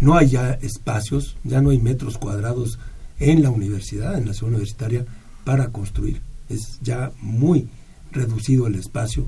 No 0.00 0.16
hay 0.16 0.30
ya 0.30 0.52
espacios 0.52 1.36
ya 1.44 1.60
no 1.60 1.70
hay 1.70 1.78
metros 1.78 2.18
cuadrados 2.18 2.78
en 3.18 3.42
la 3.42 3.50
universidad 3.50 4.18
en 4.18 4.26
la 4.26 4.34
ciudad 4.34 4.52
universitaria 4.54 5.04
para 5.44 5.68
construir. 5.68 6.20
Es 6.48 6.78
ya 6.82 7.12
muy 7.20 7.68
reducido 8.10 8.66
el 8.66 8.74
espacio 8.74 9.26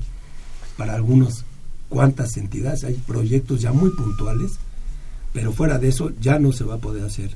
para 0.75 0.95
algunas 0.95 1.45
cuantas 1.87 2.35
entidades. 2.35 2.83
Hay 2.83 2.95
proyectos 2.95 3.61
ya 3.61 3.71
muy 3.71 3.89
puntuales 3.91 4.59
pero 5.33 5.51
fuera 5.51 5.79
de 5.79 5.89
eso 5.89 6.11
ya 6.21 6.39
no 6.39 6.51
se 6.51 6.63
va 6.63 6.75
a 6.75 6.79
poder 6.79 7.03
hacer. 7.03 7.31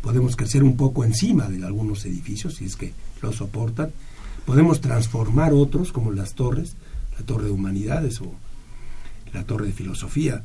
Podemos 0.00 0.36
crecer 0.36 0.62
un 0.62 0.76
poco 0.76 1.04
encima 1.04 1.48
de 1.48 1.64
algunos 1.64 2.04
edificios 2.06 2.54
si 2.54 2.64
es 2.64 2.76
que 2.76 2.92
lo 3.20 3.32
soportan 3.32 3.92
Podemos 4.46 4.80
transformar 4.80 5.52
otros, 5.52 5.92
como 5.92 6.10
las 6.12 6.34
torres, 6.34 6.76
la 7.18 7.24
torre 7.24 7.46
de 7.46 7.50
humanidades 7.52 8.20
o 8.20 8.32
la 9.32 9.44
torre 9.44 9.66
de 9.66 9.72
filosofía, 9.72 10.42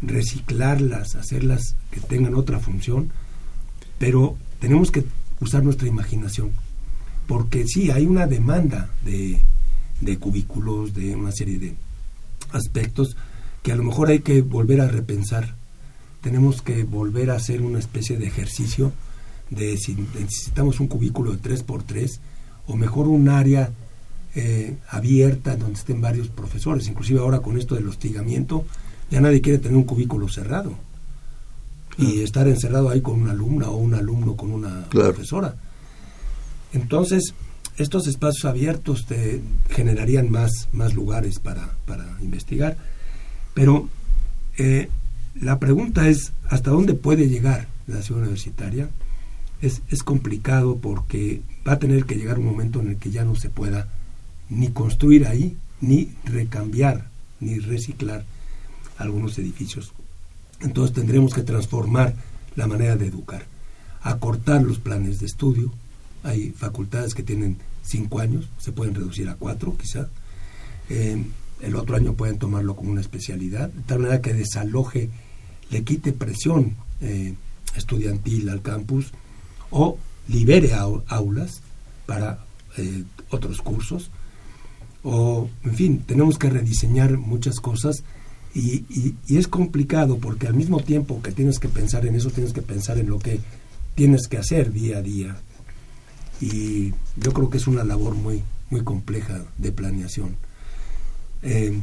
reciclarlas, 0.00 1.14
hacerlas 1.16 1.76
que 1.90 2.00
tengan 2.00 2.34
otra 2.34 2.58
función, 2.58 3.10
pero 3.98 4.36
tenemos 4.60 4.90
que 4.90 5.04
usar 5.40 5.62
nuestra 5.64 5.88
imaginación, 5.88 6.52
porque 7.26 7.66
sí, 7.66 7.90
hay 7.90 8.06
una 8.06 8.26
demanda 8.26 8.90
de, 9.04 9.40
de 10.00 10.18
cubículos, 10.18 10.94
de 10.94 11.14
una 11.14 11.32
serie 11.32 11.58
de 11.58 11.74
aspectos 12.52 13.16
que 13.62 13.72
a 13.72 13.76
lo 13.76 13.84
mejor 13.84 14.08
hay 14.08 14.20
que 14.20 14.42
volver 14.42 14.80
a 14.80 14.88
repensar. 14.88 15.54
Tenemos 16.20 16.62
que 16.62 16.84
volver 16.84 17.30
a 17.30 17.36
hacer 17.36 17.62
una 17.62 17.78
especie 17.78 18.16
de 18.16 18.26
ejercicio 18.26 18.92
de 19.50 19.76
si 19.76 19.94
necesitamos 20.18 20.80
un 20.80 20.88
cubículo 20.88 21.32
de 21.32 21.38
3x3, 21.38 22.18
o 22.72 22.76
mejor 22.76 23.06
un 23.06 23.28
área 23.28 23.70
eh, 24.34 24.76
abierta 24.88 25.56
donde 25.56 25.78
estén 25.78 26.00
varios 26.00 26.28
profesores. 26.28 26.88
Inclusive 26.88 27.20
ahora 27.20 27.40
con 27.40 27.58
esto 27.58 27.74
del 27.74 27.86
hostigamiento, 27.86 28.64
ya 29.10 29.20
nadie 29.20 29.42
quiere 29.42 29.58
tener 29.58 29.76
un 29.76 29.84
cubículo 29.84 30.28
cerrado 30.28 30.72
y 31.98 32.22
estar 32.22 32.48
encerrado 32.48 32.88
ahí 32.88 33.02
con 33.02 33.20
una 33.20 33.32
alumna 33.32 33.68
o 33.68 33.76
un 33.76 33.92
alumno 33.92 34.34
con 34.36 34.50
una 34.52 34.86
profesora. 34.88 35.54
Entonces, 36.72 37.34
estos 37.76 38.06
espacios 38.06 38.46
abiertos 38.46 39.04
te 39.04 39.42
generarían 39.68 40.30
más, 40.30 40.70
más 40.72 40.94
lugares 40.94 41.38
para, 41.38 41.76
para 41.84 42.16
investigar, 42.22 42.78
pero 43.52 43.90
eh, 44.56 44.88
la 45.38 45.58
pregunta 45.58 46.08
es, 46.08 46.32
¿hasta 46.48 46.70
dónde 46.70 46.94
puede 46.94 47.28
llegar 47.28 47.68
la 47.86 48.00
ciudad 48.00 48.22
universitaria? 48.22 48.88
Es, 49.60 49.82
es 49.90 50.02
complicado 50.02 50.78
porque 50.78 51.42
va 51.66 51.72
a 51.72 51.78
tener 51.78 52.04
que 52.04 52.16
llegar 52.16 52.38
un 52.38 52.46
momento 52.46 52.80
en 52.80 52.88
el 52.88 52.96
que 52.96 53.10
ya 53.10 53.24
no 53.24 53.34
se 53.34 53.48
pueda 53.48 53.88
ni 54.48 54.68
construir 54.68 55.26
ahí, 55.26 55.56
ni 55.80 56.12
recambiar, 56.24 57.08
ni 57.40 57.58
reciclar 57.58 58.24
algunos 58.98 59.38
edificios. 59.38 59.92
Entonces 60.60 60.94
tendremos 60.94 61.34
que 61.34 61.42
transformar 61.42 62.14
la 62.54 62.66
manera 62.66 62.96
de 62.96 63.06
educar, 63.06 63.44
acortar 64.02 64.62
los 64.62 64.78
planes 64.78 65.20
de 65.20 65.26
estudio. 65.26 65.72
Hay 66.22 66.50
facultades 66.50 67.14
que 67.14 67.22
tienen 67.22 67.58
cinco 67.82 68.20
años, 68.20 68.48
se 68.58 68.72
pueden 68.72 68.94
reducir 68.94 69.28
a 69.28 69.34
cuatro 69.34 69.76
quizá. 69.76 70.08
Eh, 70.88 71.24
el 71.60 71.76
otro 71.76 71.96
año 71.96 72.14
pueden 72.14 72.38
tomarlo 72.38 72.74
como 72.74 72.90
una 72.90 73.00
especialidad, 73.00 73.68
de 73.70 73.82
tal 73.82 74.00
manera 74.00 74.20
que 74.20 74.34
desaloje, 74.34 75.10
le 75.70 75.84
quite 75.84 76.12
presión 76.12 76.76
eh, 77.00 77.34
estudiantil 77.76 78.48
al 78.48 78.62
campus 78.62 79.12
o 79.70 79.96
libere 80.28 80.72
aulas 80.74 81.60
para 82.06 82.44
eh, 82.76 83.04
otros 83.30 83.60
cursos 83.60 84.10
o, 85.02 85.48
en 85.64 85.74
fin, 85.74 86.02
tenemos 86.06 86.38
que 86.38 86.50
rediseñar 86.50 87.18
muchas 87.18 87.56
cosas 87.56 88.04
y, 88.54 88.84
es 89.28 89.48
complicado 89.48 90.18
porque 90.18 90.46
al 90.46 90.54
mismo 90.54 90.80
tiempo 90.80 91.22
que 91.22 91.32
tienes 91.32 91.58
que 91.58 91.68
pensar 91.68 92.06
en 92.06 92.14
eso, 92.14 92.30
tienes 92.30 92.52
que 92.52 92.62
pensar 92.62 92.98
en 92.98 93.08
lo 93.08 93.18
que 93.18 93.40
tienes 93.94 94.28
que 94.28 94.38
hacer 94.38 94.72
día 94.72 94.98
a 94.98 95.02
día. 95.02 95.36
Y 96.40 96.92
yo 97.16 97.32
creo 97.32 97.50
que 97.50 97.58
es 97.58 97.66
una 97.66 97.84
labor 97.84 98.14
muy, 98.14 98.42
muy 98.70 98.82
compleja 98.82 99.44
de 99.58 99.72
planeación. 99.72 100.36
Eh, 101.42 101.80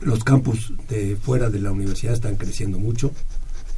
los 0.00 0.24
campus 0.24 0.72
de 0.88 1.16
fuera 1.16 1.50
de 1.50 1.60
la 1.60 1.72
universidad 1.72 2.14
están 2.14 2.36
creciendo 2.36 2.78
mucho. 2.78 3.12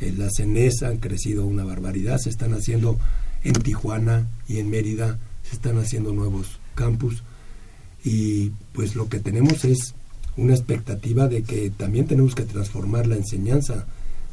Eh, 0.00 0.14
las 0.16 0.32
CENES 0.36 0.82
han 0.82 0.98
crecido 0.98 1.46
una 1.46 1.64
barbaridad. 1.64 2.18
Se 2.18 2.30
están 2.30 2.54
haciendo 2.54 2.98
en 3.44 3.52
Tijuana 3.52 4.26
y 4.48 4.58
en 4.58 4.70
Mérida, 4.70 5.18
se 5.42 5.56
están 5.56 5.78
haciendo 5.78 6.12
nuevos 6.12 6.58
campus. 6.74 7.22
Y 8.02 8.50
pues 8.72 8.96
lo 8.96 9.08
que 9.08 9.20
tenemos 9.20 9.64
es 9.64 9.94
una 10.36 10.54
expectativa 10.54 11.28
de 11.28 11.42
que 11.42 11.70
también 11.70 12.06
tenemos 12.06 12.34
que 12.34 12.42
transformar 12.42 13.06
la 13.06 13.16
enseñanza 13.16 13.86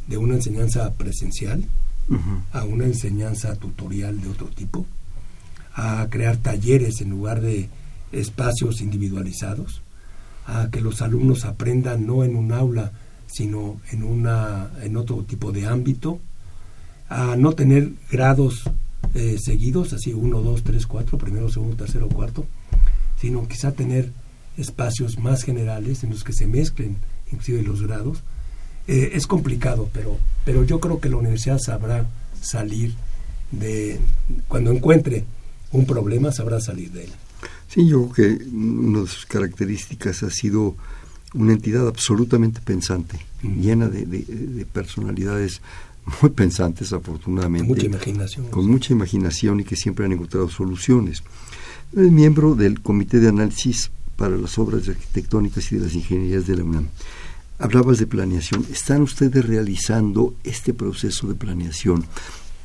de 0.07 0.18
una 0.18 0.36
enseñanza 0.36 0.91
presencial 0.93 1.64
a 2.51 2.66
una 2.66 2.86
enseñanza 2.86 3.55
tutorial 3.55 4.20
de 4.20 4.28
otro 4.28 4.47
tipo, 4.47 4.86
a 5.74 6.05
crear 6.09 6.36
talleres 6.36 6.99
en 6.99 7.09
lugar 7.09 7.39
de 7.39 7.70
espacios 8.12 8.82
individualizados, 8.82 9.82
a 10.45 10.70
que 10.70 10.82
los 10.82 11.01
alumnos 11.01 11.45
aprendan 11.45 12.05
no 12.05 12.26
en 12.26 12.36
un 12.36 12.51
aula, 12.51 12.91
sino 13.28 13.80
en, 13.91 14.03
una, 14.03 14.72
en 14.82 14.97
otro 14.97 15.24
tipo 15.24 15.53
de 15.53 15.68
ámbito, 15.68 16.20
a 17.07 17.38
no 17.38 17.53
tener 17.53 17.91
grados 18.09 18.64
eh, 19.14 19.38
seguidos, 19.39 19.93
así 19.93 20.14
uno, 20.14 20.41
dos, 20.41 20.64
tres, 20.64 20.88
cuatro, 20.88 21.18
primero, 21.18 21.49
segundo, 21.49 21.76
tercero, 21.76 22.08
cuarto, 22.08 22.45
sino 23.20 23.47
quizá 23.47 23.72
tener 23.72 24.12
espacios 24.58 25.18
más 25.20 25.43
generales 25.43 26.04
en 26.04 26.12
los 26.12 26.24
que 26.24 26.34
se 26.34 26.47
mezclen 26.47 26.97
inclusive 27.32 27.62
los 27.64 27.82
grados. 27.82 28.24
Eh, 28.88 29.12
es 29.14 29.28
complicado, 29.28 29.89
pero, 29.93 30.18
pero 30.45 30.64
yo 30.64 30.80
creo 30.80 30.99
que 30.99 31.10
la 31.10 31.18
universidad 31.18 31.60
sabrá 31.60 32.08
salir 32.41 32.93
de, 33.52 33.99
cuando 34.47 34.72
encuentre 34.72 35.26
un 35.72 35.86
problema, 35.86 36.32
sabrá 36.32 36.60
salir 36.60 36.91
de 36.91 37.06
él. 37.06 37.12
Sí, 37.68 37.88
yo 37.88 38.10
creo 38.10 38.38
que 38.38 38.45
una 38.45 39.02
de 39.02 39.08
sus 39.08 39.26
características 39.26 40.24
ha 40.24 40.30
sido 40.30 40.76
una 41.34 41.54
entidad 41.54 41.88
absolutamente 41.88 42.60
pensante, 42.62 43.18
llena 43.41 43.88
de, 43.88 44.66
personalidades 44.74 45.62
muy 46.22 46.32
pensantes, 46.32 46.93
afortunadamente. 46.93 47.68
Con 47.68 47.76
mucha 47.76 47.86
imaginación. 47.86 48.47
Con 48.47 48.68
mucha 48.68 48.93
imaginación 48.93 49.60
y 49.60 49.64
que 49.64 49.76
siempre 49.76 50.06
han 50.06 50.12
encontrado 50.12 50.49
soluciones. 50.49 51.24
Es 51.95 52.12
miembro 52.12 52.56
del 52.56 52.82
Comité 52.82 53.20
de 53.20 53.30
Análisis 53.30 53.91
para 54.16 54.38
las 54.38 54.58
obras 54.58 54.88
arquitectónicas 54.88 55.72
y 55.72 55.76
de 55.76 55.86
las 55.86 55.95
ingenierías 55.95 56.47
de 56.47 56.58
la 56.58 56.64
UNAM. 56.64 56.88
Hablabas 57.60 57.99
de 57.99 58.08
planeación. 58.08 58.66
¿Están 58.72 59.02
ustedes 59.02 59.45
realizando 59.45 60.34
este 60.43 60.74
proceso 60.74 61.28
de 61.28 61.36
planeación? 61.36 62.06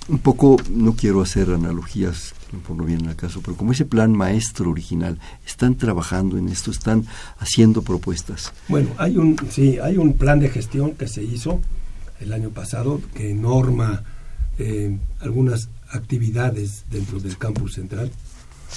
Un 0.09 0.19
poco, 0.19 0.57
no 0.71 0.95
quiero 0.95 1.21
hacer 1.21 1.51
analogías, 1.51 2.33
por 2.67 2.77
no 2.77 2.85
viene 2.85 3.09
al 3.09 3.17
caso, 3.17 3.41
pero 3.43 3.57
como 3.57 3.73
ese 3.73 3.85
plan 3.85 4.13
maestro 4.13 4.71
original, 4.71 5.19
¿están 5.45 5.75
trabajando 5.75 6.39
en 6.39 6.49
esto? 6.49 6.71
¿Están 6.71 7.05
haciendo 7.39 7.83
propuestas? 7.83 8.53
Bueno, 8.69 8.91
hay 8.99 9.17
un, 9.17 9.37
sí, 9.51 9.79
hay 9.83 9.97
un 9.97 10.13
plan 10.13 10.39
de 10.39 10.49
gestión 10.49 10.93
que 10.93 11.09
se 11.09 11.25
hizo 11.25 11.61
el 12.21 12.33
año 12.33 12.51
pasado 12.51 13.01
que 13.15 13.35
norma 13.35 14.05
eh, 14.59 14.97
algunas 15.21 15.69
actividades 15.91 16.85
dentro 16.91 17.21
del 17.21 17.37
campus 17.37 17.75
central, 17.75 18.11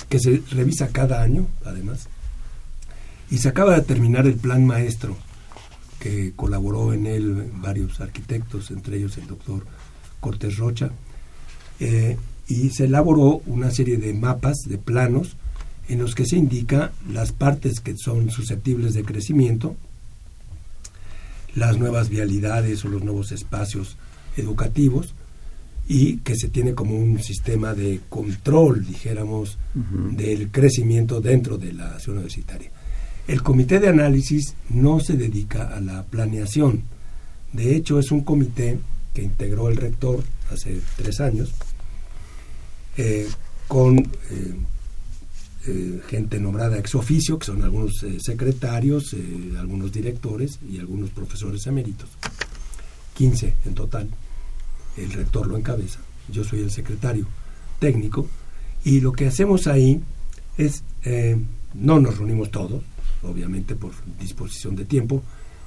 que 0.09 0.19
se 0.19 0.41
revisa 0.51 0.89
cada 0.89 1.21
año, 1.21 1.47
además. 1.65 2.07
Y 3.31 3.37
se 3.37 3.49
acaba 3.49 3.75
de 3.75 3.81
terminar 3.81 4.27
el 4.27 4.35
plan 4.35 4.65
maestro, 4.65 5.15
que 5.99 6.33
colaboró 6.35 6.93
en 6.93 7.05
él 7.05 7.51
varios 7.55 7.99
arquitectos, 8.01 8.71
entre 8.71 8.97
ellos 8.97 9.17
el 9.17 9.27
doctor 9.27 9.65
Cortés 10.19 10.57
Rocha, 10.57 10.91
eh, 11.79 12.17
y 12.47 12.69
se 12.71 12.85
elaboró 12.85 13.41
una 13.45 13.71
serie 13.71 13.97
de 13.97 14.13
mapas, 14.13 14.57
de 14.65 14.77
planos, 14.77 15.35
en 15.87 15.99
los 15.99 16.13
que 16.13 16.25
se 16.25 16.37
indica 16.37 16.91
las 17.09 17.31
partes 17.31 17.79
que 17.79 17.95
son 17.97 18.29
susceptibles 18.31 18.93
de 18.93 19.03
crecimiento, 19.03 19.75
las 21.59 21.77
nuevas 21.77 22.09
vialidades 22.09 22.83
o 22.83 22.87
los 22.87 23.03
nuevos 23.03 23.31
espacios 23.31 23.97
educativos, 24.37 25.13
y 25.87 26.17
que 26.17 26.35
se 26.35 26.49
tiene 26.49 26.75
como 26.75 26.95
un 26.95 27.19
sistema 27.19 27.73
de 27.73 27.99
control, 28.09 28.85
dijéramos, 28.85 29.57
del 29.73 30.51
crecimiento 30.51 31.19
dentro 31.19 31.57
de 31.57 31.73
la 31.73 31.99
ciudad 31.99 32.19
universitaria. 32.19 32.69
El 33.27 33.41
comité 33.41 33.79
de 33.79 33.89
análisis 33.89 34.53
no 34.69 34.99
se 34.99 35.17
dedica 35.17 35.75
a 35.75 35.81
la 35.81 36.03
planeación. 36.03 36.83
De 37.53 37.75
hecho, 37.75 37.97
es 37.97 38.11
un 38.11 38.21
comité 38.21 38.77
que 39.15 39.23
integró 39.23 39.67
el 39.67 39.77
rector 39.77 40.23
hace 40.51 40.79
tres 40.95 41.19
años, 41.19 41.51
eh, 42.97 43.27
con 43.67 43.97
eh, 43.97 44.05
eh, 45.67 46.01
gente 46.07 46.39
nombrada 46.39 46.77
ex 46.77 46.95
oficio, 46.95 47.37
que 47.37 47.45
son 47.45 47.63
algunos 47.63 48.05
secretarios, 48.19 49.15
algunos 49.57 49.91
directores 49.91 50.59
y 50.69 50.79
algunos 50.79 51.09
profesores 51.09 51.65
eméritos. 51.67 52.09
15 53.15 53.53
en 53.65 53.73
total. 53.73 54.09
El 54.97 55.11
rector 55.11 55.47
lo 55.47 55.57
encabeza. 55.57 55.99
Yo 56.31 56.43
soy 56.43 56.59
el 56.61 56.71
secretario 56.71 57.27
técnico. 57.79 58.27
Y 58.83 59.01
lo 59.01 59.11
que 59.11 59.27
hacemos 59.27 59.67
ahí 59.67 60.01
es, 60.57 60.83
no 61.73 61.99
nos 61.99 62.17
reunimos 62.17 62.49
todos, 62.49 62.81
obviamente 63.23 63.75
por 63.75 63.91
disposición 64.19 64.75
de 64.75 64.85
tiempo, 64.85 65.21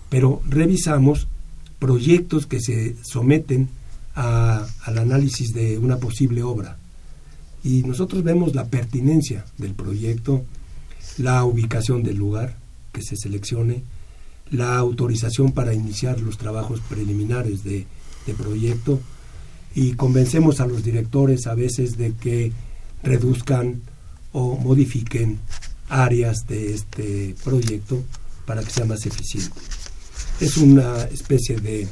pero 0.09 0.43
revisamos 0.49 1.29
proyectos 1.79 2.47
que 2.47 2.61
se 2.61 2.97
someten 3.03 3.69
al 4.15 4.99
análisis 4.99 5.53
de 5.53 5.79
una 5.79 5.97
posible 5.97 6.43
obra. 6.43 6.79
Y 7.65 7.83
nosotros 7.83 8.23
vemos 8.23 8.55
la 8.55 8.67
pertinencia 8.67 9.45
del 9.59 9.75
proyecto, 9.75 10.45
la 11.19 11.45
ubicación 11.45 12.03
del 12.03 12.17
lugar 12.17 12.57
que 12.93 13.03
se 13.03 13.17
seleccione, 13.17 13.85
la 14.51 14.77
autorización 14.77 15.53
para 15.53 15.75
iniciar 15.75 16.21
los 16.21 16.39
trabajos 16.39 16.81
preliminares 16.81 17.65
de, 17.65 17.87
proyecto 18.39 19.01
y 19.75 19.95
convencemos 19.95 20.61
a 20.61 20.67
los 20.67 20.85
directores 20.85 21.49
a 21.49 21.55
veces 21.55 21.97
de 21.97 22.13
que 22.13 22.53
reduzcan 23.03 23.83
o 24.31 24.57
modifiquen 24.57 25.41
áreas 25.89 26.47
de 26.47 26.73
este 26.73 27.35
proyecto 27.43 28.05
para 28.47 28.63
que 28.63 28.71
sea 28.71 28.85
más 28.85 29.05
eficiente. 29.07 29.59
Es 30.41 30.57
una 30.57 31.03
especie 31.05 31.57
de, 31.57 31.89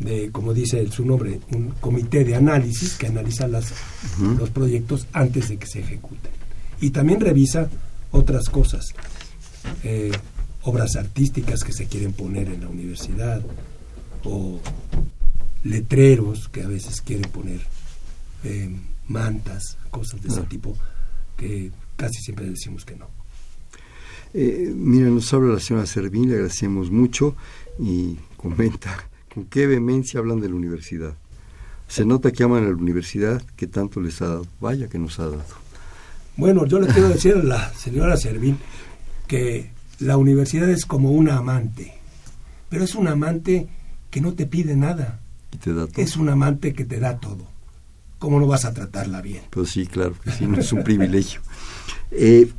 de 0.00 0.30
como 0.32 0.54
dice 0.54 0.84
su 0.90 1.04
nombre, 1.04 1.40
un 1.52 1.70
comité 1.80 2.24
de 2.24 2.34
análisis 2.34 2.94
que 2.94 3.06
analiza 3.06 3.46
las, 3.46 3.72
los 4.38 4.50
proyectos 4.50 5.06
antes 5.12 5.50
de 5.50 5.58
que 5.58 5.66
se 5.66 5.80
ejecuten. 5.80 6.32
Y 6.80 6.90
también 6.90 7.20
revisa 7.20 7.70
otras 8.10 8.48
cosas, 8.48 8.86
eh, 9.84 10.10
obras 10.62 10.96
artísticas 10.96 11.62
que 11.62 11.72
se 11.72 11.86
quieren 11.86 12.14
poner 12.14 12.48
en 12.48 12.62
la 12.62 12.68
universidad 12.68 13.42
o 14.24 14.58
letreros 15.64 16.48
que 16.48 16.62
a 16.62 16.68
veces 16.68 17.02
quieren 17.02 17.30
poner, 17.30 17.60
eh, 18.44 18.74
mantas, 19.06 19.76
cosas 19.90 20.22
de 20.22 20.28
ese 20.28 20.42
tipo 20.42 20.76
que 21.36 21.70
casi 21.96 22.22
siempre 22.22 22.46
decimos 22.46 22.86
que 22.86 22.96
no. 22.96 23.06
Eh, 24.32 24.72
mira, 24.74 25.08
nos 25.08 25.32
habla 25.34 25.54
la 25.54 25.60
señora 25.60 25.86
Servín, 25.86 26.28
le 26.28 26.36
agradecemos 26.36 26.90
mucho 26.90 27.34
y 27.78 28.16
comenta 28.36 29.09
con 29.32 29.44
qué 29.44 29.66
vehemencia 29.66 30.20
hablan 30.20 30.40
de 30.40 30.48
la 30.48 30.54
universidad. 30.54 31.14
Se 31.88 32.04
nota 32.04 32.30
que 32.30 32.44
aman 32.44 32.64
a 32.64 32.68
la 32.68 32.76
universidad 32.76 33.42
que 33.56 33.66
tanto 33.66 34.00
les 34.00 34.20
ha 34.22 34.28
dado. 34.28 34.46
Vaya 34.60 34.88
que 34.88 34.98
nos 34.98 35.18
ha 35.18 35.24
dado. 35.24 35.44
Bueno, 36.36 36.64
yo 36.66 36.78
le 36.78 36.86
quiero 36.86 37.08
decir 37.08 37.34
a 37.34 37.42
la 37.42 37.72
señora 37.74 38.16
Servín 38.16 38.58
que 39.26 39.70
la 39.98 40.16
universidad 40.16 40.70
es 40.70 40.86
como 40.86 41.10
una 41.10 41.36
amante, 41.36 41.94
pero 42.68 42.84
es 42.84 42.94
un 42.94 43.08
amante 43.08 43.68
que 44.10 44.20
no 44.20 44.34
te 44.34 44.46
pide 44.46 44.76
nada. 44.76 45.20
Y 45.52 45.58
te 45.58 45.74
da 45.74 45.86
todo. 45.86 46.02
Es 46.02 46.16
un 46.16 46.28
amante 46.28 46.72
que 46.72 46.84
te 46.84 47.00
da 47.00 47.18
todo. 47.18 47.44
¿Cómo 48.18 48.38
no 48.38 48.46
vas 48.46 48.64
a 48.64 48.72
tratarla 48.72 49.20
bien? 49.20 49.42
Pues 49.50 49.70
sí, 49.70 49.86
claro 49.86 50.14
que 50.22 50.30
sí, 50.30 50.46
no 50.46 50.58
es 50.58 50.72
un 50.72 50.82
privilegio. 50.82 51.40
Eh, 52.12 52.50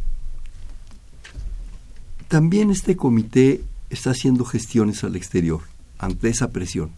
también 2.30 2.72
este 2.72 2.96
comité 2.96 3.62
está 3.90 4.12
haciendo 4.12 4.46
gestiones 4.46 5.04
al 5.04 5.18
exterior 5.18 5.60
ante 6.02 6.28
esa 6.30 6.52
presión, 6.52 6.92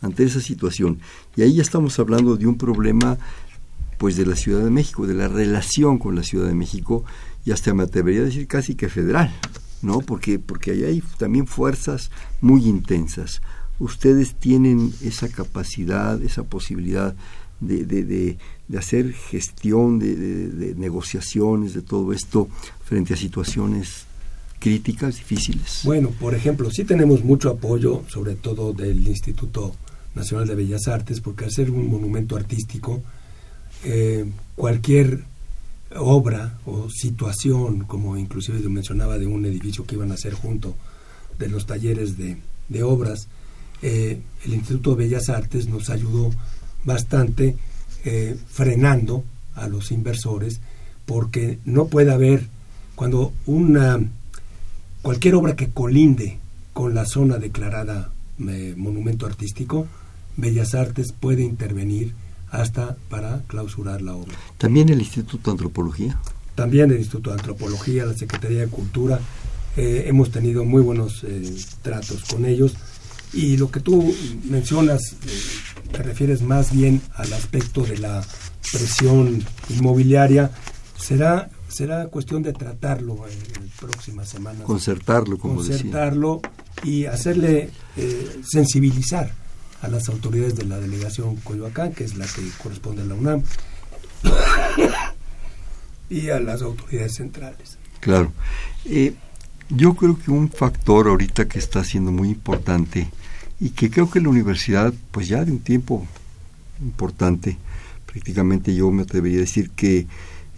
ante 0.00 0.24
esa 0.24 0.40
situación. 0.40 0.98
Y 1.36 1.42
ahí 1.42 1.54
ya 1.54 1.62
estamos 1.62 1.98
hablando 1.98 2.36
de 2.36 2.46
un 2.46 2.58
problema 2.58 3.18
pues 3.98 4.16
de 4.16 4.26
la 4.26 4.36
Ciudad 4.36 4.64
de 4.64 4.70
México, 4.70 5.06
de 5.06 5.14
la 5.14 5.28
relación 5.28 5.98
con 5.98 6.16
la 6.16 6.22
Ciudad 6.22 6.48
de 6.48 6.54
México 6.54 7.04
y 7.44 7.52
hasta 7.52 7.72
me 7.72 7.84
atrevería 7.84 8.22
a 8.22 8.24
decir 8.24 8.46
casi 8.46 8.74
que 8.74 8.88
federal, 8.88 9.32
¿no? 9.82 10.00
Porque 10.00 10.38
porque 10.38 10.72
ahí 10.72 10.84
hay 10.84 11.02
también 11.18 11.46
fuerzas 11.46 12.10
muy 12.40 12.66
intensas. 12.66 13.40
Ustedes 13.78 14.34
tienen 14.34 14.92
esa 15.02 15.28
capacidad, 15.28 16.20
esa 16.22 16.44
posibilidad 16.44 17.14
de, 17.60 17.84
de, 17.84 18.04
de, 18.04 18.78
hacer 18.78 19.12
gestión, 19.12 19.98
de, 19.98 20.74
negociaciones, 20.76 21.74
de 21.74 21.82
todo 21.82 22.12
esto 22.12 22.48
frente 22.84 23.14
a 23.14 23.16
situaciones 23.16 24.05
críticas 24.66 25.14
difíciles. 25.18 25.82
Bueno, 25.84 26.10
por 26.10 26.34
ejemplo, 26.34 26.72
sí 26.72 26.82
tenemos 26.82 27.22
mucho 27.22 27.50
apoyo, 27.50 28.02
sobre 28.08 28.34
todo 28.34 28.72
del 28.72 29.06
Instituto 29.06 29.76
Nacional 30.16 30.48
de 30.48 30.56
Bellas 30.56 30.88
Artes, 30.88 31.20
porque 31.20 31.44
hacer 31.44 31.70
un 31.70 31.88
monumento 31.88 32.34
artístico, 32.34 33.00
eh, 33.84 34.24
cualquier 34.56 35.22
obra 35.94 36.58
o 36.66 36.90
situación, 36.90 37.84
como 37.84 38.16
inclusive 38.16 38.60
yo 38.60 38.68
mencionaba 38.68 39.18
de 39.18 39.28
un 39.28 39.44
edificio 39.44 39.86
que 39.86 39.94
iban 39.94 40.10
a 40.10 40.14
hacer 40.14 40.34
junto 40.34 40.74
de 41.38 41.48
los 41.48 41.66
talleres 41.66 42.18
de, 42.18 42.36
de 42.68 42.82
obras, 42.82 43.28
eh, 43.82 44.18
el 44.46 44.52
Instituto 44.52 44.96
de 44.96 45.04
Bellas 45.04 45.28
Artes 45.28 45.68
nos 45.68 45.90
ayudó 45.90 46.32
bastante 46.84 47.54
eh, 48.04 48.36
frenando 48.48 49.22
a 49.54 49.68
los 49.68 49.92
inversores 49.92 50.60
porque 51.04 51.60
no 51.64 51.86
puede 51.86 52.10
haber 52.10 52.48
cuando 52.96 53.32
una 53.46 54.00
cualquier 55.06 55.36
obra 55.36 55.54
que 55.54 55.70
colinde 55.70 56.40
con 56.72 56.96
la 56.96 57.06
zona 57.06 57.38
declarada 57.38 58.10
eh, 58.40 58.74
monumento 58.76 59.24
artístico 59.24 59.86
Bellas 60.36 60.74
Artes 60.74 61.12
puede 61.12 61.44
intervenir 61.44 62.12
hasta 62.50 62.96
para 63.08 63.42
clausurar 63.46 64.02
la 64.02 64.16
obra. 64.16 64.34
También 64.58 64.88
el 64.88 64.98
Instituto 64.98 65.50
de 65.50 65.52
Antropología. 65.52 66.18
También 66.56 66.90
el 66.90 66.98
Instituto 66.98 67.30
de 67.30 67.36
Antropología, 67.36 68.04
la 68.04 68.14
Secretaría 68.14 68.62
de 68.62 68.66
Cultura, 68.66 69.20
hemos 69.76 70.32
tenido 70.32 70.64
muy 70.64 70.82
buenos 70.82 71.24
tratos 71.82 72.24
con 72.24 72.44
ellos 72.44 72.74
y 73.32 73.58
lo 73.58 73.70
que 73.70 73.78
tú 73.78 74.12
mencionas, 74.50 75.12
eh, 75.12 75.92
te 75.92 76.02
refieres 76.02 76.42
más 76.42 76.74
bien 76.74 77.00
al 77.14 77.32
aspecto 77.32 77.82
de 77.82 77.98
la 77.98 78.24
presión 78.72 79.44
inmobiliaria, 79.68 80.50
será 80.98 81.48
será 81.68 82.06
cuestión 82.08 82.42
de 82.42 82.52
tratarlo 82.52 83.26
en, 83.26 83.62
en 83.62 83.68
próximas 83.80 84.28
semanas. 84.28 84.62
Concertarlo, 84.62 85.38
como 85.38 85.56
Concertarlo 85.56 86.40
y 86.84 87.06
hacerle 87.06 87.70
eh, 87.96 88.40
sensibilizar 88.46 89.32
a 89.82 89.88
las 89.88 90.08
autoridades 90.08 90.56
de 90.56 90.64
la 90.64 90.78
delegación 90.78 91.36
Coyoacán, 91.36 91.92
que 91.92 92.04
es 92.04 92.16
la 92.16 92.26
que 92.26 92.42
corresponde 92.62 93.02
a 93.02 93.04
la 93.06 93.14
UNAM, 93.14 93.42
y 96.10 96.28
a 96.30 96.40
las 96.40 96.62
autoridades 96.62 97.14
centrales. 97.14 97.78
Claro. 98.00 98.32
Eh, 98.84 99.14
yo 99.68 99.94
creo 99.94 100.18
que 100.18 100.30
un 100.30 100.48
factor 100.50 101.08
ahorita 101.08 101.48
que 101.48 101.58
está 101.58 101.82
siendo 101.82 102.12
muy 102.12 102.28
importante 102.28 103.10
y 103.58 103.70
que 103.70 103.90
creo 103.90 104.10
que 104.10 104.20
la 104.20 104.28
universidad, 104.28 104.94
pues 105.10 105.28
ya 105.28 105.44
de 105.44 105.52
un 105.52 105.58
tiempo 105.58 106.06
importante, 106.80 107.56
prácticamente 108.06 108.74
yo 108.74 108.90
me 108.90 109.02
atrevería 109.02 109.38
a 109.38 109.40
decir 109.40 109.70
que 109.70 110.06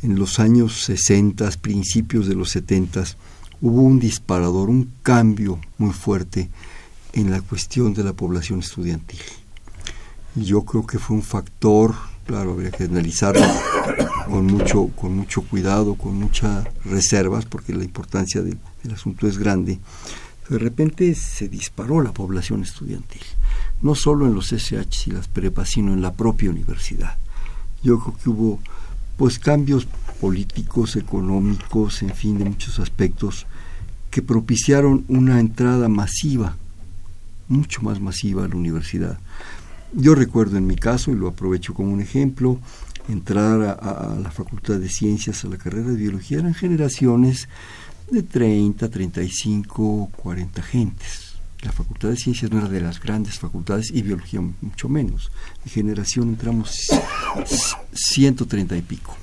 en 0.03 0.19
los 0.19 0.39
años 0.39 0.85
60, 0.85 1.51
principios 1.61 2.27
de 2.27 2.35
los 2.35 2.51
70, 2.51 3.05
hubo 3.61 3.83
un 3.83 3.99
disparador, 3.99 4.71
un 4.71 4.93
cambio 5.03 5.59
muy 5.79 5.93
fuerte 5.93 6.49
en 7.13 7.31
la 7.31 7.41
cuestión 7.41 7.95
de 7.95 8.05
la 8.05 8.13
población 8.13 8.61
estudiantil. 8.61 9.21
Y 10.37 10.45
yo 10.45 10.63
creo 10.63 10.87
que 10.87 10.99
fue 10.99 11.17
un 11.17 11.23
factor, 11.23 11.95
claro, 12.27 12.53
habría 12.53 12.71
que 12.71 12.85
analizarlo 12.85 13.45
con 14.27 14.47
mucho, 14.47 14.89
con 14.95 15.17
mucho 15.17 15.43
cuidado, 15.43 15.95
con 15.95 16.15
muchas 16.15 16.67
reservas, 16.85 17.45
porque 17.47 17.75
la 17.75 17.85
importancia 17.85 18.43
del 18.43 18.59
asunto 18.93 19.27
es 19.27 19.39
grande 19.39 19.79
de 20.49 20.59
repente 20.59 21.15
se 21.15 21.49
disparó 21.49 22.01
la 22.01 22.13
población 22.13 22.63
estudiantil, 22.63 23.23
no 23.83 23.95
solo 23.95 24.27
en 24.27 24.35
los 24.35 24.53
SH 24.53 25.11
y 25.11 25.11
las 25.11 25.29
prepas, 25.29 25.71
sino 25.71 25.93
en 25.93 26.01
la 26.01 26.15
propia 26.15 26.51
universidad. 26.51 27.17
Yo 27.83 27.99
creo 27.99 28.17
que 28.17 28.31
hubo 28.31 28.61
pues 29.19 29.41
cambios 29.41 29.87
políticos, 30.21 30.95
económicos, 30.97 32.03
en 32.03 32.15
fin, 32.15 32.39
de 32.39 32.45
muchos 32.45 32.79
aspectos 32.79 33.47
que 34.11 34.23
propiciaron 34.23 35.05
una 35.09 35.41
entrada 35.41 35.89
masiva, 35.89 36.57
mucho 37.49 37.83
más 37.83 38.01
masiva 38.01 38.45
a 38.45 38.49
la 38.49 38.55
universidad. 38.55 39.19
Yo 39.93 40.15
recuerdo 40.15 40.57
en 40.57 40.69
mi 40.69 40.77
caso, 40.77 41.11
y 41.11 41.17
lo 41.17 41.29
aprovecho 41.29 41.75
como 41.75 41.93
un 41.93 42.01
ejemplo, 42.01 42.61
entrar 43.09 43.61
a, 43.61 44.17
la 44.23 44.31
Facultad 44.31 44.79
de 44.79 44.89
Ciencias, 44.89 45.45
a 45.45 45.49
la 45.49 45.59
carrera 45.59 45.91
de 45.91 45.97
Biología, 45.97 46.39
eran 46.39 46.55
generaciones 46.55 47.49
de 48.11 48.23
30, 48.23 48.89
35, 48.89 50.11
40 50.17 50.63
gentes. 50.63 51.28
La 51.63 51.73
Facultad 51.73 52.11
de 52.11 52.17
Ciencias 52.17 52.51
no 52.51 52.59
era 52.59 52.69
de 52.69 52.81
las 52.81 53.01
grandes 53.01 53.39
facultades 53.39 53.91
y 53.93 54.03
biología 54.03 54.41
mucho 54.41 54.89
menos. 54.89 55.31
Mi 55.65 55.71
generación 55.71 56.29
entramos 56.29 56.89
130 57.93 58.77
y 58.77 58.83
pico. 58.83 59.17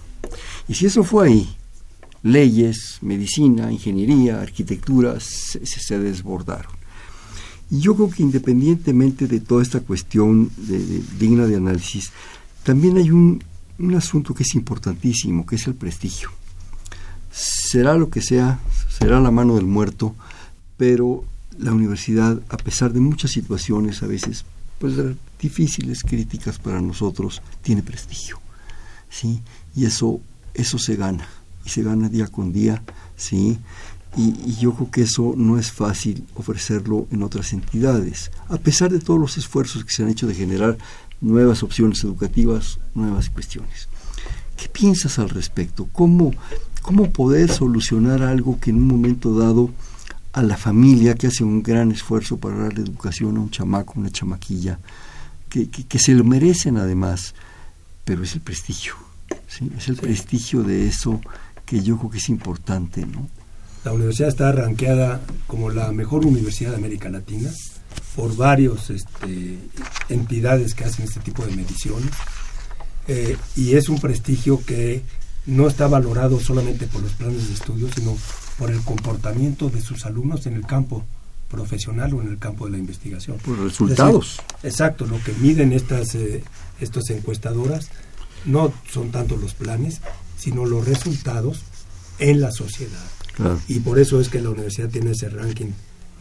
Y 0.68 0.74
si 0.74 0.86
eso 0.86 1.04
fue 1.04 1.28
ahí, 1.28 1.56
leyes, 2.24 2.98
medicina, 3.02 3.72
ingeniería, 3.72 4.42
arquitectura 4.42 5.18
se, 5.20 6.00
desbordaron. 6.00 6.74
Y 7.72 7.80
yo 7.80 7.96
creo 7.96 8.10
que 8.10 8.24
independientemente 8.24 9.28
de 9.28 9.40
toda 9.40 9.64
esta 9.64 9.80
cuestión 9.80 10.52
digna 11.18 11.48
de 11.48 11.56
análisis, 11.56 12.12
también 12.64 12.98
hay 12.98 13.12
un 13.12 13.42
asunto 13.96 14.34
que 14.34 14.44
es 14.44 14.56
importantísimo, 14.56 15.46
que 15.46 15.56
es 15.56 15.68
el 15.68 15.76
prestigio 15.76 16.32
será 17.36 17.96
lo 17.96 18.10
que 18.10 18.22
sea, 18.22 18.60
será 18.88 19.20
la 19.20 19.30
mano 19.30 19.56
del 19.56 19.66
muerto, 19.66 20.16
pero 20.78 21.26
la 21.58 21.74
universidad, 21.74 22.42
a 22.50 22.58
pesar 22.58 22.94
de 22.94 23.00
muchas 23.00 23.32
situaciones 23.32 24.04
a 24.04 24.08
veces 24.08 24.46
pues 24.80 24.96
difíciles, 25.40 26.04
críticas 26.04 26.60
para 26.60 26.82
nosotros, 26.82 27.42
tiene 27.62 27.82
prestigio, 27.82 28.40
¿sí? 29.10 29.42
Y 29.76 29.86
eso, 29.86 30.20
eso 30.54 30.78
se 30.78 30.96
gana, 30.96 31.28
y 31.66 31.70
se 31.70 31.84
gana 31.84 32.10
día 32.10 32.28
con 32.28 32.52
día, 32.52 32.84
¿sí? 33.16 33.58
Y, 34.18 34.34
y, 34.46 34.58
yo 34.60 34.74
creo 34.74 34.92
que 34.92 35.02
eso 35.02 35.34
no 35.36 35.58
es 35.60 35.72
fácil 35.72 36.26
ofrecerlo 36.36 37.08
en 37.12 37.24
otras 37.24 37.52
entidades, 37.52 38.32
a 38.48 38.58
pesar 38.58 38.92
de 38.92 39.00
todos 39.00 39.20
los 39.20 39.38
esfuerzos 39.38 39.84
que 39.84 39.92
se 39.92 40.04
han 40.04 40.10
hecho 40.10 40.28
de 40.28 40.36
generar 40.36 40.78
nuevas 41.20 41.64
opciones 41.64 42.04
educativas, 42.04 42.80
nuevas 42.94 43.30
cuestiones. 43.30 43.90
¿Qué 44.56 44.70
piensas 44.70 45.20
al 45.20 45.30
respecto? 45.30 45.90
¿Cómo, 45.92 46.32
cómo 46.82 47.12
poder 47.12 47.52
solucionar 47.52 48.24
algo 48.24 48.58
que 48.60 48.70
en 48.70 48.78
un 48.78 48.88
momento 48.88 49.38
dado 49.38 49.70
a 50.36 50.44
la 50.44 50.58
familia 50.58 51.16
que 51.16 51.28
hace 51.28 51.46
un 51.46 51.64
gran 51.64 51.94
esfuerzo 51.94 52.38
para 52.38 52.58
darle 52.58 52.82
educación 52.82 53.38
a 53.38 53.40
un 53.40 53.50
chamaco, 53.52 53.94
una 53.96 54.10
chamaquilla, 54.10 54.78
que, 55.50 55.70
que, 55.70 55.98
se 55.98 56.14
lo 56.14 56.26
merecen 56.26 56.76
además, 56.76 57.34
pero 58.04 58.22
es 58.22 58.34
el 58.34 58.42
prestigio, 58.42 58.96
¿sí? 59.48 59.72
es 59.78 59.88
el 59.88 59.96
prestigio 59.96 60.62
de 60.64 60.90
eso 60.90 61.22
que 61.66 61.82
yo 61.82 61.98
creo 61.98 62.10
que 62.12 62.18
es 62.18 62.28
importante. 62.28 63.06
¿no? 63.06 63.30
La 63.86 63.94
universidad 63.94 64.28
está 64.28 64.50
arranqueada 64.50 65.22
como 65.48 65.70
la 65.70 65.94
mejor 65.94 66.26
universidad 66.26 66.72
de 66.72 66.78
América 66.78 67.08
Latina 67.08 67.50
por 68.18 68.36
varias 68.36 68.90
este, 68.90 69.58
entidades 70.10 70.74
que 70.74 70.84
hacen 70.84 71.06
este 71.06 71.22
tipo 71.22 71.46
de 71.46 71.56
mediciones 71.56 72.12
eh, 73.08 73.38
y 73.56 73.76
es 73.76 73.88
un 73.88 74.00
prestigio 74.00 74.62
que 74.66 75.02
no 75.46 75.68
está 75.68 75.88
valorado 75.88 76.40
solamente 76.40 76.88
por 76.88 77.02
los 77.02 77.14
planes 77.14 77.48
de 77.48 77.54
estudio, 77.54 77.88
sino 77.94 78.18
por 78.58 78.72
el 78.72 78.82
comportamiento 78.82 79.70
de 79.70 79.82
sus 79.82 80.06
alumnos 80.06 80.46
en 80.46 80.56
el 80.56 80.66
campo 80.66 81.04
profesional 81.50 82.14
o 82.14 82.22
en 82.22 82.30
el 82.30 82.40
campo 82.40 82.66
de 82.66 82.72
la 82.72 82.78
investigación. 82.78 83.38
Por 83.38 83.60
resultados. 83.60 84.42
exacto, 84.64 85.06
lo 85.06 85.22
que 85.24 85.34
miden 85.34 85.74
estas, 85.74 86.16
eh, 86.16 86.44
estas 86.80 87.10
encuestadoras 87.10 87.90
no 88.46 88.74
son 88.92 89.12
tanto 89.12 89.38
los 89.38 89.54
planes, 89.54 90.02
sino 90.38 90.66
los 90.66 90.86
resultados 90.86 91.64
en 92.20 92.42
la 92.42 92.52
sociedad. 92.52 93.06
Y 93.68 93.82
por 93.82 94.00
eso 94.00 94.22
es 94.22 94.30
que 94.30 94.42
la 94.42 94.50
universidad 94.50 94.90
tiene 94.90 95.12
ese 95.12 95.28
ranking 95.28 95.72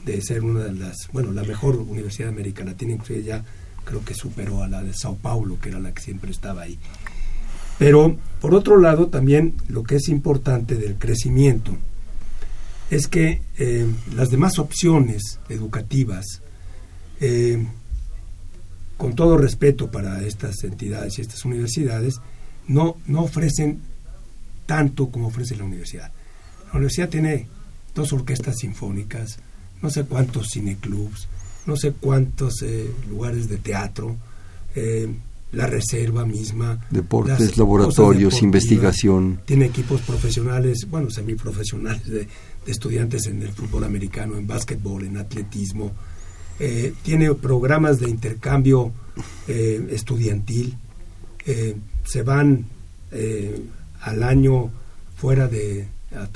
de 0.04 0.20
ser 0.20 0.42
una 0.42 0.64
de 0.64 0.72
las, 0.72 1.08
bueno, 1.12 1.30
la 1.30 1.44
mejor 1.44 1.76
universidad 1.76 2.26
de 2.26 2.34
América 2.34 2.64
Latina, 2.64 2.92
inclusive 2.92 3.22
ya 3.22 3.44
creo 3.84 4.04
que 4.04 4.14
superó 4.14 4.62
a 4.62 4.68
la 4.68 4.82
de 4.82 4.92
Sao 4.94 5.16
Paulo, 5.16 5.58
que 5.60 5.68
era 5.68 5.78
la 5.78 5.92
que 5.92 6.02
siempre 6.02 6.30
estaba 6.30 6.62
ahí. 6.62 6.78
Pero, 7.78 8.16
por 8.40 8.54
otro 8.54 8.78
lado, 8.78 9.08
también 9.08 9.54
lo 9.68 9.82
que 9.82 9.96
es 9.96 10.08
importante 10.08 10.76
del 10.76 10.96
crecimiento 10.96 11.76
es 12.90 13.08
que 13.08 13.42
eh, 13.58 13.86
las 14.14 14.30
demás 14.30 14.58
opciones 14.58 15.40
educativas, 15.48 16.42
eh, 17.20 17.66
con 18.96 19.14
todo 19.14 19.36
respeto 19.36 19.90
para 19.90 20.22
estas 20.22 20.62
entidades 20.62 21.18
y 21.18 21.22
estas 21.22 21.44
universidades, 21.44 22.20
no, 22.68 22.96
no 23.06 23.22
ofrecen 23.22 23.80
tanto 24.66 25.10
como 25.10 25.28
ofrece 25.28 25.56
la 25.56 25.64
universidad. 25.64 26.12
La 26.66 26.74
universidad 26.74 27.08
tiene 27.08 27.48
dos 27.94 28.12
orquestas 28.12 28.58
sinfónicas, 28.58 29.38
no 29.82 29.90
sé 29.90 30.04
cuántos 30.04 30.48
cineclubs, 30.52 31.28
no 31.66 31.76
sé 31.76 31.92
cuántos 31.92 32.62
eh, 32.62 32.90
lugares 33.08 33.48
de 33.48 33.56
teatro, 33.58 34.16
la 35.54 35.66
reserva 35.66 36.24
misma. 36.24 36.78
Deportes, 36.90 37.56
laboratorios, 37.56 38.42
investigación. 38.42 39.40
Tiene 39.44 39.66
equipos 39.66 40.00
profesionales, 40.02 40.86
bueno, 40.90 41.10
semiprofesionales 41.10 42.06
de, 42.06 42.26
de 42.64 42.72
estudiantes 42.72 43.26
en 43.26 43.42
el 43.42 43.52
fútbol 43.52 43.84
americano, 43.84 44.36
en 44.36 44.46
básquetbol, 44.46 45.04
en 45.04 45.16
atletismo. 45.16 45.92
Eh, 46.60 46.94
tiene 47.02 47.34
programas 47.34 47.98
de 47.98 48.08
intercambio 48.08 48.92
eh, 49.48 49.88
estudiantil. 49.90 50.76
Eh, 51.46 51.76
se 52.04 52.22
van 52.22 52.66
al 54.00 54.24
año 54.24 54.72
fuera 55.16 55.46
de 55.46 55.86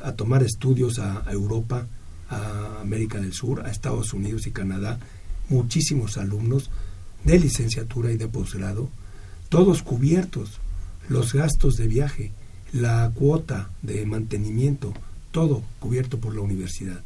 a, 0.02 0.12
tomar 0.12 0.44
estudios 0.44 1.00
a, 1.00 1.24
Europa, 1.28 1.86
a 2.30 2.80
América 2.80 3.18
del 3.18 3.32
Sur, 3.32 3.66
a 3.66 3.70
Estados 3.70 4.12
Unidos 4.12 4.46
y 4.46 4.52
Canadá, 4.52 5.00
muchísimos 5.48 6.18
alumnos 6.18 6.70
de 7.24 7.38
licenciatura 7.40 8.12
y 8.12 8.16
de 8.16 8.28
posgrado, 8.28 8.90
todos 9.48 9.82
cubiertos, 9.82 10.60
los 11.08 11.32
gastos 11.32 11.76
de 11.76 11.86
viaje, 11.86 12.32
la 12.72 13.10
cuota 13.14 13.70
de 13.82 14.04
mantenimiento, 14.04 14.92
todo 15.30 15.62
cubierto 15.80 16.18
por 16.18 16.34
la 16.34 16.42
universidad. 16.42 17.02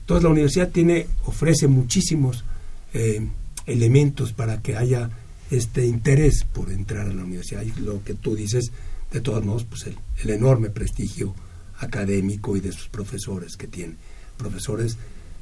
Entonces 0.00 0.24
la 0.24 0.30
universidad 0.30 0.70
tiene, 0.70 1.06
ofrece 1.26 1.68
muchísimos 1.68 2.44
eh, 2.92 3.26
elementos 3.66 4.32
para 4.32 4.60
que 4.60 4.76
haya 4.76 5.10
este 5.50 5.86
interés 5.86 6.44
por 6.44 6.70
entrar 6.72 7.06
a 7.06 7.14
la 7.14 7.24
universidad. 7.24 7.62
Y 7.62 7.80
lo 7.80 8.02
que 8.02 8.14
tú 8.14 8.34
dices, 8.34 8.72
de 9.12 9.20
todos 9.20 9.44
modos, 9.44 9.64
pues 9.64 9.86
el, 9.86 9.96
el 10.24 10.30
enorme 10.30 10.70
prestigio 10.70 11.34
académico 11.78 12.56
y 12.56 12.60
de 12.60 12.72
sus 12.72 12.88
profesores 12.88 13.56
que 13.56 13.66
tiene. 13.66 13.94
Profesores, 14.36 14.96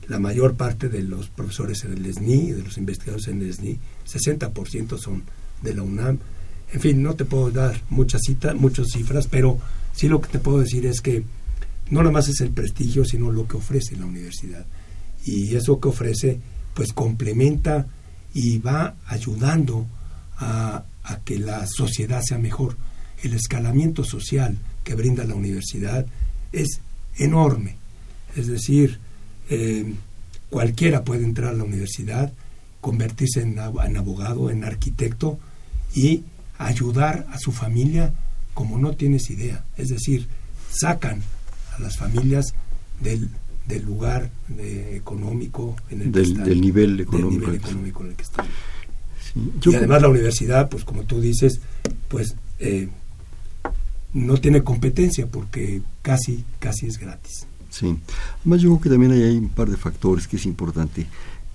la 0.09 0.19
mayor 0.19 0.55
parte 0.57 0.89
de 0.89 1.03
los 1.03 1.29
profesores 1.29 1.85
en 1.85 1.93
el 1.93 2.13
SNI, 2.13 2.53
de 2.53 2.63
los 2.63 2.79
investigadores 2.79 3.29
en 3.29 3.43
el 3.43 3.53
SNI, 3.53 3.79
60% 4.07 4.99
son 4.99 5.23
de 5.63 5.75
la 5.75 5.83
UNAM. 5.83 6.19
En 6.73 6.81
fin, 6.81 7.03
no 7.03 7.15
te 7.15 7.25
puedo 7.25 7.51
dar 7.51 7.81
muchas 7.91 8.23
citas, 8.27 8.55
muchas 8.55 8.89
cifras, 8.93 9.27
pero 9.27 9.59
sí 9.93 10.09
lo 10.09 10.21
que 10.21 10.29
te 10.29 10.39
puedo 10.39 10.59
decir 10.59 10.87
es 10.87 11.01
que 11.01 11.25
no 11.91 12.01
nada 12.01 12.13
más 12.13 12.29
es 12.29 12.41
el 12.41 12.51
prestigio, 12.51 13.05
sino 13.05 13.31
lo 13.31 13.47
que 13.49 13.57
ofrece 13.57 13.97
la 13.97 14.07
universidad. 14.07 14.67
Y 15.25 15.55
eso 15.55 15.81
que 15.81 15.89
ofrece, 15.89 16.39
pues 16.75 16.93
complementa 16.93 17.87
y 18.35 18.59
va 18.59 18.95
ayudando 19.07 19.87
a, 20.37 20.85
a 21.05 21.21
que 21.21 21.39
la 21.39 21.67
sociedad 21.67 22.21
sea 22.23 22.39
mejor. 22.39 22.77
El 23.23 23.35
escalamiento 23.35 24.05
social 24.05 24.57
que 24.85 24.95
brinda 24.95 25.25
la 25.25 25.35
universidad 25.35 26.07
es 26.53 26.81
enorme. 27.17 27.77
Es 28.37 28.47
decir, 28.47 28.99
eh, 29.51 29.95
cualquiera 30.51 31.05
puede 31.05 31.25
entrar 31.25 31.51
a 31.51 31.57
la 31.57 31.65
universidad, 31.65 32.33
convertirse 32.81 33.43
en, 33.43 33.59
en, 33.59 33.97
abogado, 33.97 34.51
en 34.51 34.65
arquitecto 34.65 35.39
y 35.95 36.25
ayudar 36.59 37.27
a 37.31 37.39
su 37.39 37.53
familia 37.53 38.13
como 38.55 38.79
no 38.79 38.93
tienes 38.95 39.31
idea. 39.31 39.65
Es 39.77 39.89
decir, 39.89 40.27
sacan 40.71 41.23
a 41.77 41.81
las 41.81 41.97
familias 41.97 42.47
del, 43.01 43.31
del 43.67 43.85
lugar 43.85 44.31
de, 44.49 44.97
económico 44.97 45.77
en 45.91 46.03
el 46.03 46.13
del, 46.13 46.25
que 46.25 46.31
están, 46.31 46.45
del 46.45 46.61
nivel 46.61 47.01
económico, 47.01 47.31
del 47.31 47.41
nivel 47.41 47.55
económico 47.55 48.03
en 48.03 48.11
el 48.11 48.17
que 48.17 48.23
están. 48.23 48.47
Sí. 49.33 49.71
y 49.71 49.75
además 49.75 50.03
la 50.03 50.09
universidad, 50.09 50.69
pues 50.69 50.85
como 50.85 51.05
tú 51.05 51.21
dices, 51.21 51.61
pues 52.09 52.35
eh, 52.59 52.89
no 54.15 54.39
tiene 54.39 54.65
competencia 54.65 55.27
porque 55.27 55.83
casi, 56.03 56.45
casi 56.59 56.87
es 56.87 56.99
gratis. 56.99 57.47
Sí. 57.71 57.97
Además 58.41 58.63
yo 58.63 58.71
creo 58.71 58.81
que 58.81 58.89
también 58.91 59.13
hay, 59.13 59.23
hay 59.23 59.37
un 59.37 59.51
par 59.51 59.69
de 59.69 59.77
factores 59.77 60.27
que 60.27 60.37
es 60.37 60.47
importante, 60.47 61.07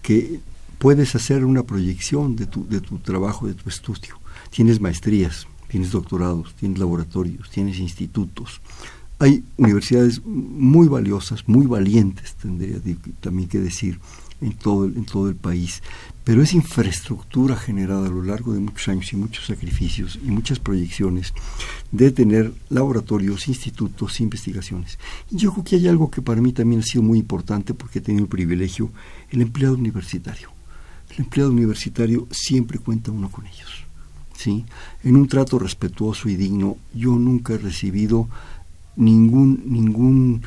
que 0.02 0.40
puedes 0.78 1.16
hacer 1.16 1.44
una 1.46 1.64
proyección 1.64 2.36
de 2.36 2.46
tu, 2.46 2.68
de 2.68 2.82
tu 2.82 3.00
trabajo, 3.00 3.48
de 3.48 3.56
tu 3.56 3.70
estudio. 3.70 4.23
Tienes 4.54 4.80
maestrías, 4.80 5.48
tienes 5.68 5.92
doctorados, 5.92 6.54
tienes 6.56 6.78
laboratorios, 6.78 7.50
tienes 7.50 7.80
institutos. 7.80 8.62
Hay 9.18 9.44
universidades 9.58 10.24
muy 10.24 10.88
valiosas, 10.88 11.48
muy 11.48 11.66
valientes, 11.66 12.36
tendría 12.36 12.78
también 13.22 13.50
que 13.50 13.60
decir, 13.60 14.00
en 14.42 14.54
todo, 15.06 15.30
el, 15.30 15.36
país. 15.36 15.82
Pero 16.24 16.42
esa 16.42 16.56
infraestructura 16.56 17.56
generada 17.56 18.08
a 18.08 18.12
lo 18.12 18.24
largo 18.24 18.54
de 18.54 18.60
muchos 18.60 18.90
años 18.90 19.12
y 19.14 19.16
muchos 19.16 19.46
sacrificios 19.46 20.20
y 20.24 20.30
muchas 20.30 20.60
proyecciones 20.60 21.34
de 21.92 22.12
tener 22.12 22.54
laboratorios, 22.70 23.48
institutos, 23.48 24.20
investigaciones. 24.20 25.00
Y 25.32 25.38
yo 25.38 25.52
creo 25.52 25.64
que 25.64 25.76
hay 25.78 25.88
algo 25.88 26.12
que 26.12 26.22
para 26.22 26.42
mí 26.42 26.54
también 26.54 26.82
ha 26.82 26.86
sido 26.86 27.04
muy 27.04 27.20
importante 27.20 27.74
porque 27.74 28.00
he 28.00 28.02
tenido 28.02 28.26
el 28.26 28.30
privilegio, 28.30 28.92
el 29.32 29.42
empleado 29.42 29.76
universitario. 29.76 30.50
El 31.10 31.22
empleado 31.22 31.52
universitario 31.52 32.28
siempre 32.32 32.80
cuenta 32.80 33.12
uno 33.12 33.32
con 33.32 33.46
ellos. 33.46 33.83
¿Sí? 34.44 34.66
En 35.04 35.16
un 35.16 35.28
trato 35.28 35.58
respetuoso 35.58 36.28
y 36.28 36.36
digno, 36.36 36.78
yo 36.94 37.16
nunca 37.16 37.54
he 37.54 37.58
recibido 37.58 38.28
ningún, 38.96 39.64
ningún 39.66 40.44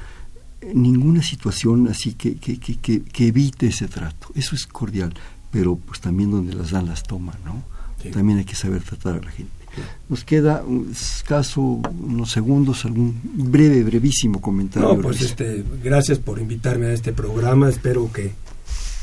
ninguna 0.75 1.23
situación 1.23 1.87
así 1.89 2.15
que, 2.15 2.37
que, 2.37 2.59
que, 2.59 3.03
que, 3.03 3.27
evite 3.27 3.69
ese 3.69 3.87
trato. 3.89 4.29
Eso 4.35 4.57
es 4.57 4.67
cordial, 4.67 5.15
pero 5.51 5.77
pues 5.77 6.01
también 6.01 6.31
donde 6.31 6.55
las 6.55 6.71
dan 6.71 6.87
las 6.87 7.05
toman, 7.05 7.37
¿no? 7.45 7.63
Sí. 8.03 8.11
También 8.11 8.39
hay 8.39 8.45
que 8.45 8.57
saber 8.57 8.83
tratar 8.83 9.15
a 9.15 9.23
la 9.23 9.31
gente. 9.31 9.53
Sí. 9.75 9.83
Nos 10.09 10.25
queda 10.25 10.65
un 10.67 10.91
escaso 10.91 11.61
unos 11.63 12.33
segundos, 12.33 12.85
algún 12.85 13.15
breve, 13.23 13.85
brevísimo 13.85 14.41
comentario. 14.41 14.95
No, 14.95 15.01
pues 15.01 15.23
este, 15.23 15.65
gracias 15.85 16.19
por 16.19 16.41
invitarme 16.41 16.87
a 16.87 16.93
este 16.93 17.13
programa. 17.13 17.69
Espero 17.69 18.11
que, 18.13 18.33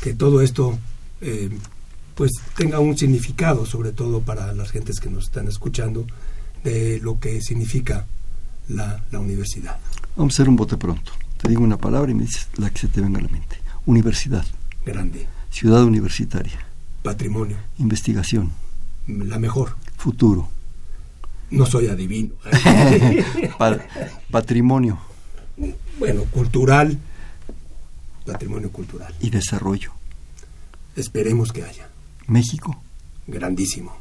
que 0.02 0.12
todo 0.12 0.42
esto 0.42 0.78
eh, 1.20 1.48
pues 2.14 2.32
tenga 2.56 2.80
un 2.80 2.96
significado, 2.96 3.66
sobre 3.66 3.92
todo 3.92 4.20
para 4.20 4.52
las 4.52 4.70
gentes 4.70 5.00
que 5.00 5.10
nos 5.10 5.24
están 5.24 5.48
escuchando, 5.48 6.06
de 6.62 7.00
lo 7.00 7.18
que 7.18 7.40
significa 7.40 8.06
la, 8.68 9.04
la 9.10 9.20
universidad. 9.20 9.78
Vamos 10.16 10.34
a 10.34 10.36
hacer 10.36 10.48
un 10.48 10.56
bote 10.56 10.76
pronto 10.76 11.12
te 11.44 11.50
digo 11.50 11.62
una 11.62 11.76
palabra 11.76 12.10
y 12.10 12.14
me 12.14 12.22
dices 12.22 12.48
la 12.56 12.70
que 12.70 12.78
se 12.78 12.88
te 12.88 13.02
venga 13.02 13.18
a 13.18 13.22
la 13.22 13.28
mente. 13.28 13.58
Universidad. 13.84 14.46
Grande. 14.86 15.26
Ciudad 15.50 15.84
universitaria. 15.84 16.58
Patrimonio. 17.02 17.58
Investigación. 17.78 18.50
La 19.06 19.38
mejor. 19.38 19.76
Futuro. 19.98 20.48
No 21.50 21.66
soy 21.66 21.88
adivino. 21.88 22.30
Patrimonio. 24.30 24.98
Bueno, 25.98 26.22
cultural. 26.30 26.98
Patrimonio 28.24 28.72
cultural. 28.72 29.14
Y 29.20 29.28
desarrollo. 29.28 29.92
Esperemos 30.96 31.52
que 31.52 31.62
haya. 31.62 31.88
México. 32.28 32.82
Grandísimo. 33.26 33.92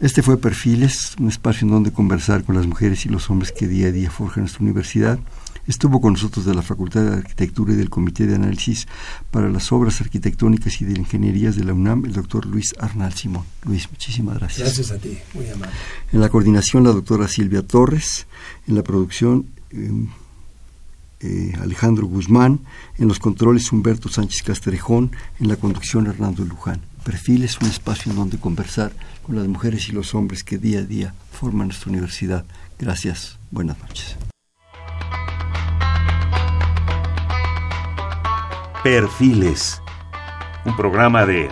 Este 0.00 0.20
fue 0.22 0.36
Perfiles, 0.36 1.14
un 1.20 1.28
espacio 1.28 1.64
en 1.64 1.72
donde 1.72 1.92
conversar 1.92 2.42
con 2.42 2.56
las 2.56 2.66
mujeres 2.66 3.06
y 3.06 3.08
los 3.08 3.30
hombres 3.30 3.52
que 3.52 3.68
día 3.68 3.86
a 3.86 3.92
día 3.92 4.10
forjan 4.10 4.42
nuestra 4.42 4.62
universidad. 4.62 5.20
Estuvo 5.68 6.00
con 6.00 6.14
nosotros 6.14 6.44
de 6.44 6.54
la 6.54 6.62
Facultad 6.62 7.04
de 7.04 7.14
Arquitectura 7.18 7.72
y 7.72 7.76
del 7.76 7.88
Comité 7.88 8.26
de 8.26 8.34
Análisis 8.34 8.88
para 9.30 9.48
las 9.48 9.70
Obras 9.70 10.00
Arquitectónicas 10.00 10.80
y 10.80 10.86
de 10.86 10.98
Ingenierías 10.98 11.54
de 11.54 11.62
la 11.62 11.72
UNAM, 11.72 12.04
el 12.04 12.14
doctor 12.14 12.46
Luis 12.46 12.74
Arnal 12.80 13.12
Simón. 13.12 13.44
Luis, 13.64 13.88
muchísimas 13.88 14.38
gracias. 14.38 14.66
Gracias 14.66 14.90
a 14.90 14.98
ti, 14.98 15.16
muy 15.34 15.48
amable. 15.48 15.72
En 16.10 16.20
la 16.20 16.28
coordinación, 16.30 16.82
la 16.82 16.90
doctora 16.90 17.28
Silvia 17.28 17.62
Torres. 17.62 18.26
En 18.66 18.74
la 18.74 18.82
producción, 18.82 19.46
eh, 19.70 20.08
eh, 21.20 21.52
Alejandro 21.60 22.08
Guzmán. 22.08 22.58
En 22.98 23.06
los 23.06 23.20
controles, 23.20 23.70
Humberto 23.70 24.08
Sánchez 24.08 24.42
Castrejón. 24.42 25.12
En 25.38 25.46
la 25.46 25.54
conducción, 25.54 26.08
Hernando 26.08 26.44
Luján. 26.44 26.80
Perfiles, 27.04 27.58
un 27.60 27.68
espacio 27.68 28.12
en 28.12 28.18
donde 28.18 28.38
conversar 28.38 28.92
con 29.22 29.36
las 29.36 29.46
mujeres 29.46 29.88
y 29.88 29.92
los 29.92 30.14
hombres 30.14 30.44
que 30.44 30.58
día 30.58 30.80
a 30.80 30.82
día 30.82 31.14
forman 31.30 31.68
nuestra 31.68 31.90
universidad. 31.90 32.44
Gracias. 32.78 33.38
Buenas 33.50 33.78
noches. 33.78 34.16
Perfiles, 38.82 39.80
un 40.64 40.76
programa 40.76 41.24
de 41.24 41.50